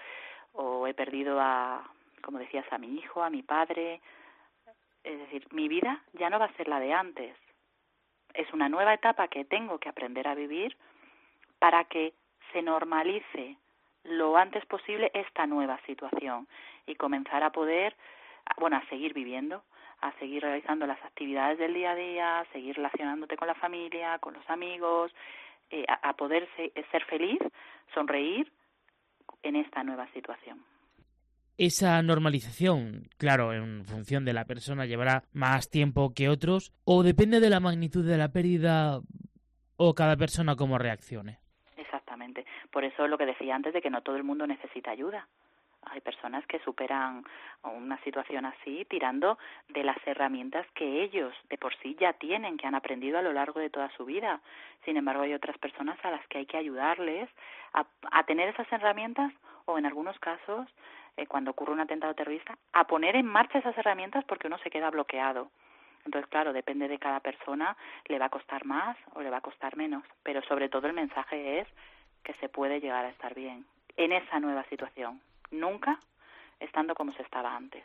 o 0.55 0.87
he 0.87 0.93
perdido 0.93 1.39
a, 1.39 1.89
como 2.21 2.37
decías, 2.37 2.65
a 2.69 2.77
mi 2.77 2.95
hijo, 2.95 3.23
a 3.23 3.29
mi 3.29 3.43
padre. 3.43 4.01
Es 5.05 5.17
decir, 5.19 5.47
mi 5.51 5.69
vida 5.69 6.01
ya 6.11 6.29
no 6.29 6.37
va 6.37 6.45
a 6.45 6.57
ser 6.57 6.67
la 6.67 6.81
de 6.81 6.91
antes. 6.91 7.37
Es 8.34 8.51
una 8.53 8.69
nueva 8.69 8.93
etapa 8.93 9.27
que 9.27 9.45
tengo 9.45 9.79
que 9.79 9.89
aprender 9.89 10.27
a 10.27 10.36
vivir 10.36 10.77
para 11.59 11.84
que 11.86 12.13
se 12.51 12.61
normalice 12.61 13.57
lo 14.03 14.36
antes 14.38 14.65
posible 14.65 15.11
esta 15.13 15.45
nueva 15.45 15.79
situación 15.86 16.47
y 16.86 16.95
comenzar 16.95 17.43
a 17.43 17.51
poder, 17.51 17.95
bueno, 18.57 18.77
a 18.77 18.86
seguir 18.89 19.13
viviendo, 19.13 19.63
a 20.01 20.11
seguir 20.13 20.41
realizando 20.41 20.88
las 20.88 21.03
actividades 21.03 21.59
del 21.59 21.73
día 21.73 21.91
a 21.91 21.95
día, 21.95 22.39
a 22.39 22.45
seguir 22.45 22.75
relacionándote 22.75 23.38
con 23.38 23.47
la 23.47 23.55
familia, 23.55 24.17
con 24.19 24.34
los 24.34 24.49
amigos, 24.49 25.13
eh, 25.69 25.86
a, 25.88 26.13
poder 26.13 26.49
ser 26.91 27.05
feliz, 27.05 27.39
sonreír 27.93 28.51
en 29.43 29.55
esta 29.55 29.84
nueva 29.84 30.07
situación. 30.13 30.63
Esa 31.64 32.01
normalización, 32.01 33.03
claro, 33.20 33.53
en 33.53 33.86
función 33.86 34.26
de 34.26 34.34
la 34.34 34.45
persona, 34.45 34.88
llevará 34.88 35.26
más 35.32 35.70
tiempo 35.70 36.12
que 36.12 36.28
otros 36.28 36.74
o 36.86 37.03
depende 37.03 37.39
de 37.39 37.51
la 37.51 37.59
magnitud 37.59 38.03
de 38.03 38.18
la 38.18 38.30
pérdida 38.30 38.99
o 39.78 39.93
cada 39.93 40.18
persona 40.18 40.55
cómo 40.55 40.80
reaccione. 40.80 41.38
Exactamente. 41.78 42.47
Por 42.72 42.84
eso 42.84 43.07
lo 43.07 43.16
que 43.16 43.28
decía 43.28 43.53
antes 43.53 43.76
de 43.76 43.82
que 43.84 43.91
no 43.91 44.01
todo 44.01 44.16
el 44.16 44.24
mundo 44.24 44.47
necesita 44.47 44.89
ayuda. 44.89 45.28
Hay 45.84 46.01
personas 46.01 46.43
que 46.47 46.57
superan 46.62 47.26
una 47.62 48.01
situación 48.03 48.45
así 48.45 48.88
tirando 48.89 49.38
de 49.70 49.84
las 49.84 49.97
herramientas 50.07 50.66
que 50.74 51.03
ellos 51.03 51.32
de 51.51 51.59
por 51.59 51.76
sí 51.84 51.95
ya 51.99 52.14
tienen, 52.14 52.57
que 52.57 52.66
han 52.66 52.74
aprendido 52.74 53.20
a 53.20 53.22
lo 53.22 53.34
largo 53.34 53.59
de 53.59 53.70
toda 53.70 53.91
su 53.97 54.05
vida. 54.05 54.41
Sin 54.84 54.97
embargo, 54.97 55.22
hay 55.22 55.36
otras 55.36 55.59
personas 55.59 56.03
a 56.03 56.09
las 56.09 56.26
que 56.26 56.39
hay 56.39 56.47
que 56.47 56.57
ayudarles 56.57 57.30
a, 57.74 57.86
a 58.12 58.24
tener 58.24 58.49
esas 58.49 58.72
herramientas 58.72 59.32
o 59.66 59.78
en 59.78 59.86
algunos 59.86 60.18
casos, 60.20 60.68
eh, 61.18 61.28
cuando 61.28 61.51
ocurre 61.51 61.74
un 61.74 61.80
atentado 61.80 62.14
terrorista, 62.14 62.57
a 62.74 62.86
poner 62.86 63.16
en 63.16 63.26
marcha 63.26 63.59
esas 63.59 63.78
herramientas 63.78 64.24
porque 64.26 64.47
uno 64.47 64.57
se 64.59 64.70
queda 64.70 64.89
bloqueado. 64.89 65.49
Entonces, 66.05 66.30
claro, 66.30 66.53
depende 66.53 66.88
de 66.88 66.97
cada 66.97 67.20
persona, 67.20 67.78
le 68.07 68.18
va 68.18 68.26
a 68.26 68.30
costar 68.30 68.66
más 68.66 68.97
o 69.14 69.22
le 69.22 69.30
va 69.30 69.38
a 69.38 69.41
costar 69.41 69.78
menos, 69.78 70.03
pero 70.24 70.41
sobre 70.43 70.70
todo 70.70 70.88
el 70.88 70.93
mensaje 70.93 71.59
es 71.59 71.68
que 72.24 72.34
se 72.36 72.49
puede 72.49 72.80
llegar 72.80 73.05
a 73.05 73.09
estar 73.09 73.36
bien 73.36 73.66
en 73.97 74.12
esa 74.12 74.39
nueva 74.39 74.64
situación, 74.66 75.22
nunca 75.51 75.99
estando 76.59 76.95
como 76.95 77.12
se 77.14 77.24
estaba 77.24 77.55
antes, 77.55 77.84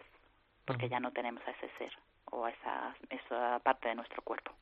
porque 0.65 0.89
ya 0.89 1.01
no 1.01 1.13
tenemos 1.13 1.47
a 1.47 1.51
ese 1.51 1.69
ser 1.79 1.93
o 2.31 2.45
a 2.45 2.51
esa, 2.51 2.95
esa 3.11 3.59
parte 3.61 3.89
de 3.89 3.95
nuestro 3.97 4.23
cuerpo. 4.23 4.53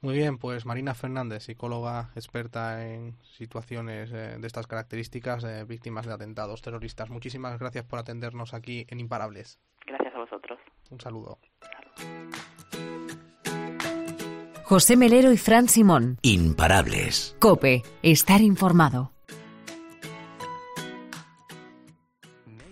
Muy 0.00 0.14
bien, 0.14 0.38
pues 0.38 0.64
Marina 0.64 0.94
Fernández, 0.94 1.42
psicóloga 1.44 2.10
experta 2.14 2.86
en 2.86 3.16
situaciones 3.22 4.12
eh, 4.12 4.36
de 4.38 4.46
estas 4.46 4.68
características, 4.68 5.42
de 5.42 5.64
víctimas 5.64 6.06
de 6.06 6.14
atentados 6.14 6.62
terroristas. 6.62 7.10
Muchísimas 7.10 7.58
gracias 7.58 7.84
por 7.84 7.98
atendernos 7.98 8.54
aquí 8.54 8.86
en 8.88 9.00
Imparables. 9.00 9.58
Gracias 9.86 10.14
a 10.14 10.18
vosotros. 10.18 10.58
Un 10.90 11.00
saludo. 11.00 11.38
José 14.62 14.96
Melero 14.96 15.32
y 15.32 15.36
Fran 15.36 15.66
Simón. 15.66 16.18
Imparables. 16.22 17.36
Cope, 17.40 17.82
estar 18.02 18.40
informado. 18.40 19.17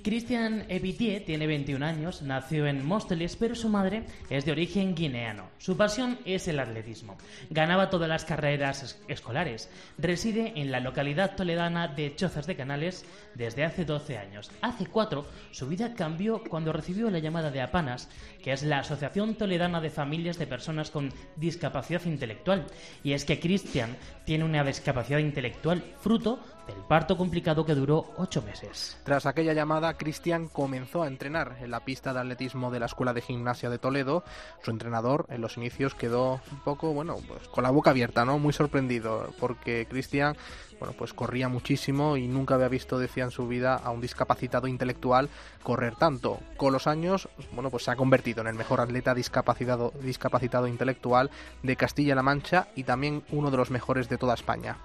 Christian 0.07 0.67
Evitier 0.69 1.25
tiene 1.25 1.49
21 1.49 1.85
años, 1.85 2.23
nació 2.23 2.69
en 2.69 2.87
Móstoles, 2.87 3.35
pero 3.35 3.57
su 3.57 3.69
madre 3.69 4.05
es 4.31 4.45
de 4.45 4.53
origen 4.53 4.95
guineano. 4.95 5.49
Su 5.59 5.77
pasión 5.77 6.17
es 6.25 6.47
el 6.47 6.61
atletismo. 6.61 7.17
Ganaba 7.51 7.91
todas 7.91 8.09
las 8.09 8.25
carreras 8.25 9.01
escolares. 9.09 9.69
Reside 9.99 10.53
en 10.55 10.71
la 10.71 10.79
localidad 10.79 11.35
toledana 11.35 11.89
de 11.89 12.15
Chozas 12.15 12.47
de 12.47 12.55
Canales 12.55 13.05
desde 13.35 13.65
hace 13.65 13.85
12 13.85 14.17
años. 14.17 14.53
Hace 14.61 14.87
cuatro, 14.87 15.27
su 15.51 15.67
vida 15.67 15.95
cambió 15.95 16.41
cuando 16.49 16.73
recibió 16.73 17.11
la 17.11 17.19
llamada 17.19 17.51
de 17.51 17.63
APANAS, 17.63 18.09
que 18.45 18.53
es 18.53 18.63
la 18.63 18.79
Asociación 18.79 19.35
Toledana 19.35 19.81
de 19.81 19.91
Familias 19.91 20.39
de 20.39 20.47
Personas 20.47 20.93
con 20.93 21.13
Discapacidad 21.35 22.05
Intelectual. 22.05 22.65
Y 23.03 23.15
es 23.15 23.25
que 23.25 23.41
Christian 23.41 23.97
tiene 24.25 24.45
una 24.45 24.63
discapacidad 24.63 25.19
intelectual 25.19 25.83
fruto 26.01 26.39
del 26.67 26.77
parto 26.89 27.17
complicado 27.17 27.65
que 27.65 27.75
duró 27.75 28.07
ocho 28.17 28.43
meses. 28.43 28.99
Tras 29.05 29.27
aquella 29.27 29.53
llamada, 29.53 29.95
Cristian 29.95 30.49
comenzó 30.49 31.03
a 31.03 31.07
entrenar 31.07 31.57
en 31.61 31.71
la 31.71 31.81
pista 31.81 32.13
de 32.13 32.21
atletismo 32.21 32.71
de 32.71 32.81
la 32.81 32.87
Escuela 32.87 33.13
de 33.13 33.23
Gimnasia 33.23 33.71
de 33.71 33.79
Toledo. 33.79 34.25
Su 34.63 34.71
entrenador 34.71 35.27
en 35.29 35.41
los 35.41 35.57
inicios 35.57 35.95
quedó 35.95 36.41
un 36.51 36.61
poco, 36.65 36.93
bueno, 36.93 37.17
pues 37.27 37.49
con 37.49 37.65
la 37.65 37.71
boca 37.71 37.91
abierta, 37.91 38.25
¿no? 38.25 38.39
Muy 38.39 38.53
sorprendido, 38.53 39.31
porque 39.39 39.87
Cristian, 39.89 40.37
bueno, 40.79 40.95
pues 40.99 41.13
corría 41.13 41.49
muchísimo 41.49 42.17
y 42.17 42.27
nunca 42.27 42.57
había 42.57 42.69
visto, 42.69 42.99
decía 42.99 43.25
en 43.25 43.31
su 43.31 43.47
vida, 43.47 43.77
a 43.77 43.91
un 43.91 44.01
discapacitado 44.01 44.67
intelectual 44.67 45.29
correr 45.63 45.97
tanto. 45.97 46.41
Con 46.57 46.73
los 46.73 46.87
años, 46.87 47.29
bueno, 47.53 47.71
pues 47.71 47.85
se 47.85 47.91
ha 47.91 47.97
convertido 47.97 48.41
en 48.41 48.49
el 48.49 48.55
mejor 48.55 48.81
atleta 48.81 49.15
discapacitado, 49.15 49.93
discapacitado 50.03 50.67
intelectual 50.67 51.31
de 51.63 51.77
Castilla-La 51.77 52.23
Mancha 52.23 52.69
y 52.75 52.85
también 52.85 53.23
uno 53.31 53.51
de 53.51 53.57
los 53.57 53.71
mejores 53.71 54.09
de 54.09 54.19
toda 54.19 54.35
España. 54.35 54.79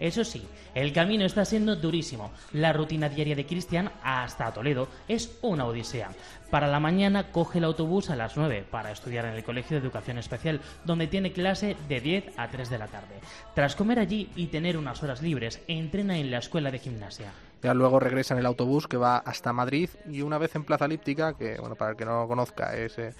Eso 0.00 0.24
sí, 0.24 0.46
el 0.74 0.92
camino 0.92 1.24
está 1.24 1.44
siendo 1.44 1.76
durísimo. 1.76 2.32
La 2.52 2.72
rutina 2.72 3.08
diaria 3.08 3.36
de 3.36 3.46
Cristian 3.46 3.90
hasta 4.02 4.52
Toledo 4.52 4.88
es 5.08 5.38
una 5.42 5.66
odisea. 5.66 6.10
Para 6.50 6.68
la 6.68 6.80
mañana 6.80 7.32
coge 7.32 7.58
el 7.58 7.64
autobús 7.64 8.10
a 8.10 8.16
las 8.16 8.36
9 8.36 8.64
para 8.70 8.92
estudiar 8.92 9.24
en 9.24 9.34
el 9.34 9.44
Colegio 9.44 9.76
de 9.76 9.82
Educación 9.82 10.18
Especial, 10.18 10.60
donde 10.84 11.06
tiene 11.06 11.32
clase 11.32 11.76
de 11.88 12.00
10 12.00 12.38
a 12.38 12.48
3 12.48 12.70
de 12.70 12.78
la 12.78 12.86
tarde. 12.86 13.20
Tras 13.54 13.74
comer 13.74 13.98
allí 13.98 14.30
y 14.36 14.46
tener 14.46 14.76
unas 14.76 15.02
horas 15.02 15.22
libres, 15.22 15.62
entrena 15.66 16.18
en 16.18 16.30
la 16.30 16.38
escuela 16.38 16.70
de 16.70 16.78
gimnasia. 16.78 17.32
Ya 17.62 17.72
luego 17.72 17.98
regresa 17.98 18.34
en 18.34 18.40
el 18.40 18.46
autobús 18.46 18.86
que 18.86 18.98
va 18.98 19.16
hasta 19.16 19.52
Madrid 19.54 19.88
y 20.06 20.20
una 20.20 20.36
vez 20.36 20.54
en 20.54 20.64
Plaza 20.64 20.84
Elíptica, 20.84 21.32
que 21.32 21.56
bueno, 21.58 21.76
para 21.76 21.92
el 21.92 21.96
que 21.96 22.04
no 22.04 22.20
lo 22.20 22.28
conozca 22.28 22.76
es 22.76 22.98
eh, 22.98 23.14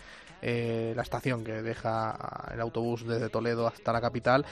eh, 0.47 0.93
la 0.95 1.01
estación 1.01 1.43
que 1.43 1.63
deja 1.63 2.51
el 2.53 2.61
autobús 2.61 3.07
desde 3.07 3.31
Toledo 3.31 3.67
hasta 3.67 3.95
la 3.95 4.03
capital, 4.03 4.45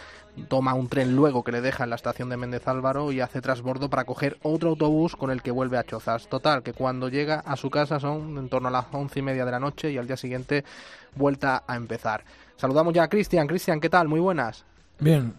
toma 0.49 0.73
un 0.73 0.89
tren 0.89 1.15
luego 1.15 1.45
que 1.45 1.53
le 1.53 1.61
deja 1.61 1.85
en 1.85 1.91
la 1.91 1.97
estación 1.97 2.31
de 2.31 2.39
Méndez 2.39 2.67
Álvaro 2.67 3.13
y 3.13 3.21
hace 3.21 3.43
trasbordo 3.43 3.91
para 3.91 4.05
coger 4.05 4.39
otro 4.43 4.71
autobús 4.71 5.17
con 5.17 5.31
el 5.31 5.43
que 5.43 5.51
vuelve 5.51 5.77
a 5.77 5.85
Chozas. 5.85 6.29
Total, 6.29 6.63
que 6.63 6.73
cuando 6.73 7.11
llega 7.11 7.41
a 7.41 7.57
su 7.57 7.69
casa 7.69 8.01
son 8.01 8.39
en 8.39 8.49
torno 8.49 8.69
a 8.69 8.71
las 8.71 8.87
once 8.91 9.19
y 9.19 9.23
media 9.23 9.45
de 9.45 9.51
la 9.51 9.61
noche 9.61 9.93
y 9.93 9.99
al 9.99 10.07
día 10.07 10.17
siguiente 10.17 10.65
vuelta 11.15 11.65
a 11.67 11.77
empezar. 11.77 12.25
Saludamos 12.57 12.95
ya 12.95 13.03
a 13.03 13.09
Cristian. 13.09 13.47
Cristian, 13.47 13.79
¿qué 13.79 13.91
tal? 13.91 14.09
Muy 14.09 14.21
buenas. 14.21 14.65
Bien. 14.99 15.35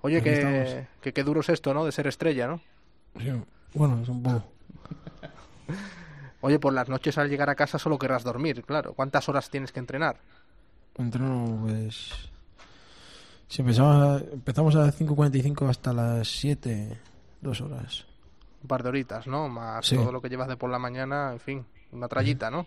Oye, 0.00 0.22
que, 0.22 1.12
que, 1.12 1.22
duro 1.22 1.40
es 1.40 1.50
esto, 1.50 1.74
¿no? 1.74 1.84
De 1.84 1.92
ser 1.92 2.06
estrella, 2.06 2.46
¿no? 2.46 2.62
Sí, 3.20 3.30
bueno, 3.74 4.00
es 4.02 4.08
un 4.08 4.22
poco. 4.22 4.44
Oye, 6.42 6.58
por 6.58 6.72
las 6.72 6.88
noches 6.88 7.16
al 7.18 7.30
llegar 7.30 7.48
a 7.48 7.54
casa 7.54 7.78
solo 7.78 7.98
querrás 7.98 8.24
dormir, 8.24 8.62
claro. 8.64 8.92
¿Cuántas 8.94 9.28
horas 9.28 9.48
tienes 9.48 9.72
que 9.72 9.80
entrenar? 9.80 10.16
Entreno, 10.98 11.58
pues... 11.62 12.10
Si 13.48 13.62
empezamos 13.62 13.96
a, 13.96 14.24
empezamos 14.32 14.76
a 14.76 14.80
las 14.80 15.00
5.45 15.00 15.68
hasta 15.68 15.92
las 15.92 16.28
7, 16.28 16.98
dos 17.40 17.60
horas. 17.60 18.06
Un 18.62 18.68
par 18.68 18.82
de 18.82 18.88
horitas, 18.88 19.26
¿no? 19.26 19.48
Más 19.48 19.88
todo 19.88 20.10
lo 20.10 20.20
que 20.20 20.28
llevas 20.28 20.48
de 20.48 20.56
por 20.56 20.70
la 20.70 20.78
mañana, 20.78 21.32
en 21.32 21.40
fin, 21.40 21.66
una 21.92 22.08
trayita, 22.08 22.50
¿no? 22.50 22.66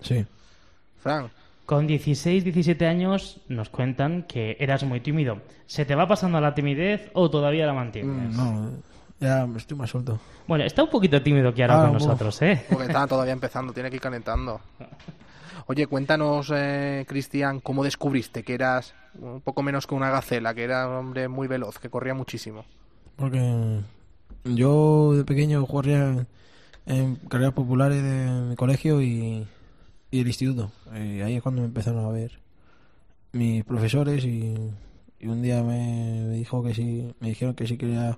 Sí. 0.00 0.24
Fran. 0.98 1.30
Con 1.64 1.86
16, 1.86 2.44
17 2.44 2.86
años 2.86 3.40
nos 3.48 3.70
cuentan 3.70 4.22
que 4.22 4.56
eras 4.60 4.84
muy 4.84 5.00
tímido. 5.00 5.40
¿Se 5.66 5.84
te 5.84 5.96
va 5.96 6.06
pasando 6.06 6.40
la 6.40 6.54
timidez 6.54 7.10
o 7.12 7.28
todavía 7.28 7.66
la 7.66 7.72
mantienes? 7.72 8.34
Mm, 8.34 8.36
no, 8.36 8.70
Ya 9.20 9.48
estoy 9.56 9.76
más 9.78 9.90
suelto. 9.90 10.18
Bueno, 10.46 10.64
está 10.64 10.82
un 10.82 10.90
poquito 10.90 11.22
tímido 11.22 11.52
que 11.54 11.62
ahora 11.62 11.80
Ah, 11.80 11.84
con 11.84 11.94
nosotros, 11.94 12.40
¿eh? 12.42 12.64
Porque 12.68 12.84
está 12.86 13.06
todavía 13.06 13.32
empezando, 13.32 13.72
tiene 13.72 13.88
que 13.90 13.96
ir 13.96 14.02
calentando. 14.02 14.60
Oye, 15.68 15.86
cuéntanos, 15.86 16.52
eh, 16.54 17.04
Cristian, 17.08 17.60
cómo 17.60 17.82
descubriste 17.82 18.42
que 18.42 18.54
eras 18.54 18.94
un 19.18 19.40
poco 19.40 19.62
menos 19.62 19.86
que 19.86 19.94
una 19.94 20.10
gacela, 20.10 20.54
que 20.54 20.64
era 20.64 20.86
un 20.88 20.94
hombre 20.96 21.28
muy 21.28 21.48
veloz, 21.48 21.78
que 21.78 21.88
corría 21.88 22.14
muchísimo. 22.14 22.64
Porque 23.16 23.80
yo 24.44 25.14
de 25.14 25.24
pequeño 25.24 25.66
corría 25.66 26.26
en 26.84 27.16
carreras 27.16 27.54
populares 27.54 28.02
de 28.02 28.30
mi 28.50 28.54
colegio 28.54 29.00
y, 29.02 29.46
y 30.10 30.20
el 30.20 30.26
instituto. 30.26 30.70
Y 30.94 31.20
ahí 31.22 31.36
es 31.36 31.42
cuando 31.42 31.62
me 31.62 31.68
empezaron 31.68 32.04
a 32.04 32.10
ver 32.10 32.38
mis 33.32 33.64
profesores 33.64 34.24
y, 34.24 34.54
y 35.18 35.26
un 35.26 35.42
día 35.42 35.62
me, 35.62 36.22
me 36.26 36.34
dijo 36.34 36.62
que 36.62 36.74
sí, 36.74 37.12
me 37.18 37.28
dijeron 37.30 37.54
que 37.54 37.66
sí 37.66 37.76
quería 37.76 38.16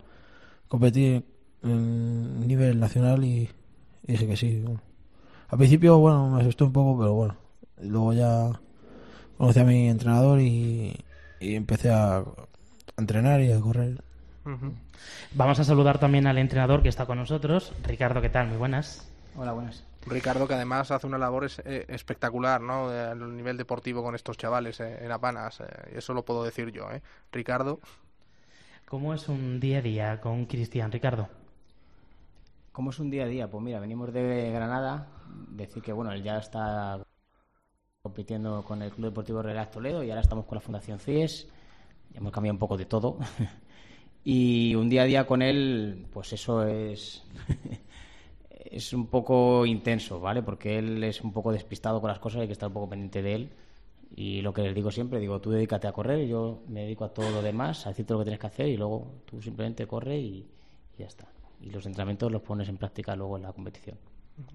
competir 0.69 1.25
en 1.63 2.47
nivel 2.47 2.79
nacional 2.79 3.25
y, 3.25 3.51
y 4.07 4.13
dije 4.13 4.27
que 4.27 4.37
sí. 4.37 4.61
Bueno. 4.61 4.81
Al 5.49 5.59
principio, 5.59 5.99
bueno, 5.99 6.31
me 6.31 6.41
asustó 6.43 6.67
un 6.67 6.73
poco, 6.73 6.99
pero 6.99 7.15
bueno. 7.15 7.37
Luego 7.81 8.13
ya 8.13 8.61
conocí 9.37 9.61
a 9.61 9.65
mi 9.65 9.89
entrenador 9.89 10.41
y, 10.41 10.97
y 11.41 11.55
empecé 11.55 11.91
a, 11.91 12.25
entrenar 12.97 13.41
y 13.41 13.53
a 13.53 13.61
correr. 13.61 14.03
Vamos 15.35 15.61
a 15.61 15.65
saludar 15.65 15.99
también 15.99 16.27
al 16.27 16.39
entrenador 16.39 16.83
que 16.83 16.89
está 16.89 17.07
con 17.07 17.19
nosotros. 17.19 17.73
Ricardo, 17.85 18.21
¿qué 18.21 18.29
tal? 18.31 18.49
Muy 18.49 18.57
buenas. 18.57 19.09
Hola, 19.37 19.53
buenas. 19.53 19.85
Ricardo, 20.07 20.49
que 20.49 20.55
además 20.55 20.91
hace 20.91 21.07
una 21.07 21.19
labor 21.19 21.45
es- 21.45 21.61
eh, 21.65 21.85
espectacular, 21.89 22.61
¿no? 22.61 22.91
Eh, 22.93 23.11
A 23.11 23.15
nivel 23.15 23.57
deportivo 23.59 24.03
con 24.03 24.15
estos 24.15 24.37
chavales 24.39 24.81
eh, 24.81 25.05
en 25.05 25.13
Apanas. 25.13 25.61
eh, 25.61 25.65
eso 25.97 26.15
lo 26.15 26.25
puedo 26.25 26.45
decir 26.45 26.71
yo, 26.73 26.91
¿eh? 26.91 27.03
Ricardo. 27.31 27.79
¿Cómo 28.89 29.13
es 29.13 29.29
un 29.29 29.61
día 29.61 29.79
a 29.79 29.83
día 29.83 30.19
con 30.19 30.47
Cristian, 30.47 30.91
Ricardo? 30.91 31.29
¿Cómo 32.73 32.89
es 32.89 32.99
un 32.99 33.11
día 33.11 33.25
a 33.25 33.27
día? 33.27 33.51
Pues 33.51 33.63
mira, 33.63 33.81
venimos 33.81 34.11
de 34.15 34.51
Granada, 34.51 35.09
decir 35.51 35.83
que 35.83 35.93
bueno, 35.93 36.11
él 36.11 36.23
ya 36.23 36.39
está 36.39 36.99
compitiendo 38.01 38.65
con 38.65 38.81
el 38.81 38.91
Club 38.91 39.09
Deportivo 39.11 39.43
Real 39.43 39.71
Toledo 39.71 40.03
y 40.03 40.09
ahora 40.09 40.23
estamos 40.23 40.47
con 40.47 40.57
la 40.57 40.63
Fundación 40.63 40.99
CIES, 40.99 41.49
ya 42.13 42.19
hemos 42.19 42.33
cambiado 42.33 42.55
un 42.55 42.59
poco 42.59 42.79
de 42.79 42.87
todo. 42.87 43.19
y 44.25 44.75
un 44.75 44.89
día 44.89 45.03
a 45.03 45.05
día 45.05 45.27
con 45.27 45.43
él, 45.43 46.07
pues 46.11 46.33
eso 46.33 46.65
es 46.67 47.23
es 48.51 48.93
un 48.95 49.09
poco 49.09 49.67
intenso, 49.67 50.19
¿vale? 50.19 50.43
Porque 50.43 50.79
él 50.79 51.05
es 51.05 51.21
un 51.21 51.35
poco 51.35 51.53
despistado 51.53 52.01
con 52.01 52.09
las 52.09 52.21
cosas, 52.21 52.41
hay 52.41 52.47
que 52.47 52.55
estar 52.55 52.69
un 52.69 52.75
poco 52.75 52.89
pendiente 52.89 53.21
de 53.21 53.35
él. 53.35 53.51
Y 54.15 54.41
lo 54.43 54.53
que 54.53 54.63
les 54.63 54.75
digo 54.75 54.91
siempre, 54.91 55.21
digo, 55.21 55.41
tú 55.41 55.51
dedícate 55.51 55.87
a 55.87 55.93
correr, 55.93 56.27
yo 56.27 56.63
me 56.69 56.83
dedico 56.83 57.05
a 57.05 57.13
todo 57.13 57.31
lo 57.31 57.43
demás, 57.43 57.87
a 57.87 57.91
decirte 57.91 58.13
lo 58.15 58.21
que 58.21 58.25
tienes 58.25 58.41
que 58.41 58.47
hacer 58.47 58.69
y 58.69 58.77
luego 58.77 59.13
tú 59.27 59.41
simplemente 59.43 59.87
corre 59.87 60.19
y, 60.19 60.49
y 60.97 60.99
ya 60.99 61.07
está. 61.07 61.27
Y 61.61 61.71
los 61.71 61.85
entrenamientos 61.87 62.31
los 62.33 62.43
pones 62.43 62.69
en 62.69 62.77
práctica 62.79 63.15
luego 63.15 63.37
en 63.37 63.43
la 63.43 63.53
competición. 63.53 63.97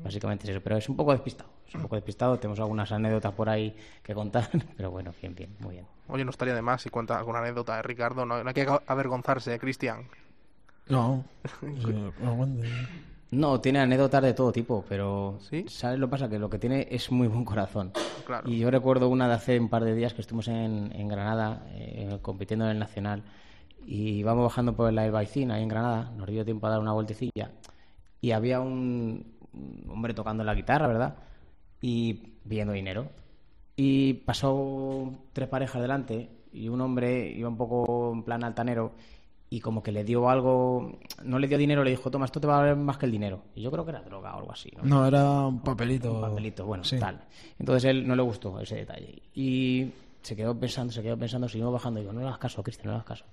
Básicamente 0.02 0.46
es 0.46 0.52
eso, 0.52 0.62
pero 0.62 0.78
es 0.78 0.88
un 0.88 0.96
poco 0.96 1.12
despistado, 1.12 1.50
es 1.68 1.76
un 1.76 1.82
poco 1.82 1.96
despistado, 1.96 2.40
tenemos 2.40 2.60
algunas 2.60 2.90
anécdotas 2.92 3.34
por 3.34 3.50
ahí 3.50 3.76
que 4.02 4.14
contar, 4.14 4.50
pero 4.78 4.92
bueno, 4.92 5.14
bien, 5.22 5.36
bien, 5.36 5.56
muy 5.60 5.76
bien. 5.76 5.86
Oye, 6.08 6.24
no 6.24 6.32
estaría 6.32 6.56
de 6.56 6.62
más 6.62 6.82
si 6.82 6.90
cuenta 6.90 7.18
alguna 7.18 7.40
anécdota 7.40 7.76
de 7.76 7.82
Ricardo. 7.82 8.26
No, 8.26 8.42
no 8.42 8.48
hay 8.48 8.54
que 8.54 8.68
avergonzarse, 8.88 9.54
¿eh, 9.54 9.60
Cristian. 9.60 10.08
No. 10.88 11.26
Sí, 11.62 12.12
aguante. 12.26 12.70
No, 13.34 13.60
tiene 13.60 13.80
anécdotas 13.80 14.22
de 14.22 14.34
todo 14.34 14.52
tipo, 14.52 14.86
pero 14.88 15.40
¿sabes 15.68 15.98
lo 15.98 16.08
que 16.08 16.12
pasa? 16.12 16.30
Que 16.30 16.38
lo 16.38 16.50
que 16.50 16.60
tiene 16.60 16.88
es 16.92 17.12
muy 17.12 17.28
buen 17.28 17.44
corazón. 17.44 17.92
Claro. 18.26 18.48
Y 18.48 18.60
yo 18.60 18.70
recuerdo 18.70 19.10
una 19.10 19.28
de 19.28 19.34
hace 19.34 19.60
un 19.60 19.70
par 19.70 19.84
de 19.84 19.96
días 19.96 20.14
que 20.14 20.22
estuvimos 20.22 20.48
en, 20.48 20.92
en 20.94 21.08
Granada 21.08 21.66
eh, 21.72 22.20
compitiendo 22.22 22.66
en 22.66 22.72
el 22.72 22.80
Nacional 22.80 23.24
y 23.86 24.20
íbamos 24.20 24.44
bajando 24.44 24.76
por 24.76 24.94
la 24.94 25.10
Baicín 25.10 25.50
ahí 25.50 25.64
en 25.64 25.68
Granada, 25.68 26.12
nos 26.16 26.28
dio 26.28 26.46
tiempo 26.46 26.68
a 26.68 26.70
dar 26.70 26.80
una 26.80 26.94
vueltecilla 26.94 27.52
y 28.22 28.32
había 28.32 28.60
un, 28.60 29.26
un 29.52 29.90
hombre 29.90 30.14
tocando 30.14 30.44
la 30.44 30.54
guitarra, 30.54 30.88
¿verdad? 30.88 31.16
Y 31.82 32.14
pidiendo 32.48 32.74
dinero. 32.74 33.10
Y 33.76 34.14
pasó 34.14 35.12
tres 35.34 35.50
parejas 35.50 35.82
delante 35.82 36.30
y 36.52 36.70
un 36.70 36.80
hombre 36.82 37.32
iba 37.32 37.50
un 37.50 37.58
poco 37.58 38.14
en 38.14 38.24
plan 38.24 38.44
altanero 38.44 38.94
y 39.56 39.60
como 39.60 39.84
que 39.84 39.92
le 39.92 40.04
dio 40.04 40.28
algo, 40.30 40.98
no 41.24 41.38
le 41.38 41.48
dio 41.48 41.60
dinero, 41.60 41.84
le 41.84 41.92
dijo, 41.92 42.10
toma, 42.10 42.26
esto 42.26 42.40
te 42.42 42.48
va 42.48 42.56
a 42.56 42.62
valer 42.62 42.76
más 42.76 42.98
que 42.98 43.06
el 43.06 43.12
dinero. 43.12 43.44
Y 43.54 43.62
yo 43.62 43.70
creo 43.70 43.86
que 43.86 43.92
era 43.92 44.02
droga 44.02 44.34
o 44.36 44.40
algo 44.40 44.52
así, 44.52 44.72
¿no? 44.78 44.84
No, 44.84 45.06
era 45.06 45.46
un 45.46 45.60
papelito. 45.62 46.12
Un 46.12 46.22
papelito, 46.22 46.66
bueno, 46.66 46.84
Sí. 46.84 46.98
tal. 46.98 47.22
Entonces 47.60 47.84
él 47.86 48.08
no 48.08 48.16
le 48.16 48.24
gustó 48.24 48.60
ese 48.60 48.78
detalle. 48.78 49.22
Y 49.36 49.92
se 50.24 50.36
quedó 50.36 50.58
pensando, 50.60 50.92
se 50.92 51.04
quedó 51.04 51.16
pensando, 51.20 51.48
seguimos 51.48 51.72
bajando. 51.72 52.00
Digo, 52.00 52.12
no 52.14 52.22
le 52.22 52.26
hagas 52.26 52.40
caso, 52.40 52.64
Cristian, 52.64 52.88
no 52.88 52.92
le 52.94 52.96
hagas 52.96 53.08
caso. 53.08 53.26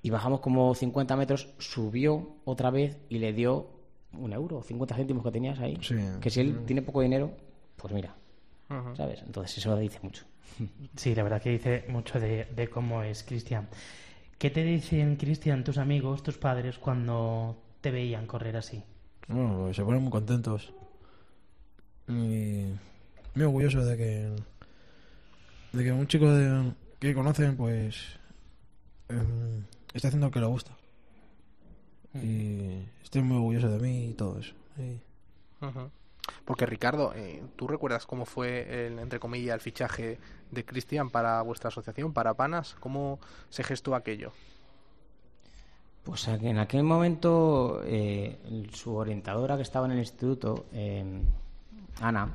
Y 0.00 0.08
bajamos 0.08 0.40
como 0.40 0.74
50 0.74 1.14
metros, 1.14 1.48
subió 1.58 2.36
otra 2.46 2.70
vez 2.70 2.96
y 3.10 3.18
le 3.18 3.34
dio 3.34 3.66
un 4.18 4.32
euro, 4.32 4.62
50 4.62 4.94
céntimos 4.94 5.22
que 5.24 5.30
tenías 5.30 5.58
ahí. 5.60 5.76
Sí. 5.82 5.94
Que 6.22 6.30
si 6.30 6.40
él 6.40 6.64
tiene 6.64 6.80
poco 6.80 7.02
dinero, 7.02 7.30
pues 7.76 7.92
mira. 7.92 8.14
¿sabes? 8.96 9.22
Entonces 9.26 9.58
eso 9.58 9.76
dice 9.76 9.98
mucho. 10.02 10.24
Sí, 10.96 11.14
la 11.14 11.22
verdad 11.22 11.42
que 11.42 11.50
dice 11.50 11.84
mucho 11.88 12.18
de, 12.18 12.46
de 12.46 12.68
cómo 12.68 13.02
es 13.02 13.22
Cristian. 13.24 13.68
¿Qué 14.44 14.50
te 14.50 14.62
dicen, 14.62 15.16
Cristian, 15.16 15.64
tus 15.64 15.78
amigos, 15.78 16.22
tus 16.22 16.36
padres, 16.36 16.76
cuando 16.76 17.56
te 17.80 17.90
veían 17.90 18.26
correr 18.26 18.58
así? 18.58 18.82
Bueno, 19.26 19.56
pues 19.62 19.74
se 19.76 19.82
ponen 19.82 20.02
muy 20.02 20.10
contentos. 20.10 20.70
Y 22.06 22.66
muy 23.34 23.44
orgulloso 23.46 23.82
de 23.86 23.96
que 23.96 24.36
de 25.72 25.82
que 25.84 25.92
un 25.92 26.06
chico 26.08 26.30
de- 26.30 26.74
que 26.98 27.14
conocen 27.14 27.56
pues 27.56 28.18
em, 29.08 29.64
está 29.94 30.08
haciendo 30.08 30.26
lo 30.26 30.30
que 30.30 30.40
le 30.40 30.46
gusta. 30.46 30.72
Y 32.12 32.82
estoy 33.02 33.22
muy 33.22 33.38
orgulloso 33.38 33.70
de 33.70 33.78
mí 33.78 34.10
y 34.10 34.12
todo 34.12 34.40
eso. 34.40 34.52
Ujú. 35.62 35.90
Porque 36.44 36.66
Ricardo, 36.66 37.12
eh, 37.14 37.42
¿tú 37.56 37.66
recuerdas 37.66 38.06
cómo 38.06 38.26
fue, 38.26 38.86
el, 38.86 38.98
entre 38.98 39.18
comillas, 39.18 39.54
el 39.54 39.60
fichaje 39.60 40.18
de 40.50 40.64
Cristian 40.64 41.10
para 41.10 41.40
vuestra 41.42 41.68
asociación, 41.68 42.12
para 42.12 42.34
Panas? 42.34 42.76
¿Cómo 42.80 43.18
se 43.50 43.62
gestó 43.62 43.94
aquello? 43.94 44.32
Pues 46.04 46.28
en 46.28 46.58
aquel 46.58 46.82
momento 46.82 47.80
eh, 47.82 48.38
su 48.74 48.94
orientadora 48.94 49.56
que 49.56 49.62
estaba 49.62 49.86
en 49.86 49.92
el 49.92 50.00
instituto, 50.00 50.66
eh, 50.74 51.02
Ana, 52.00 52.28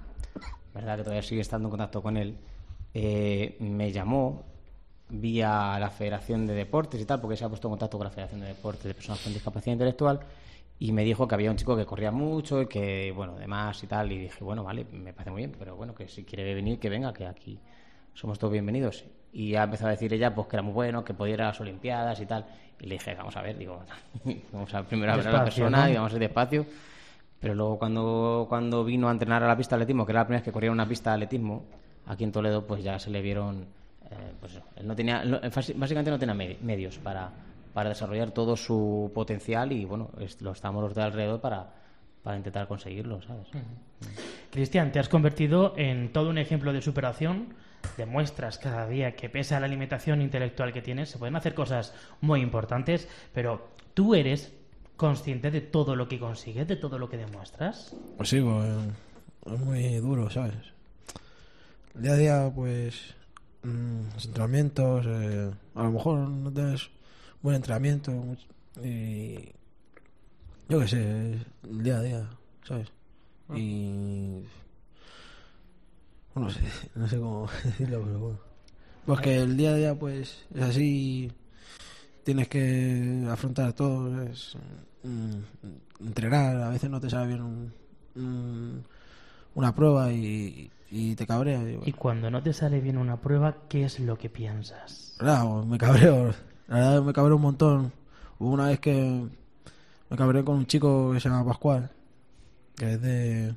verdad 0.74 0.98
que 0.98 1.04
todavía 1.04 1.22
sigue 1.22 1.42
estando 1.42 1.68
en 1.68 1.70
contacto 1.70 2.02
con 2.02 2.18
él, 2.18 2.36
eh, 2.96 3.58
me 3.60 3.92
llamó 3.92 4.44
vía 5.10 5.78
la 5.80 5.92
Federación 5.92 6.48
de 6.48 6.56
Deportes 6.56 7.00
y 7.00 7.06
tal, 7.06 7.22
porque 7.22 7.38
se 7.38 7.46
ha 7.46 7.50
puesto 7.50 7.68
en 7.68 7.74
contacto 7.74 7.98
con 7.98 8.06
la 8.06 8.12
Federación 8.12 8.42
de 8.42 8.48
Deportes 8.48 8.86
de 8.86 8.96
Personas 8.96 9.22
con 9.22 9.34
Discapacidad 9.34 9.74
Intelectual 9.74 10.20
y 10.80 10.92
me 10.94 11.04
dijo 11.04 11.28
que 11.28 11.36
había 11.36 11.52
un 11.52 11.58
chico 11.58 11.76
que 11.76 11.86
corría 11.86 12.12
mucho 12.12 12.62
y 12.62 12.68
que, 12.68 13.12
bueno, 13.16 13.36
demás 13.38 13.84
y 13.84 13.88
tal, 13.88 14.12
y 14.12 14.18
dije, 14.18 14.44
bueno, 14.44 14.64
vale, 14.64 14.86
me 14.92 15.12
parece 15.14 15.32
muy 15.32 15.42
bien, 15.42 15.56
pero 15.60 15.76
bueno, 15.76 15.94
que 15.94 16.08
si 16.08 16.24
quiere 16.24 16.54
venir, 16.54 16.80
que 16.80 16.90
venga, 16.90 17.12
que 17.14 17.26
aquí 17.28 17.60
somos 18.14 18.40
todos 18.40 18.54
bienvenidos. 18.54 19.04
Y 19.32 19.52
ya 19.52 19.64
empezó 19.64 19.86
a 19.88 19.92
decir 19.92 20.12
ella 20.14 20.34
pues 20.34 20.48
que 20.48 20.56
era 20.56 20.64
muy 20.64 20.74
bueno, 20.74 21.04
que 21.04 21.14
podía 21.14 21.34
ir 21.36 21.42
a 21.42 21.48
las 21.48 21.60
Olimpiadas 21.62 22.20
y 22.22 22.26
tal. 22.26 22.46
Y 22.80 22.86
le 22.88 22.96
dije, 22.96 23.14
vamos 23.14 23.36
a 23.38 23.42
ver, 23.42 23.58
digo, 23.58 23.82
vamos 24.54 24.74
a 24.74 24.84
primero 24.84 25.12
a 25.12 25.16
ver 25.18 25.28
a 25.28 25.32
la 25.32 25.44
persona 25.44 25.78
¿no? 25.86 25.90
y 25.92 25.96
vamos 25.96 26.12
a 26.14 26.16
ir 26.16 26.20
despacio. 26.22 26.66
Pero 27.40 27.54
luego 27.56 27.78
cuando, 27.78 28.46
cuando 28.50 28.84
vino 28.84 29.08
a 29.08 29.12
entrenar 29.12 29.44
a 29.44 29.48
la 29.48 29.56
pista 29.58 29.76
de 29.76 29.84
atletismo, 29.84 30.06
que 30.06 30.12
era 30.14 30.22
la 30.22 30.26
primera 30.26 30.40
vez 30.40 30.46
que 30.46 30.52
corría 30.52 30.72
una 30.72 30.88
pista 30.88 31.12
de 31.12 31.16
atletismo, 31.18 31.64
aquí 32.08 32.24
en 32.24 32.32
Toledo, 32.32 32.66
pues 32.66 32.84
ya 32.84 32.98
se 33.00 33.10
le 33.12 33.22
vieron, 33.22 33.66
eh, 34.10 34.34
pues 34.40 34.60
él 34.78 34.88
no 34.88 34.96
tenía, 34.96 35.24
no- 35.24 35.40
básicamente 35.76 36.10
no 36.12 36.18
tenía 36.20 36.36
medi- 36.36 36.60
medios 36.62 36.98
para, 36.98 37.32
para 37.74 37.89
desarrollar 37.89 38.32
todo 38.32 38.55
su 38.57 39.11
potencial 39.13 39.72
y 39.72 39.86
bueno, 39.86 40.09
es- 40.20 40.41
lo 40.41 40.51
estamos 40.51 40.84
los 40.84 40.95
de 40.95 41.01
alrededor 41.01 41.39
para, 41.41 41.74
para 42.24 42.38
intentar 42.38 42.67
conseguirlo, 42.67 43.22
¿sabes? 43.22 43.47
Cristian, 44.51 44.91
te 44.91 44.99
has 44.99 45.09
convertido 45.09 45.74
en 45.78 46.11
todo 46.11 46.30
un 46.30 46.38
ejemplo 46.38 46.74
de 46.74 46.82
superación. 46.82 47.53
Demuestras 47.97 48.57
cada 48.57 48.88
día 48.88 49.15
que 49.15 49.30
pese 49.30 49.55
a 49.55 49.59
la 49.59 49.67
limitación 49.67 50.22
intelectual 50.22 50.74
que 50.74 50.82
tienes, 50.82 51.09
se 51.09 51.17
pueden 51.17 51.36
hacer 51.36 51.53
cosas 51.53 51.93
muy 52.20 52.41
importantes, 52.41 53.07
pero 53.34 53.70
tú 53.93 54.15
eres 54.15 54.51
consciente 54.97 55.49
de 55.49 55.61
todo 55.61 55.95
lo 55.95 56.09
que 56.09 56.20
consigues, 56.20 56.67
de 56.67 56.76
todo 56.76 56.97
lo 56.99 57.09
que 57.09 57.15
demuestras. 57.17 57.95
Pues 58.17 58.28
sí, 58.30 58.41
pues, 58.41 58.67
es 59.55 59.59
muy 59.61 59.95
duro, 59.95 60.30
¿sabes? 60.30 60.55
El 61.95 62.01
día 62.01 62.11
a 62.11 62.15
día, 62.17 62.51
pues, 62.53 63.15
mm, 63.63 64.13
los 64.13 64.26
entrenamientos, 64.26 65.05
eh, 65.07 65.51
a 65.76 65.84
lo 65.84 65.91
mejor 65.91 66.20
no 66.20 66.51
tienes 66.51 66.89
buen 67.42 67.56
entrenamiento 67.56 68.12
y 68.84 69.52
yo 70.68 70.80
qué 70.80 70.88
sé, 70.88 71.32
el 71.64 71.84
día 71.84 71.98
a 71.98 72.02
día, 72.02 72.30
¿sabes? 72.64 72.88
Y 73.56 74.44
bueno, 76.34 76.50
no 76.50 76.50
sé, 76.52 76.62
no 76.96 77.08
sé 77.08 77.18
cómo 77.18 77.50
decirlo, 77.64 78.02
pero 78.06 78.20
bueno. 78.20 78.40
Pues 79.06 79.22
que 79.22 79.38
el 79.38 79.58
día 79.58 79.72
a 79.72 79.76
día, 79.76 79.96
pues, 79.98 80.46
es 80.54 80.62
así, 80.62 81.32
tienes 82.24 82.48
que 82.48 83.26
afrontar 83.30 83.74
todo, 83.74 84.22
es 84.24 84.56
mm, 85.04 86.06
entrenar, 86.06 86.58
a 86.62 86.70
veces 86.70 86.90
no 86.90 87.00
te 87.02 87.10
sale 87.10 87.28
bien 87.28 87.42
un- 87.42 87.74
un- 88.16 88.84
una 89.56 89.74
prueba 89.74 90.12
y, 90.12 90.70
y 90.92 91.16
te 91.16 91.26
cabrea. 91.26 91.64
Y, 91.64 91.80
Y 91.90 91.94
cuando 91.94 92.30
no 92.30 92.44
te 92.44 92.54
sale 92.54 92.80
bien 92.82 92.98
una 92.98 93.20
prueba, 93.20 93.68
¿qué 93.68 93.86
es 93.86 94.00
lo 94.00 94.16
que 94.18 94.30
piensas? 94.30 95.16
claro, 95.18 95.66
me 95.66 95.78
cabreo, 95.80 96.34
la 96.70 96.76
verdad 96.76 97.01
me 97.01 97.13
cabreo 97.13 97.36
un 97.36 97.41
montón. 97.41 97.91
Hubo 98.38 98.51
una 98.51 98.67
vez 98.67 98.80
que 98.80 99.28
me 100.09 100.17
cabré 100.17 100.43
con 100.43 100.57
un 100.57 100.65
chico 100.67 101.11
que 101.11 101.20
se 101.20 101.30
llama 101.30 101.45
Pascual, 101.45 101.91
que 102.76 102.93
es 102.93 103.01
de, 103.01 103.55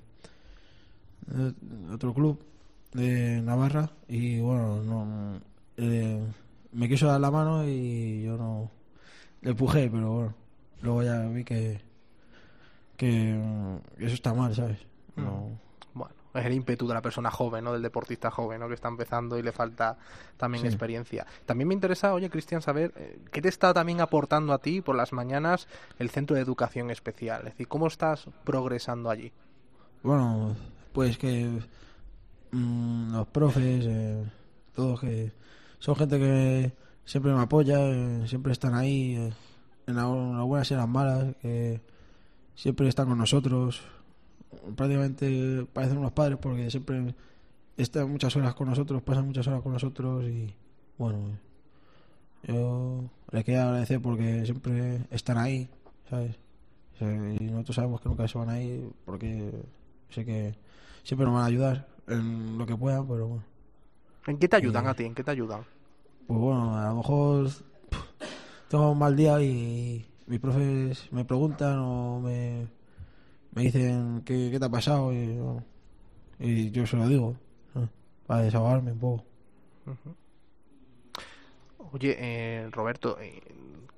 otro 1.92 2.12
club 2.14 2.42
de 2.92 3.40
Navarra 3.42 3.90
y 4.08 4.40
bueno, 4.40 4.82
no 4.82 5.40
eh, 5.76 6.20
me 6.72 6.88
quiso 6.88 7.06
dar 7.06 7.20
la 7.20 7.30
mano 7.30 7.66
y 7.66 8.22
yo 8.22 8.36
no 8.36 8.70
le 9.42 9.50
empujé, 9.50 9.88
pero 9.90 10.12
bueno, 10.12 10.34
luego 10.82 11.02
ya 11.02 11.22
vi 11.28 11.44
que 11.44 11.80
que 12.96 13.34
mm, 13.34 14.04
eso 14.04 14.14
está 14.14 14.32
mal, 14.34 14.54
¿sabes? 14.54 14.78
No, 15.16 15.24
Bueno, 15.24 15.58
es 16.34 16.46
el 16.46 16.52
ímpetu 16.52 16.86
de 16.88 16.94
la 16.94 17.02
persona 17.02 17.30
joven, 17.30 17.64
¿no? 17.64 17.72
Del 17.72 17.82
deportista 17.82 18.30
joven, 18.30 18.60
¿no? 18.60 18.68
Que 18.68 18.74
está 18.74 18.88
empezando 18.88 19.38
y 19.38 19.42
le 19.42 19.52
falta 19.52 19.98
también 20.36 20.62
Sí. 20.62 20.68
experiencia. 20.68 21.26
También 21.46 21.68
me 21.68 21.74
interesa, 21.74 22.14
oye, 22.14 22.30
Cristian, 22.30 22.62
saber 22.62 22.92
eh, 22.96 23.18
qué 23.30 23.42
te 23.42 23.48
está 23.48 23.74
también 23.74 24.00
aportando 24.00 24.52
a 24.52 24.58
ti 24.58 24.80
por 24.80 24.96
las 24.96 25.12
mañanas 25.12 25.68
el 25.98 26.10
Centro 26.10 26.34
de 26.36 26.42
Educación 26.42 26.90
Especial. 26.90 27.40
Es 27.40 27.52
decir, 27.54 27.68
¿cómo 27.68 27.86
estás 27.86 28.26
progresando 28.44 29.10
allí? 29.10 29.32
Bueno, 30.02 30.56
pues 30.92 31.18
que 31.18 31.60
mm, 32.50 33.12
los 33.12 33.26
profes, 33.28 33.84
eh, 33.86 34.24
todos 34.74 35.00
que 35.00 35.32
son 35.78 35.96
gente 35.96 36.18
que 36.18 36.72
siempre 37.04 37.32
me 37.32 37.40
apoya, 37.40 37.78
eh, 37.80 38.24
siempre 38.26 38.52
están 38.52 38.74
ahí, 38.74 39.16
eh, 39.16 39.32
en, 39.86 39.96
la- 39.96 40.02
en 40.04 40.36
las 40.36 40.46
buenas 40.46 40.70
y 40.70 40.74
en 40.74 40.80
las 40.80 40.88
malas, 40.88 41.34
que 41.42 41.80
siempre 42.54 42.88
están 42.88 43.08
con 43.08 43.18
nosotros. 43.18 43.82
Prácticamente 44.76 45.66
parecen 45.72 45.98
unos 45.98 46.12
padres 46.12 46.38
porque 46.40 46.70
siempre 46.70 47.14
están 47.76 48.10
muchas 48.10 48.34
horas 48.36 48.54
con 48.54 48.68
nosotros, 48.68 49.02
pasan 49.02 49.26
muchas 49.26 49.46
horas 49.46 49.62
con 49.62 49.72
nosotros 49.72 50.24
y 50.24 50.54
bueno, 50.98 51.18
yo 52.44 53.04
les 53.30 53.44
quiero 53.44 53.62
agradecer 53.62 54.00
porque 54.00 54.44
siempre 54.44 55.00
están 55.10 55.38
ahí, 55.38 55.68
¿sabes? 56.08 56.36
Y 57.00 57.44
nosotros 57.44 57.76
sabemos 57.76 58.00
que 58.00 58.08
nunca 58.08 58.28
se 58.28 58.38
van 58.38 58.50
a 58.50 58.60
ir 58.60 58.90
porque 59.04 59.50
sé 60.10 60.24
que 60.24 60.54
siempre 61.02 61.24
nos 61.24 61.34
van 61.34 61.44
a 61.44 61.46
ayudar 61.46 61.88
en 62.06 62.58
lo 62.58 62.66
que 62.66 62.76
puedan, 62.76 63.06
pero 63.06 63.26
bueno. 63.26 63.44
¿En 64.26 64.38
qué 64.38 64.48
te 64.48 64.56
ayudan 64.56 64.86
a 64.86 64.94
ti? 64.94 65.04
¿En 65.04 65.14
qué 65.14 65.24
te 65.24 65.30
ayudan? 65.32 65.64
Pues 66.26 66.38
bueno, 66.38 66.76
a 66.76 66.90
lo 66.90 66.96
mejor 66.96 67.46
pff, 67.46 68.04
tengo 68.68 68.92
un 68.92 68.98
mal 68.98 69.16
día 69.16 69.42
y 69.42 70.06
mis 70.26 70.38
profes 70.38 71.12
me 71.12 71.24
preguntan 71.24 71.78
o 71.78 72.20
me, 72.20 72.68
me 73.52 73.62
dicen 73.62 74.22
¿qué, 74.24 74.48
qué 74.50 74.58
te 74.58 74.64
ha 74.64 74.68
pasado 74.68 75.12
y, 75.12 76.70
yo 76.70 76.86
se 76.86 76.96
lo 76.96 77.06
digo 77.06 77.36
¿no? 77.74 77.88
para 78.26 78.42
desahogarme 78.42 78.92
un 78.92 78.98
poco. 78.98 79.24
Oye, 81.92 82.16
eh, 82.18 82.68
Roberto, 82.70 83.18
eh, 83.20 83.40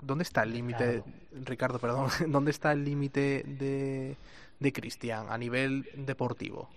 ¿dónde 0.02 0.24
está 0.24 0.42
el 0.42 0.52
límite, 0.52 1.02
Ricardo, 1.44 1.78
perdón, 1.78 2.08
¿dónde 2.28 2.50
está 2.50 2.72
el 2.72 2.84
límite 2.84 3.44
de, 3.46 4.16
de 4.58 4.72
Cristian 4.72 5.26
a 5.30 5.38
nivel 5.38 5.88
deportivo? 5.96 6.68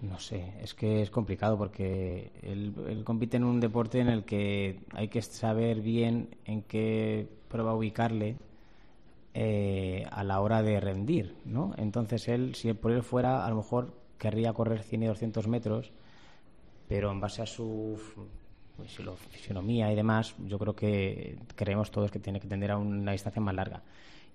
No 0.00 0.18
sé, 0.18 0.54
es 0.60 0.74
que 0.74 1.02
es 1.02 1.10
complicado 1.10 1.56
porque 1.56 2.32
él, 2.42 2.74
él 2.88 3.04
compite 3.04 3.36
en 3.36 3.44
un 3.44 3.60
deporte 3.60 4.00
en 4.00 4.08
el 4.08 4.24
que 4.24 4.80
hay 4.94 5.06
que 5.06 5.22
saber 5.22 5.80
bien 5.80 6.34
en 6.44 6.62
qué 6.62 7.28
prueba 7.48 7.74
ubicarle 7.74 8.36
eh, 9.34 10.06
a 10.10 10.24
la 10.24 10.40
hora 10.40 10.62
de 10.62 10.78
rendir, 10.78 11.36
¿no? 11.44 11.72
Entonces 11.78 12.28
él, 12.28 12.54
si 12.54 12.72
por 12.74 12.92
él 12.92 13.02
fuera, 13.02 13.46
a 13.46 13.48
lo 13.48 13.56
mejor 13.56 13.94
querría 14.18 14.52
correr 14.52 14.82
100 14.82 15.02
y 15.02 15.06
200 15.06 15.48
metros, 15.48 15.92
pero 16.86 17.10
en 17.10 17.20
base 17.20 17.42
a 17.42 17.46
su 17.46 17.98
pues, 18.76 18.98
fisionomía 19.30 19.90
y 19.90 19.96
demás, 19.96 20.34
yo 20.46 20.58
creo 20.58 20.74
que 20.74 21.38
creemos 21.54 21.90
todos 21.90 22.10
que 22.10 22.18
tiene 22.18 22.40
que 22.40 22.46
tender 22.46 22.72
a 22.72 22.76
una 22.76 23.12
distancia 23.12 23.40
más 23.40 23.54
larga. 23.54 23.82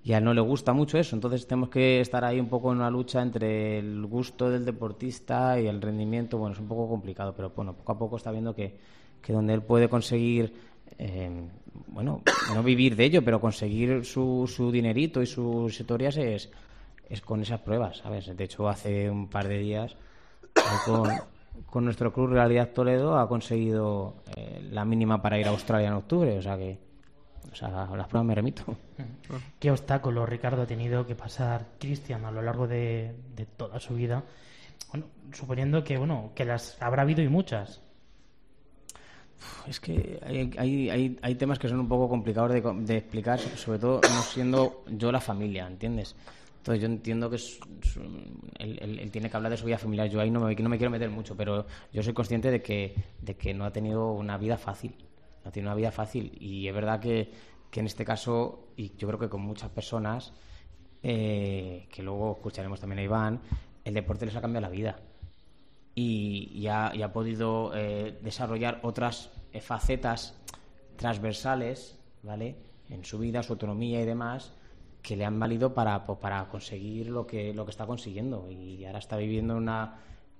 Y 0.03 0.13
a 0.13 0.17
él 0.17 0.23
no 0.23 0.33
le 0.33 0.41
gusta 0.41 0.73
mucho 0.73 0.97
eso, 0.97 1.15
entonces 1.15 1.45
tenemos 1.45 1.69
que 1.69 1.99
estar 1.99 2.23
ahí 2.23 2.39
un 2.39 2.47
poco 2.47 2.71
en 2.71 2.77
una 2.77 2.89
lucha 2.89 3.21
entre 3.21 3.79
el 3.79 4.05
gusto 4.05 4.49
del 4.49 4.65
deportista 4.65 5.59
y 5.59 5.67
el 5.67 5.81
rendimiento. 5.81 6.37
Bueno, 6.37 6.53
es 6.53 6.59
un 6.59 6.67
poco 6.67 6.87
complicado, 6.87 7.33
pero 7.35 7.51
bueno, 7.55 7.73
poco 7.73 7.91
a 7.91 7.97
poco 7.99 8.17
está 8.17 8.31
viendo 8.31 8.55
que, 8.55 8.77
que 9.21 9.33
donde 9.33 9.53
él 9.53 9.61
puede 9.61 9.89
conseguir, 9.89 10.53
bueno, 11.87 12.21
no 12.53 12.63
vivir 12.63 12.95
de 12.95 13.05
ello, 13.05 13.23
pero 13.23 13.39
conseguir 13.39 14.05
su, 14.05 14.51
su 14.53 14.71
dinerito 14.71 15.21
y 15.21 15.25
sus 15.25 15.79
historias 15.79 16.17
es, 16.17 16.49
es 17.09 17.21
con 17.21 17.41
esas 17.41 17.61
pruebas, 17.61 17.97
¿sabes? 17.97 18.35
De 18.35 18.43
hecho, 18.43 18.67
hace 18.67 19.09
un 19.09 19.27
par 19.29 19.47
de 19.47 19.59
días 19.59 19.95
con, 20.85 21.09
con 21.65 21.85
nuestro 21.85 22.11
club 22.13 22.31
Realidad 22.31 22.69
Toledo 22.69 23.17
ha 23.17 23.27
conseguido 23.27 24.15
eh, 24.35 24.67
la 24.71 24.85
mínima 24.85 25.21
para 25.21 25.39
ir 25.39 25.47
a 25.47 25.51
Australia 25.51 25.87
en 25.87 25.93
octubre, 25.93 26.37
o 26.37 26.41
sea 26.41 26.57
que 26.57 26.77
o 27.51 27.55
sea, 27.55 27.83
a 27.83 27.95
las 27.95 28.07
pruebas 28.07 28.27
me 28.27 28.35
remito. 28.35 28.63
¿Qué 29.59 29.71
obstáculos, 29.71 30.27
Ricardo, 30.27 30.63
ha 30.63 30.67
tenido 30.67 31.07
que 31.07 31.15
pasar 31.15 31.65
Cristian 31.79 32.25
a 32.25 32.31
lo 32.31 32.41
largo 32.41 32.67
de, 32.67 33.15
de 33.35 33.45
toda 33.45 33.79
su 33.79 33.95
vida? 33.95 34.23
Bueno, 34.91 35.07
suponiendo 35.31 35.83
que, 35.83 35.97
bueno, 35.97 36.31
que 36.35 36.45
las 36.45 36.81
habrá 36.81 37.03
habido 37.03 37.21
y 37.21 37.29
muchas. 37.29 37.81
Es 39.67 39.79
que 39.79 40.19
hay, 40.25 40.51
hay, 40.57 40.89
hay, 40.89 41.19
hay 41.21 41.35
temas 41.35 41.59
que 41.59 41.67
son 41.69 41.79
un 41.79 41.87
poco 41.87 42.09
complicados 42.09 42.51
de, 42.51 42.61
de 42.61 42.97
explicar, 42.97 43.39
sobre 43.39 43.79
todo 43.79 44.01
no 44.01 44.21
siendo 44.23 44.83
yo 44.89 45.11
la 45.11 45.19
familia, 45.21 45.67
¿entiendes? 45.67 46.15
Entonces 46.57 46.81
yo 46.81 46.87
entiendo 46.87 47.29
que 47.29 47.35
es- 47.37 47.59
es 47.83 47.97
él, 48.59 48.77
él- 48.81 48.99
él 48.99 49.11
tiene 49.11 49.29
que 49.29 49.37
hablar 49.37 49.51
de 49.51 49.57
su 49.57 49.65
vida 49.65 49.77
familiar. 49.77 50.09
Yo 50.09 50.19
ahí 50.19 50.29
no 50.31 50.39
me, 50.41 50.55
no 50.55 50.69
me 50.69 50.77
quiero 50.77 50.89
meter 50.91 51.09
mucho, 51.09 51.35
pero 51.37 51.65
yo 51.93 52.03
soy 52.03 52.13
consciente 52.13 52.51
de 52.51 52.61
que, 52.61 52.93
de 53.21 53.35
que 53.35 53.53
no 53.53 53.63
ha 53.65 53.71
tenido 53.71 54.11
una 54.11 54.37
vida 54.37 54.57
fácil. 54.57 54.93
No 55.45 55.51
tenido 55.51 55.69
una 55.71 55.75
vida 55.77 55.91
fácil. 55.91 56.35
Y 56.41 56.67
es 56.67 56.73
verdad 56.73 56.99
que, 56.99 57.31
que 57.71 57.79
en 57.79 57.85
este 57.85 58.03
caso, 58.03 58.67
y 58.75 58.93
yo 58.97 59.07
creo 59.07 59.19
que 59.19 59.29
con 59.29 59.41
muchas 59.41 59.69
personas, 59.69 60.33
eh, 61.03 61.87
que 61.91 62.01
luego 62.03 62.33
escucharemos 62.33 62.79
también 62.79 62.99
a 62.99 63.03
Iván, 63.03 63.39
el 63.85 63.93
deporte 63.93 64.25
les 64.25 64.35
ha 64.35 64.41
cambiado 64.41 64.67
la 64.67 64.69
vida 64.71 64.99
y, 65.99 66.51
y 66.53 66.67
ha, 66.67 67.11
podido 67.11 67.71
eh, 67.73 68.19
desarrollar 68.21 68.81
otras 68.83 69.31
eh, 69.51 69.61
facetas 69.61 70.35
transversales, 70.95 71.97
¿vale? 72.21 72.55
En 72.91 73.03
su 73.03 73.17
vida, 73.17 73.41
su 73.41 73.53
autonomía 73.53 73.99
y 73.99 74.05
demás, 74.05 74.53
que 75.01 75.15
le 75.15 75.25
han 75.25 75.39
valido 75.39 75.73
para, 75.73 76.05
pues, 76.05 76.19
para 76.19 76.47
conseguir 76.49 77.07
lo 77.07 77.25
que, 77.25 77.51
lo 77.51 77.65
que 77.65 77.71
está 77.71 77.87
consiguiendo. 77.87 78.47
Y 78.51 78.85
ahora 78.85 78.99
está 78.99 79.17
viviendo 79.17 79.53
en 79.53 79.63
una, 79.63 79.95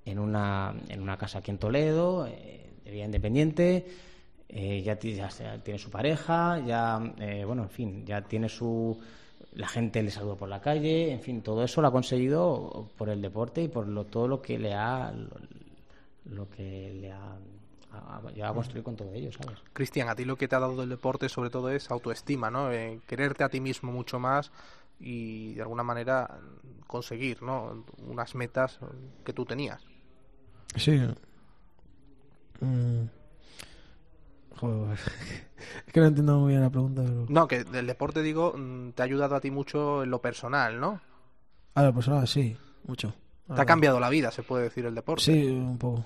en 0.06 0.20
una, 0.20 0.76
en 0.90 1.02
una 1.02 1.18
casa 1.18 1.40
aquí 1.40 1.50
en 1.50 1.58
Toledo, 1.58 2.28
eh, 2.28 2.70
de 2.86 2.92
vida 2.92 3.06
independiente, 3.06 3.88
eh, 4.50 4.84
ya, 4.84 5.00
ya 5.00 5.58
tiene 5.64 5.80
su 5.80 5.90
pareja, 5.90 6.62
ya, 6.68 7.02
eh, 7.20 7.46
bueno, 7.46 7.64
en 7.64 7.70
fin, 7.70 8.06
ya 8.06 8.22
tiene 8.22 8.48
su... 8.48 8.96
La 9.54 9.68
gente 9.68 10.04
le 10.04 10.12
saluda 10.12 10.36
por 10.36 10.50
la 10.50 10.62
calle, 10.62 11.12
en 11.12 11.22
fin, 11.22 11.42
todo 11.42 11.64
eso 11.64 11.82
lo 11.82 11.88
ha 11.88 11.92
conseguido 11.92 12.90
por 12.98 13.10
el 13.10 13.22
deporte 13.22 13.64
y 13.64 13.68
por 13.68 13.88
lo, 13.88 14.06
todo 14.06 14.28
lo 14.28 14.42
que 14.42 14.60
le 14.60 14.74
ha, 14.74 15.12
lo, 15.12 15.30
lo 16.36 16.50
que 16.50 16.94
le 16.94 17.12
ha, 17.12 17.38
llegado 18.34 18.52
a 18.52 18.56
construir 18.56 18.84
con 18.84 18.96
todo 18.96 19.12
ello, 19.14 19.32
¿sabes? 19.32 19.60
Cristian, 19.74 20.10
a 20.10 20.16
ti 20.16 20.26
lo 20.26 20.36
que 20.36 20.48
te 20.48 20.56
ha 20.56 20.60
dado 20.60 20.84
el 20.84 20.90
deporte 20.90 21.30
sobre 21.30 21.50
todo 21.50 21.70
es 21.70 21.90
autoestima, 21.90 22.52
¿no? 22.52 22.72
Eh, 22.72 23.00
quererte 23.08 23.44
a 23.44 23.50
ti 23.50 23.60
mismo 23.60 23.92
mucho 23.92 24.20
más 24.20 24.52
y 25.00 25.54
de 25.54 25.62
alguna 25.62 25.84
manera 25.84 26.40
conseguir, 26.86 27.42
¿no? 27.42 27.86
Unas 28.08 28.36
metas 28.36 28.80
que 29.24 29.34
tú 29.34 29.46
tenías. 29.46 29.84
Sí. 30.76 31.00
Mm. 32.60 33.17
Joder, 34.60 34.98
es 35.88 35.94
que 35.94 36.00
no 36.00 36.08
entiendo 36.08 36.40
muy 36.40 36.50
bien 36.52 36.62
la 36.62 36.70
pregunta. 36.70 37.04
Pero... 37.04 37.26
No, 37.30 37.48
que 37.48 37.64
del 37.64 37.88
deporte 37.88 38.22
digo, 38.22 38.54
mm, 38.58 38.92
te 38.92 39.02
ha 39.02 39.06
ayudado 39.06 39.36
a 39.36 39.42
ti 39.42 39.52
mucho 39.52 40.04
en 40.04 40.10
lo 40.10 40.22
personal, 40.22 40.80
¿no? 40.80 41.00
A 41.76 41.84
la 41.84 41.92
persona, 41.94 42.26
sí, 42.26 42.56
mucho. 42.86 43.14
Te 43.54 43.62
ha 43.62 43.66
cambiado 43.66 44.00
la 44.00 44.10
vida, 44.10 44.30
se 44.32 44.44
puede 44.44 44.64
decir, 44.64 44.86
el 44.86 44.96
deporte. 44.96 45.24
Sí, 45.24 45.48
un 45.48 45.78
poco. 45.78 46.06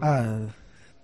Ah, 0.00 0.38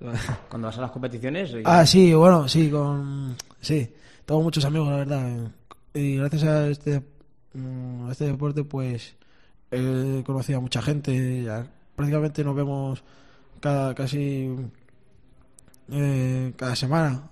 Cuando 0.48 0.68
vas 0.68 0.78
a 0.78 0.80
las 0.80 0.90
competiciones... 0.90 1.50
y- 1.50 1.62
ah, 1.64 1.84
sí, 1.86 2.14
bueno, 2.14 2.48
sí, 2.48 2.70
con... 2.70 3.36
Sí, 3.60 3.92
tengo 4.24 4.42
muchos 4.42 4.64
amigos, 4.64 4.88
la 4.88 4.96
verdad. 4.96 5.50
Y 5.92 6.16
gracias 6.16 6.44
a 6.44 6.66
este, 6.68 7.02
mm, 7.52 8.08
a 8.08 8.12
este 8.12 8.24
deporte, 8.24 8.64
pues, 8.64 9.14
he 9.70 10.22
conocido 10.24 10.58
a 10.58 10.62
mucha 10.62 10.80
gente. 10.80 11.42
Ya 11.42 11.66
prácticamente 11.94 12.42
nos 12.42 12.56
vemos 12.56 13.04
cada, 13.60 13.94
casi 13.94 14.48
eh, 15.92 16.52
cada 16.56 16.76
semana, 16.76 17.30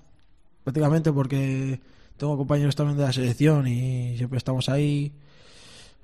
prácticamente, 0.64 1.12
porque 1.12 1.80
tengo 2.16 2.36
compañeros 2.36 2.74
también 2.76 2.96
de 2.98 3.04
la 3.04 3.12
selección 3.12 3.66
y 3.66 4.16
siempre 4.16 4.38
estamos 4.38 4.68
ahí 4.68 5.12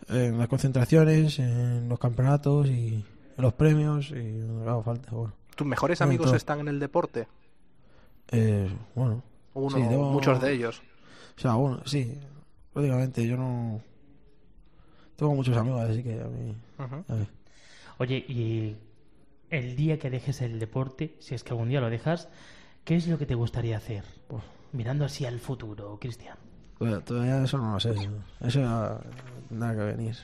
en 0.09 0.39
las 0.39 0.49
concentraciones, 0.49 1.39
en 1.39 1.89
los 1.89 1.99
campeonatos 1.99 2.69
y 2.69 3.05
en 3.37 3.43
los 3.43 3.53
premios 3.55 4.11
y 4.11 4.15
no 4.23 4.63
haga 4.63 4.83
falta. 4.83 5.11
Bueno. 5.13 5.33
¿Tus 5.57 5.67
mejores 5.67 6.01
amigos 6.01 6.27
todo. 6.27 6.37
están 6.37 6.61
en 6.61 6.69
el 6.69 6.79
deporte? 6.81 7.27
Eh, 8.31 8.69
bueno, 8.95 9.23
Uno, 9.55 9.77
sí, 9.77 9.83
tengo- 9.89 10.13
muchos 10.13 10.41
de 10.41 10.53
ellos. 10.53 10.83
O 11.37 11.41
sea, 11.41 11.55
bueno, 11.55 11.81
sí, 11.85 12.17
prácticamente 12.73 13.27
yo 13.27 13.37
no 13.37 13.81
tengo 15.17 15.35
muchos 15.35 15.57
amigos, 15.57 15.81
así 15.89 16.03
que 16.03 16.21
a 16.21 16.25
mí. 16.27 16.55
A. 16.79 17.27
Oye, 17.99 18.17
y 18.29 18.77
el 19.59 19.77
día 19.77 19.99
que 19.99 20.11
dejes 20.11 20.41
el 20.43 20.59
deporte, 20.59 21.17
si 21.21 21.35
es 21.35 21.43
que 21.45 21.51
algún 21.51 21.69
día 21.69 21.81
lo 21.81 21.91
dejas, 21.91 22.29
¿qué 22.85 22.97
es 22.97 23.07
lo 23.09 23.19
que 23.19 23.27
te 23.27 23.35
gustaría 23.35 23.77
hacer? 23.77 24.05
Mirando 24.73 25.05
así 25.05 25.25
al 25.25 25.39
futuro, 25.41 25.99
Cristian. 26.01 26.37
Bueno, 26.79 27.01
todavía 27.01 27.43
eso 27.45 27.59
no 27.59 27.73
lo 27.75 27.81
sé. 27.81 27.91
Eso, 27.91 28.11
eso 28.41 28.61
ya 28.61 28.99
nada 29.51 29.73
que 29.75 29.97
venir. 29.97 30.17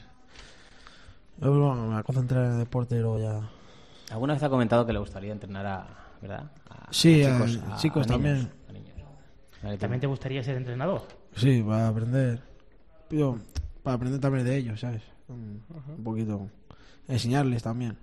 Yo 1.40 1.50
bueno, 1.50 1.74
me 1.82 1.88
voy 1.88 1.96
a 1.98 2.02
concentrar 2.02 2.44
en 2.46 2.52
el 2.52 2.58
deporte 2.58 2.96
y 2.96 2.98
luego 3.00 3.18
ya. 3.20 3.48
¿Alguna 4.12 4.34
vez 4.34 4.42
ha 4.42 4.50
comentado 4.50 4.84
que 4.84 4.92
le 4.92 4.98
gustaría 4.98 5.32
entrenar 5.32 5.64
a, 5.66 5.86
¿verdad? 6.20 6.50
A- 6.68 6.88
Sí, 6.92 7.22
a 7.22 7.36
a 7.36 7.46
chicos, 7.46 7.62
a- 7.70 7.76
chicos 7.76 8.06
a 8.06 8.16
niños, 8.16 8.22
también. 8.38 8.50
a 8.68 8.72
niños. 8.72 8.94
Vale, 9.62 9.78
¿También 9.78 10.00
te 10.00 10.06
gustaría 10.06 10.42
ser 10.42 10.56
entrenador? 10.56 11.02
Sí, 11.36 11.62
para 11.62 11.88
aprender. 11.88 12.40
Yo, 13.10 13.38
para 13.82 13.96
aprender 13.96 14.20
también 14.20 14.44
de 14.44 14.56
ellos, 14.56 14.80
¿sabes? 14.80 15.02
Un, 15.28 15.62
Ujú. 15.70 15.92
un 15.92 16.04
poquito. 16.04 16.48
Enseñarles 17.08 17.62
también. 17.62 17.96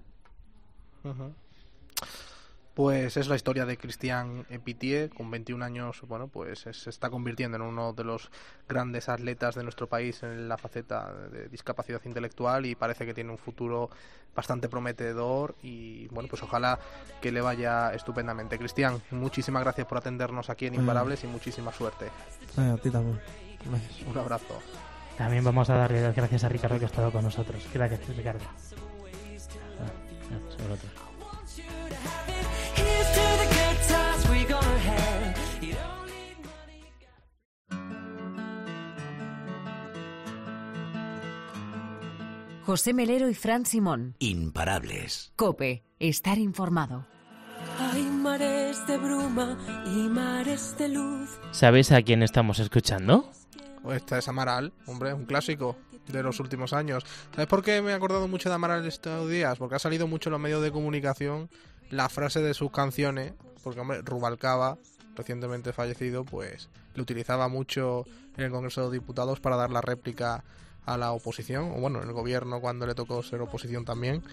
Pues 2.74 3.18
es 3.18 3.28
la 3.28 3.36
historia 3.36 3.66
de 3.66 3.76
Christian 3.76 4.46
Epitier, 4.52 5.10
con 5.10 5.32
21 5.32 5.64
años, 5.66 6.00
bueno, 6.08 6.28
pues 6.28 6.68
es- 6.68 6.84
se 6.84 6.92
está 6.92 7.10
convirtiendo 7.10 7.56
en 7.58 7.64
uno 7.64 7.92
de 7.94 8.04
los 8.04 8.30
grandes 8.70 9.10
atletas 9.10 9.56
de 9.56 9.64
nuestro 9.64 9.88
país 9.88 10.22
en 10.22 10.48
la 10.48 10.60
faceta 10.60 11.12
de 11.32 11.50
discapacidad 11.50 12.00
intelectual 12.06 12.68
y 12.68 12.76
parece 12.76 13.08
que 13.08 13.16
tiene 13.16 13.32
un 13.32 13.40
futuro 13.40 13.90
bastante 14.36 14.70
prometedor 14.70 15.56
y 15.64 16.08
bueno, 16.10 16.30
pues 16.30 16.44
ojalá 16.44 16.78
que 17.20 17.32
le 17.32 17.42
vaya 17.42 17.96
estupendamente. 17.96 18.60
Cristian, 18.60 19.02
muchísimas 19.10 19.64
gracias 19.64 19.88
por 19.88 19.98
atendernos 19.98 20.52
aquí 20.52 20.68
en. 20.68 20.76
Imparables 20.76 21.24
y 21.24 21.28
muchísima 21.28 21.74
suerte. 21.74 22.06
Eh, 22.60 22.62
a 22.62 22.78
ti 22.78 22.92
también. 22.92 23.20
Gracias. 23.68 24.02
Un 24.08 24.18
abrazo. 24.20 24.62
También 25.18 25.44
vamos 25.44 25.68
a 25.72 25.76
darle 25.78 26.04
las 26.04 26.16
gracias 26.16 26.44
a 26.44 26.50
Ricardo 26.50 26.78
que 26.78 26.86
ha 26.86 26.90
estado 26.90 27.12
con 27.12 27.24
nosotros. 27.24 27.68
Gracias, 27.74 28.08
Ricardo. 28.16 28.46
José 42.68 42.94
Melero 42.94 43.30
y 43.30 43.34
Fran 43.34 43.66
Simón. 43.66 44.16
Imparables. 44.20 45.32
Cope, 45.38 45.86
estar 46.00 46.38
informado. 46.38 47.08
Hay 47.80 48.04
mares 48.04 48.86
de 48.86 48.98
bruma 48.98 49.58
y 49.86 50.10
mares 50.10 50.76
de 50.78 50.90
luz. 50.90 51.40
¿Sabes 51.52 51.94
a 51.94 52.02
quién 52.02 52.24
estamos 52.24 52.60
escuchando? 52.60 53.32
Pues 53.84 54.00
esta 54.00 54.18
es 54.18 54.28
Amaral, 54.28 54.74
hombre, 54.86 55.14
un 55.14 55.26
clásico 55.26 55.78
de 56.08 56.24
los 56.24 56.40
últimos 56.40 56.74
años. 56.74 57.06
¿Sabes 57.32 57.48
por 57.48 57.64
qué 57.64 57.82
me 57.82 57.92
he 57.92 57.94
acordado 57.94 58.28
mucho 58.28 58.50
de 58.50 58.56
Amaral 58.56 58.86
estos 58.86 59.30
días? 59.30 59.58
Porque 59.58 59.76
ha 59.76 59.80
salido 59.80 60.08
mucho 60.08 60.30
en 60.30 60.32
los 60.32 60.42
medios 60.42 60.62
de 60.62 60.72
comunicación 60.72 61.50
la 61.90 62.10
frase 62.10 62.42
de 62.42 62.54
sus 62.54 62.72
canciones, 62.72 63.34
porque 63.64 63.80
hombre, 63.80 64.02
Rubalcaba, 64.02 64.78
recientemente 65.16 65.74
fallecido, 65.74 66.26
pues 66.26 66.70
lo 66.96 67.04
utilizaba 67.04 67.48
mucho 67.48 68.06
en 68.38 68.46
el 68.46 68.52
Congreso 68.52 68.82
de 68.82 68.86
los 68.88 68.94
Diputados 68.94 69.40
para 69.40 69.56
dar 69.56 69.72
la 69.72 69.82
réplica 69.82 70.44
a 70.88 70.98
la 70.98 71.12
oposición, 71.12 71.72
o 71.76 71.80
bueno, 71.80 72.02
en 72.02 72.08
el 72.08 72.14
gobierno 72.14 72.60
cuando 72.60 72.88
le 72.88 72.96
tocó 72.96 73.22
ser 73.22 73.42
oposición 73.42 73.86
también. 73.86 74.24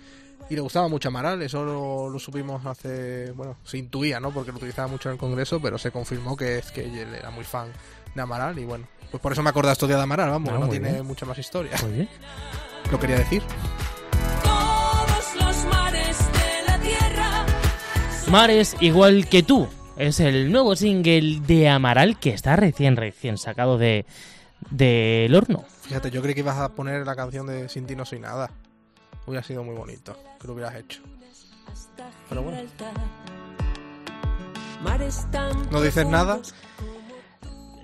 Y 0.51 0.55
le 0.55 0.61
gustaba 0.61 0.89
mucho 0.89 1.09
Amaral, 1.09 1.41
eso 1.43 1.65
lo, 1.65 2.09
lo 2.09 2.19
supimos 2.19 2.65
hace, 2.67 3.31
bueno, 3.33 3.57
se 3.65 3.79
intuía, 3.79 4.21
¿no? 4.21 4.31
Porque 4.33 4.51
lo 4.53 4.57
utilizaba 4.59 4.89
mucho 4.89 5.09
en 5.09 5.15
el 5.15 5.19
Congreso, 5.19 5.61
pero 5.61 5.79
se 5.79 5.91
confirmó 5.91 6.37
que 6.37 6.59
es 6.59 6.71
que 6.73 6.83
él 6.85 7.15
era 7.15 7.31
muy 7.31 7.45
fan 7.45 7.69
de 8.15 8.21
Amaral 8.23 8.59
y 8.59 8.65
bueno, 8.65 8.87
pues 9.11 9.23
por 9.23 9.33
eso 9.33 9.43
me 9.43 9.51
acordé 9.51 9.69
días 9.75 9.89
de 9.89 9.95
Amaral, 10.03 10.31
vamos, 10.31 10.51
Ah, 10.55 10.59
no 10.59 10.69
tiene 10.69 10.93
bien. 10.93 11.07
mucha 11.07 11.25
más 11.27 11.39
historia. 11.39 11.73
Muy 11.83 11.93
bien. 11.93 12.09
Lo 12.91 12.99
quería 13.01 13.17
decir. 13.19 13.43
Todos 14.43 15.35
los 15.37 15.65
mares 15.67 16.19
de 16.19 16.67
la 16.71 16.79
tierra. 16.81 17.47
Mares 18.31 18.77
igual 18.81 19.29
que 19.29 19.43
tú. 19.43 19.69
Es 19.97 20.19
el 20.21 20.51
nuevo 20.51 20.75
single 20.77 21.41
de 21.47 21.69
Amaral 21.69 22.19
que 22.19 22.31
está 22.31 22.57
recién, 22.57 22.97
recién 22.97 23.39
sacado 23.39 23.79
de 23.79 24.05
del 24.71 25.35
horno. 25.35 25.65
Fíjate, 25.87 26.11
yo 26.11 26.23
creí 26.23 26.35
que 26.35 26.41
ibas 26.41 26.59
a 26.59 26.71
poner 26.71 27.07
la 27.07 27.15
canción 27.15 27.47
de 27.47 27.69
Sin 27.69 27.87
ti 27.87 27.95
no 27.95 28.05
soy 28.05 28.19
nada. 28.21 28.51
Hubiera 29.27 29.43
sido 29.43 29.63
muy 29.65 29.75
bonito 29.75 30.17
que 30.41 30.47
lo 30.47 30.55
hubieras 30.55 30.75
hecho. 30.77 31.03
Pero 32.29 32.43
bueno. 32.43 32.59
¿No 35.71 35.81
dices 35.81 36.07
nada? 36.07 36.41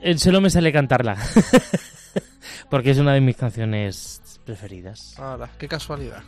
Eh, 0.02 0.18
Solo 0.18 0.40
me 0.40 0.50
sale 0.50 0.72
cantarla. 0.72 1.16
Porque 2.70 2.90
es 2.90 2.98
una 2.98 3.14
de 3.14 3.20
mis 3.20 3.36
canciones 3.36 4.20
preferidas. 4.44 5.18
Ahora, 5.18 5.50
qué 5.58 5.68
casualidad. 5.68 6.22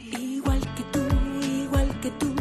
Igual 0.00 0.60
que 0.74 0.82
tú, 0.92 1.06
igual 1.44 2.00
que 2.00 2.10
tú. 2.12 2.34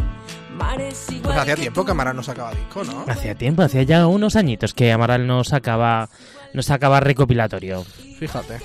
Pues 1.23 1.37
hacía 1.37 1.55
tiempo 1.55 1.83
que 1.83 1.91
Amaral 1.91 2.15
no 2.15 2.23
sacaba 2.23 2.53
disco, 2.53 2.83
¿no? 2.83 3.05
Hacía 3.07 3.35
tiempo, 3.35 3.63
hacía 3.63 3.83
ya 3.83 4.05
unos 4.07 4.35
añitos 4.35 4.73
que 4.73 4.91
Amaral 4.91 5.25
no 5.25 5.43
sacaba, 5.43 6.07
no 6.53 6.61
sacaba 6.61 6.99
recopilatorio. 6.99 7.83
Fíjate. 8.19 8.59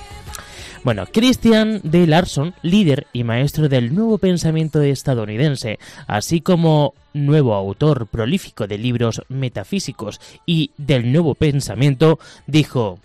Bueno, 0.83 1.05
Christian 1.05 1.81
D. 1.83 2.07
Larson, 2.07 2.53
líder 2.61 3.07
y 3.11 3.23
maestro 3.23 3.67
del 3.67 3.93
nuevo 3.93 4.19
pensamiento 4.19 4.81
estadounidense, 4.81 5.79
así 6.05 6.39
como 6.39 6.93
nuevo 7.13 7.55
autor 7.55 8.07
prolífico 8.07 8.67
de 8.67 8.77
libros 8.77 9.21
metafísicos 9.27 10.21
y 10.45 10.71
del 10.77 11.11
nuevo 11.11 11.35
pensamiento, 11.35 12.19
dijo, 12.45 12.99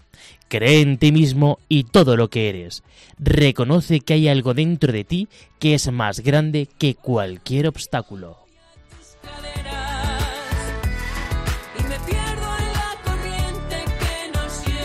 Cree 0.49 0.83
en 0.83 0.99
ti 0.99 1.13
mismo 1.13 1.59
y 1.69 1.85
todo 1.85 2.17
lo 2.17 2.29
que 2.29 2.51
eres. 2.51 2.83
Reconoce 3.19 4.01
que 4.01 4.13
hay 4.13 4.29
algo 4.29 4.53
dentro 4.53 4.93
de 4.93 5.03
ti 5.03 5.29
que 5.59 5.75
es 5.75 5.91
más 5.91 6.21
grande 6.21 6.69
que 6.79 6.95
cualquier 6.95 7.69
obstáculo. 7.69 8.42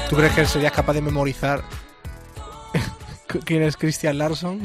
¿Tú 0.09 0.15
crees 0.15 0.33
que 0.33 0.41
él 0.41 0.47
sería 0.47 0.71
capaz 0.71 0.93
de 0.93 1.01
memorizar 1.01 1.61
quién 3.45 3.61
es 3.61 3.75
Christian 3.75 4.17
Larson? 4.17 4.61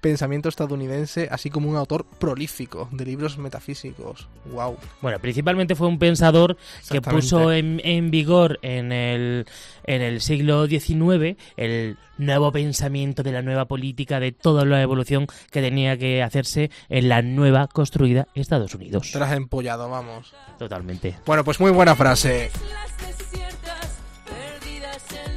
Pensamiento 0.00 0.48
estadounidense, 0.48 1.28
así 1.30 1.50
como 1.50 1.68
un 1.68 1.76
autor 1.76 2.06
prolífico 2.06 2.88
de 2.90 3.04
libros 3.04 3.36
metafísicos. 3.36 4.28
Wow. 4.46 4.78
Bueno, 5.02 5.18
principalmente 5.18 5.74
fue 5.74 5.88
un 5.88 5.98
pensador 5.98 6.56
que 6.90 7.02
puso 7.02 7.52
en, 7.52 7.82
en 7.84 8.10
vigor 8.10 8.58
en 8.62 8.92
el, 8.92 9.46
en 9.84 10.02
el 10.02 10.22
siglo 10.22 10.66
XIX 10.66 11.36
el 11.56 11.98
nuevo 12.16 12.50
pensamiento 12.52 13.22
de 13.22 13.32
la 13.32 13.42
nueva 13.42 13.66
política, 13.66 14.20
de 14.20 14.32
toda 14.32 14.64
la 14.64 14.80
evolución 14.80 15.26
que 15.50 15.60
tenía 15.60 15.98
que 15.98 16.22
hacerse 16.22 16.70
en 16.88 17.08
la 17.08 17.20
nueva 17.22 17.66
construida 17.66 18.28
Estados 18.34 18.74
Unidos. 18.74 19.14
Has 19.16 19.32
empollado, 19.32 19.88
vamos. 19.88 20.34
Totalmente. 20.58 21.16
Bueno, 21.26 21.44
pues 21.44 21.60
muy 21.60 21.70
buena 21.70 21.94
frase. 21.94 22.50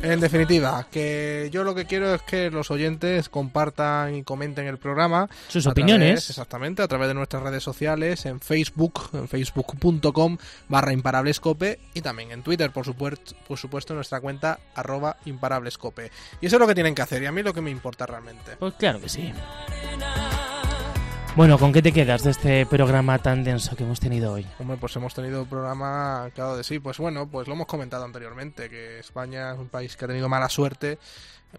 En 0.03 0.19
definitiva, 0.19 0.85
que 0.91 1.49
yo 1.51 1.63
lo 1.63 1.73
que 1.75 1.85
quiero 1.85 2.13
es 2.13 2.21
que 2.21 2.51
los 2.51 2.69
oyentes 2.71 3.29
compartan 3.29 4.15
y 4.15 4.23
comenten 4.23 4.67
el 4.67 4.77
programa. 4.77 5.27
Sus 5.47 5.65
opiniones. 5.65 6.09
través- 6.11 6.29
exactamente, 6.29 6.81
a 6.83 6.87
través 6.87 7.07
de 7.07 7.13
nuestras 7.15 7.41
redes 7.43 7.63
sociales, 7.63 8.25
en 8.27 8.39
Facebook, 8.39 9.09
en 9.13 9.27
facebook.com 9.27 10.37
barra 10.69 10.93
imparablescope 10.93 11.79
y 11.95 12.01
también 12.01 12.31
en 12.31 12.43
Twitter, 12.43 12.71
por 12.71 12.85
supuesto, 12.85 13.35
por 13.47 13.57
supuesto, 13.57 13.93
en 13.93 13.97
nuestra 13.97 14.21
cuenta 14.21 14.59
arroba 14.75 15.17
imparablescope. 15.25 16.11
Y 16.41 16.45
eso 16.45 16.55
es 16.57 16.59
lo 16.59 16.67
que 16.67 16.75
tienen 16.75 16.93
que 16.95 17.01
hacer 17.01 17.23
y 17.23 17.25
a 17.25 17.31
mí 17.31 17.41
lo 17.41 17.53
que 17.53 17.61
me 17.61 17.71
importa 17.71 18.05
realmente. 18.05 18.55
Pues 18.59 18.75
claro 18.75 19.01
que 19.01 19.09
sí. 19.09 19.33
Bueno, 21.37 21.59
¿con 21.59 21.71
qué 21.71 21.83
te 21.83 21.91
quedas 21.91 22.23
de 22.23 22.31
este 22.31 22.65
programa 22.65 23.19
tan 23.19 23.43
denso 23.43 23.75
que 23.75 23.83
hemos 23.83 23.99
tenido 23.99 24.33
hoy? 24.33 24.47
Hombre, 24.57 24.75
pues 24.77 24.95
hemos 24.95 25.13
tenido 25.13 25.43
un 25.43 25.47
programa 25.47 26.31
claro 26.33 26.57
de 26.57 26.63
sí. 26.63 26.79
Pues 26.79 26.97
bueno, 26.97 27.27
pues 27.27 27.47
lo 27.47 27.53
hemos 27.53 27.67
comentado 27.67 28.05
anteriormente, 28.05 28.71
que 28.71 28.97
España 28.97 29.53
es 29.53 29.59
un 29.59 29.67
país 29.67 29.95
que 29.95 30.05
ha 30.05 30.07
tenido 30.07 30.29
mala 30.29 30.49
suerte, 30.49 30.97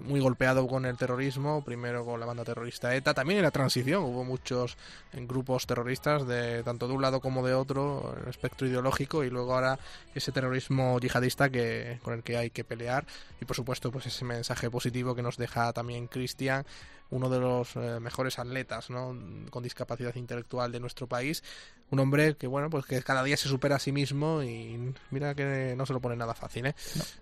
muy 0.01 0.19
golpeado 0.19 0.67
con 0.67 0.85
el 0.85 0.97
terrorismo, 0.97 1.63
primero 1.65 2.05
con 2.05 2.19
la 2.19 2.27
banda 2.27 2.43
terrorista 2.43 2.93
ETA, 2.93 3.15
también 3.15 3.39
en 3.39 3.45
la 3.45 3.53
transición 3.53 4.03
hubo 4.03 4.25
muchos 4.25 4.77
grupos 5.13 5.69
terroristas 5.69 6.27
de 6.27 6.65
tanto 6.65 6.89
de 6.89 6.95
un 6.95 7.03
lado 7.03 7.21
como 7.21 7.47
de 7.47 7.55
otro, 7.55 8.17
el 8.21 8.29
espectro 8.29 8.67
ideológico, 8.67 9.23
y 9.23 9.31
luego 9.31 9.55
ahora 9.55 9.79
ese 10.13 10.33
terrorismo 10.33 10.99
yihadista 10.99 11.51
que 11.51 12.01
con 12.03 12.15
el 12.15 12.25
que 12.25 12.37
hay 12.37 12.51
que 12.51 12.65
pelear, 12.65 13.07
y 13.41 13.45
por 13.45 13.55
supuesto 13.55 13.93
pues 13.93 14.07
ese 14.07 14.25
mensaje 14.25 14.71
positivo 14.71 15.15
que 15.15 15.23
nos 15.23 15.37
deja 15.37 15.73
también 15.73 16.09
Cristian, 16.09 16.67
uno 17.11 17.29
de 17.31 17.39
los 17.39 17.75
eh, 17.77 18.01
mejores 18.01 18.39
atletas 18.39 18.91
¿no? 18.91 19.17
con 19.51 19.63
discapacidad 19.63 20.15
intelectual 20.17 20.71
de 20.71 20.81
nuestro 20.81 21.07
país. 21.07 21.43
Un 21.91 22.01
hombre 22.01 22.37
que, 22.37 22.47
bueno, 22.47 22.69
pues 22.69 22.85
que 22.85 23.03
cada 23.03 23.23
día 23.23 23.37
se 23.37 23.49
supera 23.49 23.77
a 23.77 23.79
sí 23.79 23.93
mismo 23.93 24.43
y 24.43 24.95
mira 25.11 25.35
que 25.35 25.75
no 25.77 25.87
se 25.87 25.95
lo 25.95 26.01
pone 26.01 26.17
nada 26.17 26.35
fácil, 26.35 26.67
¿eh? 26.67 26.75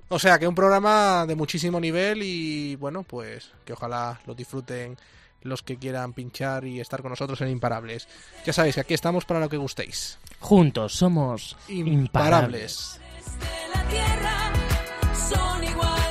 O 0.08 0.18
sea, 0.18 0.38
que 0.38 0.48
un 0.48 0.56
programa 0.56 1.24
de 1.26 1.36
muchísimo 1.36 1.78
nivel 1.78 2.22
y, 2.22 2.74
bueno, 2.76 3.04
pues 3.04 3.52
que 3.64 3.74
ojalá 3.74 4.20
lo 4.26 4.34
disfruten 4.34 4.96
los 5.42 5.62
que 5.62 5.76
quieran 5.76 6.12
pinchar 6.12 6.64
y 6.64 6.80
estar 6.80 7.00
con 7.02 7.10
nosotros 7.10 7.40
en 7.40 7.48
Imparables. 7.48 8.08
Ya 8.44 8.52
sabéis 8.52 8.74
que 8.74 8.80
aquí 8.80 8.94
estamos 8.94 9.24
para 9.24 9.38
lo 9.38 9.48
que 9.48 9.56
gustéis. 9.56 10.18
Juntos 10.40 10.94
somos 10.94 11.56
imparables. 11.68 12.98
Imparables. 12.98 13.00
de 13.38 13.78
la 13.78 13.88
tierra 13.88 14.52
son 15.28 15.64
igual 15.64 16.05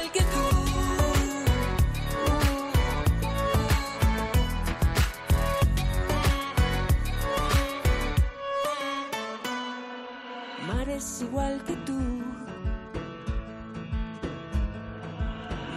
mares 10.95 11.21
igual 11.21 11.61
que 11.67 11.75
tú. 11.85 11.99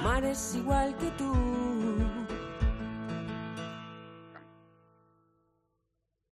Mares 0.05 0.55
igual 0.55 0.97
que 0.97 1.11
tú. 1.19 1.68